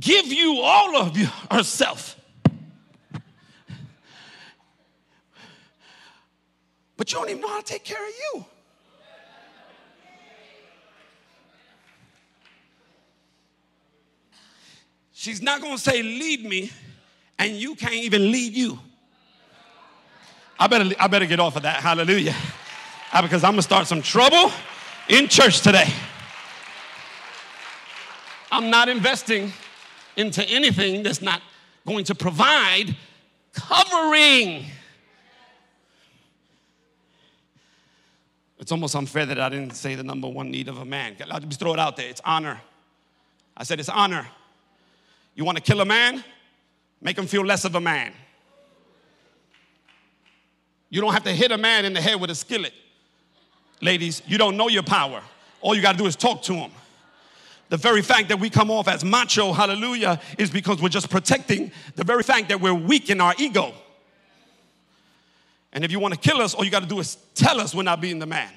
give 0.00 0.26
you 0.26 0.60
all 0.62 0.96
of 0.96 1.16
herself. 1.50 2.16
But 7.02 7.10
you 7.10 7.18
don't 7.18 7.30
even 7.30 7.42
know 7.42 7.48
how 7.48 7.58
to 7.58 7.64
take 7.64 7.82
care 7.82 7.98
of 7.98 8.14
you. 8.32 8.44
She's 15.12 15.42
not 15.42 15.60
going 15.60 15.74
to 15.74 15.82
say, 15.82 16.00
Lead 16.00 16.44
me, 16.44 16.70
and 17.40 17.56
you 17.56 17.74
can't 17.74 17.94
even 17.94 18.30
lead 18.30 18.52
you. 18.52 18.78
I 20.60 20.68
better, 20.68 20.94
I 21.00 21.08
better 21.08 21.26
get 21.26 21.40
off 21.40 21.56
of 21.56 21.64
that. 21.64 21.82
Hallelujah. 21.82 22.36
Uh, 23.12 23.20
because 23.20 23.42
I'm 23.42 23.50
going 23.50 23.58
to 23.58 23.62
start 23.62 23.88
some 23.88 24.00
trouble 24.00 24.52
in 25.08 25.26
church 25.26 25.60
today. 25.60 25.92
I'm 28.52 28.70
not 28.70 28.88
investing 28.88 29.52
into 30.16 30.48
anything 30.48 31.02
that's 31.02 31.20
not 31.20 31.42
going 31.84 32.04
to 32.04 32.14
provide 32.14 32.94
covering. 33.54 34.66
It's 38.62 38.70
almost 38.70 38.94
unfair 38.94 39.26
that 39.26 39.40
I 39.40 39.48
didn't 39.48 39.74
say 39.74 39.96
the 39.96 40.04
number 40.04 40.28
one 40.28 40.48
need 40.48 40.68
of 40.68 40.78
a 40.78 40.84
man. 40.84 41.16
I'll 41.28 41.40
just 41.40 41.58
throw 41.58 41.72
it 41.72 41.80
out 41.80 41.96
there. 41.96 42.08
It's 42.08 42.20
honor. 42.24 42.60
I 43.56 43.64
said 43.64 43.80
it's 43.80 43.88
honor. 43.88 44.24
You 45.34 45.44
want 45.44 45.58
to 45.58 45.62
kill 45.64 45.80
a 45.80 45.84
man? 45.84 46.22
Make 47.00 47.18
him 47.18 47.26
feel 47.26 47.44
less 47.44 47.64
of 47.64 47.74
a 47.74 47.80
man. 47.80 48.12
You 50.90 51.00
don't 51.00 51.12
have 51.12 51.24
to 51.24 51.32
hit 51.32 51.50
a 51.50 51.58
man 51.58 51.84
in 51.84 51.92
the 51.92 52.00
head 52.00 52.20
with 52.20 52.30
a 52.30 52.36
skillet. 52.36 52.72
Ladies, 53.80 54.22
you 54.28 54.38
don't 54.38 54.56
know 54.56 54.68
your 54.68 54.84
power. 54.84 55.22
All 55.60 55.74
you 55.74 55.82
got 55.82 55.92
to 55.92 55.98
do 55.98 56.06
is 56.06 56.14
talk 56.14 56.42
to 56.42 56.54
him. 56.54 56.70
The 57.68 57.76
very 57.76 58.00
fact 58.00 58.28
that 58.28 58.38
we 58.38 58.48
come 58.48 58.70
off 58.70 58.86
as 58.86 59.04
macho, 59.04 59.52
hallelujah, 59.52 60.20
is 60.38 60.50
because 60.50 60.80
we're 60.80 60.88
just 60.88 61.10
protecting 61.10 61.72
the 61.96 62.04
very 62.04 62.22
fact 62.22 62.48
that 62.50 62.60
we're 62.60 62.72
weak 62.72 63.10
in 63.10 63.20
our 63.20 63.34
ego. 63.38 63.74
And 65.72 65.84
if 65.84 65.90
you 65.90 65.98
want 65.98 66.14
to 66.14 66.20
kill 66.20 66.40
us, 66.42 66.54
all 66.54 66.64
you 66.64 66.70
got 66.70 66.82
to 66.82 66.88
do 66.88 66.98
is 67.00 67.16
tell 67.34 67.60
us 67.60 67.74
we're 67.74 67.82
not 67.82 68.00
being 68.00 68.18
the 68.18 68.26
man. 68.26 68.50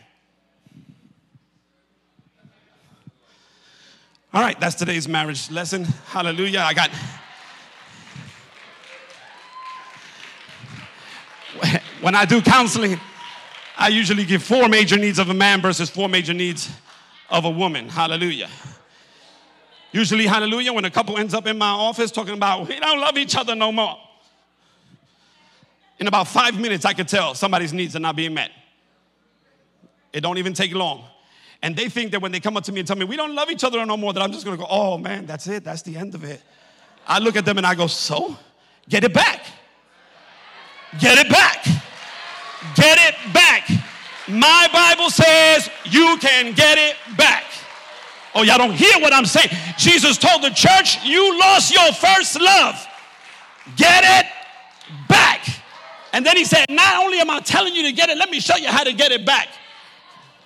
All 4.33 4.41
right, 4.41 4.59
that's 4.59 4.75
today's 4.75 5.07
marriage 5.07 5.49
lesson. 5.49 5.85
Hallelujah. 6.07 6.59
I 6.59 6.73
got. 6.73 6.91
When 12.01 12.13
I 12.13 12.25
do 12.25 12.39
counseling, 12.41 12.99
I 13.77 13.87
usually 13.87 14.25
give 14.25 14.43
four 14.43 14.69
major 14.69 14.95
needs 14.97 15.17
of 15.17 15.29
a 15.29 15.33
man 15.33 15.61
versus 15.61 15.89
four 15.89 16.07
major 16.07 16.33
needs 16.33 16.69
of 17.31 17.45
a 17.45 17.49
woman. 17.49 17.89
Hallelujah. 17.89 18.49
Usually, 19.91 20.27
hallelujah, 20.27 20.73
when 20.73 20.85
a 20.85 20.91
couple 20.91 21.17
ends 21.17 21.33
up 21.33 21.47
in 21.47 21.57
my 21.57 21.69
office 21.69 22.11
talking 22.11 22.35
about 22.35 22.67
we 22.67 22.79
don't 22.79 22.99
love 22.99 23.17
each 23.17 23.35
other 23.35 23.55
no 23.55 23.71
more 23.71 23.97
in 25.99 26.07
about 26.07 26.27
five 26.27 26.59
minutes, 26.59 26.85
I 26.85 26.93
could 26.93 27.07
tell 27.07 27.35
somebody's 27.35 27.73
needs 27.73 27.95
are 27.95 27.99
not 27.99 28.15
being 28.15 28.33
met. 28.33 28.51
It 30.13 30.21
don't 30.21 30.37
even 30.37 30.53
take 30.53 30.73
long. 30.73 31.03
And 31.61 31.75
they 31.75 31.89
think 31.89 32.11
that 32.11 32.21
when 32.21 32.31
they 32.31 32.39
come 32.39 32.57
up 32.57 32.63
to 32.65 32.71
me 32.71 32.79
and 32.79 32.87
tell 32.87 32.97
me, 32.97 33.05
we 33.05 33.15
don't 33.15 33.33
love 33.33 33.49
each 33.49 33.63
other 33.63 33.83
no 33.85 33.97
more, 33.97 34.13
that 34.13 34.21
I'm 34.21 34.31
just 34.31 34.45
gonna 34.45 34.57
go, 34.57 34.67
oh 34.69 34.97
man, 34.97 35.25
that's 35.25 35.47
it, 35.47 35.63
that's 35.63 35.81
the 35.81 35.97
end 35.97 36.15
of 36.15 36.23
it. 36.23 36.41
I 37.07 37.19
look 37.19 37.35
at 37.35 37.45
them 37.45 37.57
and 37.57 37.65
I 37.65 37.75
go, 37.75 37.87
so? 37.87 38.37
Get 38.89 39.03
it 39.03 39.13
back. 39.13 39.45
Get 40.99 41.17
it 41.17 41.29
back. 41.29 41.65
Get 42.75 42.97
it 42.99 43.33
back. 43.33 43.69
My 44.27 44.67
Bible 44.71 45.09
says 45.09 45.69
you 45.85 46.17
can 46.19 46.53
get 46.53 46.77
it 46.77 46.95
back. 47.17 47.43
Oh, 48.33 48.43
y'all 48.43 48.57
don't 48.57 48.73
hear 48.73 48.99
what 48.99 49.13
I'm 49.13 49.25
saying. 49.25 49.49
Jesus 49.77 50.17
told 50.17 50.43
the 50.43 50.49
church, 50.49 51.03
you 51.03 51.39
lost 51.39 51.73
your 51.73 51.91
first 51.93 52.39
love. 52.39 52.75
Get 53.75 54.03
it 54.03 54.31
back. 55.07 55.24
And 56.15 56.25
then 56.25 56.37
he 56.37 56.45
said, 56.45 56.67
Not 56.69 57.03
only 57.03 57.19
am 57.19 57.29
I 57.29 57.41
telling 57.41 57.75
you 57.75 57.83
to 57.83 57.91
get 57.91 58.07
it, 58.07 58.17
let 58.17 58.29
me 58.29 58.39
show 58.39 58.55
you 58.55 58.69
how 58.69 58.85
to 58.85 58.93
get 58.93 59.11
it 59.11 59.25
back. 59.25 59.49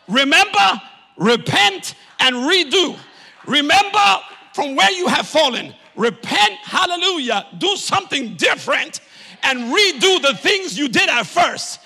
Remember, 0.07 0.81
repent, 1.15 1.93
and 2.19 2.35
redo. 2.37 2.97
Remember 3.45 4.17
from 4.55 4.75
where 4.75 4.89
you 4.91 5.05
have 5.05 5.27
fallen. 5.27 5.75
Repent, 5.95 6.53
hallelujah. 6.63 7.45
Do 7.59 7.75
something 7.75 8.33
different 8.35 9.01
and 9.43 9.71
redo 9.71 10.19
the 10.23 10.35
things 10.41 10.75
you 10.75 10.89
did 10.89 11.07
at 11.07 11.27
first. 11.27 11.81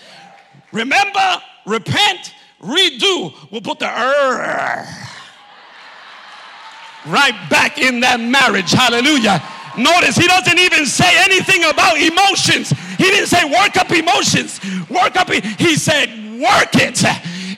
Remember, 0.72 1.42
repent, 1.66 2.36
redo. 2.62 3.34
We'll 3.52 3.60
put 3.60 3.80
the 3.80 3.90
er 3.90 4.88
right 7.06 7.50
back 7.50 7.80
in 7.80 8.00
that 8.00 8.22
marriage. 8.22 8.72
Hallelujah. 8.72 9.44
Notice 9.78 10.16
he 10.16 10.28
doesn't 10.28 10.60
even 10.60 10.86
say 10.86 11.12
anything 11.26 11.66
about 11.66 11.98
emotions. 11.98 12.72
He 12.98 13.06
didn't 13.06 13.28
say 13.28 13.44
work 13.46 13.78
up 13.78 13.92
emotions. 13.92 14.60
Work 14.90 15.16
up. 15.16 15.30
He 15.32 15.76
said 15.76 16.10
work 16.40 16.76
it. 16.76 17.04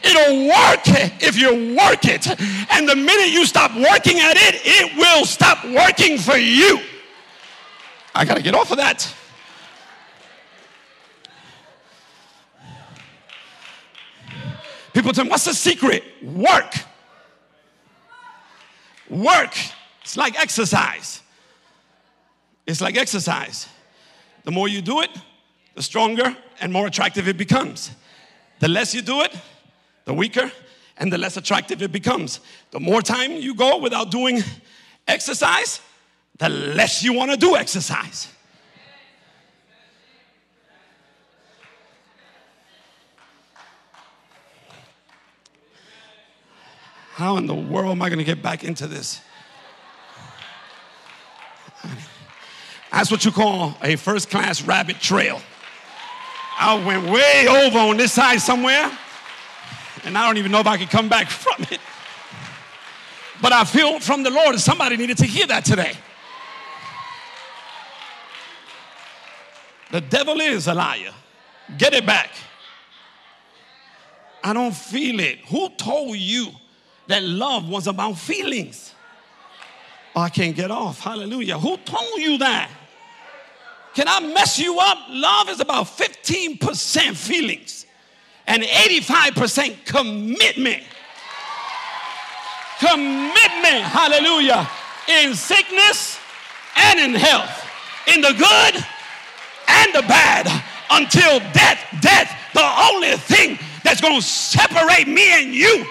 It'll 0.06 0.48
work 0.48 0.82
if 1.22 1.38
you 1.38 1.76
work 1.76 2.06
it. 2.06 2.28
And 2.72 2.88
the 2.88 2.96
minute 2.96 3.30
you 3.30 3.46
stop 3.46 3.72
working 3.76 4.20
at 4.20 4.38
it, 4.38 4.62
it 4.64 4.98
will 4.98 5.26
stop 5.26 5.64
working 5.66 6.18
for 6.18 6.38
you. 6.38 6.80
I 8.14 8.24
got 8.26 8.38
to 8.38 8.44
get 8.44 8.54
off 8.54 8.72
of 8.72 8.78
that. 8.78 9.14
People 14.94 15.12
tell 15.12 15.26
me, 15.26 15.30
what's 15.30 15.44
the 15.44 15.54
secret? 15.54 16.04
Work. 16.24 16.74
Work. 19.10 19.54
It's 20.02 20.16
like 20.16 20.40
exercise. 20.40 21.22
It's 22.66 22.80
like 22.80 22.96
exercise. 22.96 23.68
The 24.46 24.52
more 24.52 24.68
you 24.68 24.82
do 24.82 25.02
it, 25.02 25.10
the 25.74 25.82
stronger 25.82 26.36
and 26.62 26.72
more 26.72 26.88
attractive 26.88 27.28
it 27.28 27.38
becomes. 27.38 27.92
The 28.60 28.68
less 28.68 28.96
you 28.96 29.02
do 29.02 29.22
it, 29.22 29.36
the 30.06 30.14
weaker 30.14 30.52
and 30.98 31.12
the 31.12 31.18
less 31.18 31.36
attractive 31.36 31.82
it 31.82 31.92
becomes. 31.92 32.40
The 32.72 32.80
more 32.80 33.02
time 33.02 33.34
you 33.34 33.56
go 33.56 33.80
without 33.80 34.12
doing 34.12 34.42
exercise, 35.08 35.82
the 36.38 36.50
less 36.50 37.04
you 37.04 37.12
want 37.14 37.32
to 37.32 37.38
do 37.38 37.56
exercise. 37.56 38.30
How 47.16 47.38
in 47.38 47.48
the 47.48 47.56
world 47.56 47.92
am 47.92 48.02
I 48.02 48.10
going 48.10 48.20
to 48.20 48.26
get 48.26 48.42
back 48.42 48.64
into 48.64 48.88
this? 48.88 49.22
That's 52.96 53.12
what 53.12 53.26
you 53.26 53.32
call 53.34 53.78
a 53.84 53.98
first 53.98 54.30
class 54.30 54.62
rabbit 54.62 55.02
trail. 55.02 55.42
I 56.58 56.82
went 56.82 57.04
way 57.12 57.46
over 57.46 57.78
on 57.78 57.98
this 57.98 58.14
side 58.14 58.40
somewhere, 58.40 58.90
and 60.06 60.18
I 60.18 60.26
don't 60.26 60.38
even 60.38 60.50
know 60.50 60.62
if 60.62 60.66
I 60.66 60.78
can 60.78 60.88
come 60.88 61.10
back 61.10 61.30
from 61.30 61.62
it. 61.70 61.82
But 63.42 63.52
I 63.52 63.66
feel 63.66 64.00
from 64.00 64.24
the 64.24 64.30
Lord 64.30 64.58
somebody 64.62 64.96
needed 64.96 65.18
to 65.18 65.26
hear 65.26 65.46
that 65.48 65.66
today. 65.66 65.92
The 69.92 70.00
devil 70.00 70.40
is 70.40 70.70
a 70.70 70.74
liar. 70.74 71.12
Get 71.78 71.94
it 71.94 72.06
back. 72.06 72.30
I 74.42 74.54
don't 74.54 74.74
feel 74.74 75.20
it. 75.20 75.40
Who 75.50 75.68
told 75.72 76.16
you 76.16 76.48
that 77.08 77.24
love 77.24 77.68
was 77.68 77.88
about 77.88 78.18
feelings. 78.18 78.94
Oh, 80.16 80.22
I 80.22 80.30
can't 80.30 80.56
get 80.56 80.72
off. 80.72 81.02
Hallelujah. 81.02 81.60
Who 81.60 81.76
told 81.76 82.22
you 82.22 82.38
that? 82.38 82.72
Can 83.96 84.10
I 84.10 84.20
mess 84.20 84.60
you 84.60 84.78
up? 84.78 84.98
Love 85.10 85.50
is 85.50 85.62
about 85.62 85.86
15% 85.88 87.16
feelings 87.16 87.86
and 88.46 88.62
85% 88.62 89.86
commitment. 89.86 90.84
Commitment, 92.80 93.84
hallelujah, 93.88 94.70
in 95.08 95.34
sickness 95.34 96.20
and 96.76 97.00
in 97.00 97.14
health, 97.14 97.66
in 98.14 98.20
the 98.20 98.34
good 98.34 98.86
and 99.68 99.96
the 99.96 100.02
bad, 100.02 100.46
until 100.92 101.40
death, 101.54 101.80
death, 102.02 102.38
the 102.54 102.66
only 102.92 103.12
thing 103.12 103.58
that's 103.82 104.02
gonna 104.02 104.22
separate 104.22 105.08
me 105.08 105.42
and 105.42 105.56
you 105.56 105.86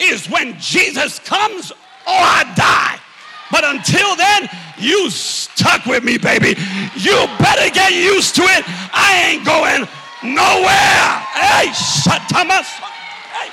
is 0.00 0.28
when 0.28 0.58
Jesus 0.58 1.20
comes 1.20 1.70
or 1.70 1.76
I 2.06 2.52
die. 2.56 3.03
But 3.50 3.64
until 3.64 4.16
then, 4.16 4.48
you 4.78 5.10
stuck 5.10 5.86
with 5.86 6.02
me, 6.04 6.18
baby. 6.18 6.58
You 6.96 7.26
better 7.38 7.72
get 7.72 7.92
used 7.92 8.34
to 8.36 8.42
it. 8.42 8.64
I 8.92 9.30
ain't 9.30 9.44
going 9.44 9.88
nowhere. 10.34 11.24
Hey, 11.34 11.72
shut 11.72 12.22
Thomas. 12.28 12.66
Hey. 12.66 13.50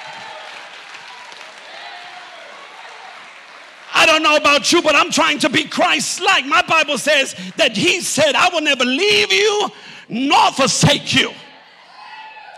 I 3.94 4.06
don't 4.06 4.24
know 4.24 4.38
about 4.38 4.72
you, 4.72 4.82
but 4.82 4.96
I'm 4.96 5.12
trying 5.12 5.40
to 5.40 5.50
be 5.50 5.66
Christ 5.66 6.22
like. 6.22 6.46
My 6.46 6.62
Bible 6.62 6.98
says 6.98 7.36
that 7.58 7.76
He 7.76 8.02
said, 8.02 8.36
I 8.36 8.50
will 8.50 8.62
never 8.62 8.86
leave 8.86 9.32
you 9.32 9.70
nor 10.10 10.52
forsake 10.52 11.14
you. 11.14 11.32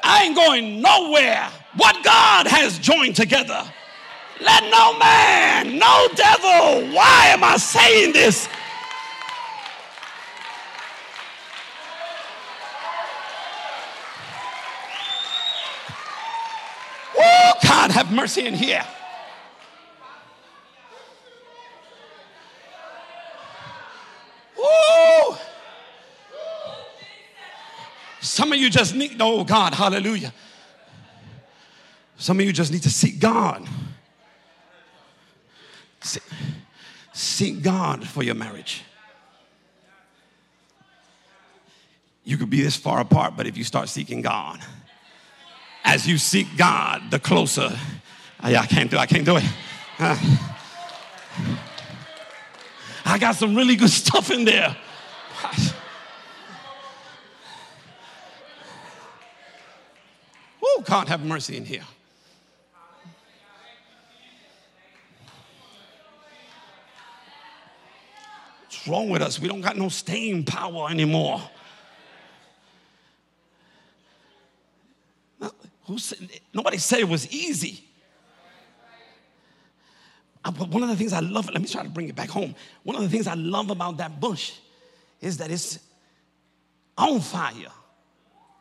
I 0.04 0.26
ain't 0.26 0.36
going 0.36 0.82
nowhere. 0.82 1.50
What 1.76 2.04
God 2.04 2.46
has 2.48 2.78
joined 2.78 3.16
together, 3.16 3.64
let 4.44 4.64
no 4.70 4.98
man, 4.98 5.78
no 5.78 6.08
devil. 6.16 6.94
Why 6.94 7.28
am 7.28 7.44
I 7.44 7.58
saying 7.58 8.14
this? 8.14 8.48
Oh, 17.18 17.54
God, 17.64 17.92
have 17.92 18.12
mercy 18.12 18.46
in 18.46 18.54
here. 18.54 18.86
Woo! 24.58 25.36
Some 28.20 28.52
of 28.52 28.58
you 28.58 28.70
just 28.70 28.96
need, 28.96 29.18
oh 29.20 29.44
God, 29.44 29.74
hallelujah. 29.74 30.34
Some 32.18 32.40
of 32.40 32.46
you 32.46 32.54
just 32.54 32.72
need 32.72 32.84
to 32.84 32.90
seek 32.90 33.20
God. 33.20 33.68
Seek 37.14 37.62
God 37.62 38.08
for 38.08 38.24
your 38.24 38.36
marriage. 38.36 38.84
You 42.24 42.38
could 42.38 42.50
be 42.50 42.62
this 42.62 42.76
far 42.76 43.00
apart, 43.02 43.36
but 43.36 43.48
if 43.48 43.58
you 43.58 43.64
start 43.64 43.90
seeking 43.90 44.22
God, 44.22 44.60
as 45.84 46.08
you 46.08 46.18
seek 46.18 46.48
God, 46.58 47.12
the 47.12 47.20
closer. 47.20 47.78
I, 48.40 48.56
I 48.56 48.66
can't 48.66 48.90
do. 48.90 48.98
I 48.98 49.06
can't 49.06 49.26
do 49.26 49.38
it. 49.38 49.44
I 50.00 50.18
ah. 53.06 53.18
got 53.20 53.36
some 53.36 53.56
really 53.56 53.76
good 53.76 53.90
stuff 54.02 54.32
in 54.32 54.46
there. 54.46 54.76
Oh, 60.64 60.84
God, 60.86 61.10
have 61.10 61.24
mercy 61.24 61.58
in 61.58 61.66
here. 61.66 61.84
Wrong 68.88 69.10
with 69.10 69.22
us? 69.22 69.40
We 69.40 69.48
don't 69.48 69.62
got 69.62 69.78
no 69.78 69.90
staying 69.90 70.44
power 70.46 70.90
anymore. 70.90 71.42
Who 75.86 75.98
said, 75.98 76.30
nobody 76.54 76.78
said 76.78 77.00
it 77.00 77.10
was 77.10 77.30
easy. 77.30 77.84
One 80.44 80.84
of 80.84 80.90
the 80.90 80.96
things 80.96 81.14
I 81.14 81.20
love, 81.22 81.50
let 81.50 81.62
me 81.62 81.68
try 81.68 81.84
to 81.84 81.90
bring 81.90 82.10
it 82.10 82.16
back 82.16 82.30
home. 82.30 82.56
One 82.84 82.96
of 82.96 83.02
the 83.02 83.10
things 83.10 83.28
I 83.28 83.34
love 83.34 83.70
about 83.70 83.98
that 83.98 84.20
bush 84.20 84.54
is 85.22 85.38
that 85.38 85.52
it's 85.52 85.80
on 86.98 87.22
fire. 87.22 87.72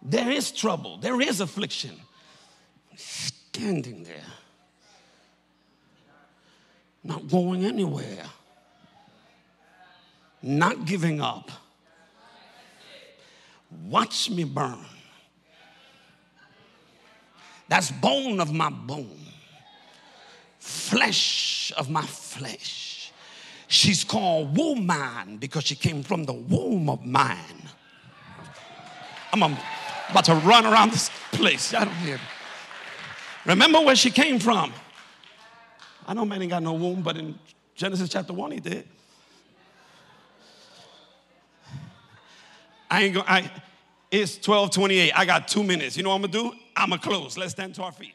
There 0.01 0.31
is 0.31 0.53
trouble, 0.53 0.99
there 0.99 1.21
is 1.21 1.41
affliction. 1.41 2.01
Standing 2.97 4.05
there, 4.05 4.25
not 7.05 7.29
going 7.29 7.65
anywhere, 7.65 8.25
not 10.43 10.85
giving 10.85 11.21
up. 11.21 11.51
Watch 13.87 14.29
me 14.31 14.45
burn. 14.45 14.85
That's 17.69 17.91
bone 17.91 18.41
of 18.41 18.53
my 18.53 18.69
bone, 18.69 19.19
flesh 20.59 21.73
of 21.79 21.89
my 21.89 22.03
flesh. 22.03 23.13
She's 23.69 24.05
called 24.05 24.55
woman 24.55 25.39
because 25.39 25.65
she 25.65 25.75
came 25.75 26.03
from 26.03 26.25
the 26.25 26.35
womb 26.35 26.91
of 26.91 27.07
mine. 27.07 27.39
I'm 29.33 29.43
about 29.43 30.27
to 30.27 30.35
run 30.35 30.67
around 30.67 30.93
this 30.93 31.11
place. 31.31 31.73
I 31.73 31.87
don't 31.87 31.95
hear. 31.95 32.21
Remember 33.47 33.81
where 33.81 33.97
she 33.97 34.11
came 34.11 34.39
from. 34.39 34.75
I 36.07 36.13
know 36.13 36.27
man 36.27 36.43
ain't 36.43 36.51
got 36.51 36.63
no 36.63 36.75
womb, 36.75 37.01
but 37.01 37.17
in 37.17 37.39
Genesis 37.75 38.11
chapter 38.11 38.35
1, 38.35 38.51
he 38.51 38.61
did. 38.61 38.87
I 42.93 43.05
ain't 43.05 43.15
going, 43.15 43.27
I, 43.27 43.51
it's 44.11 44.37
1228. 44.37 45.13
I 45.17 45.25
got 45.25 45.49
two 45.49 45.63
minutes. 45.63 45.97
You 45.97 46.03
know 46.03 46.11
what 46.11 46.17
I'm 46.17 46.31
gonna 46.31 46.33
do? 46.33 46.53
I'm 46.77 46.91
gonna 46.91 47.01
close. 47.01 47.39
Let's 47.39 47.53
stand 47.53 47.75
to 47.77 47.85
our 47.85 47.93
feet. 47.93 48.15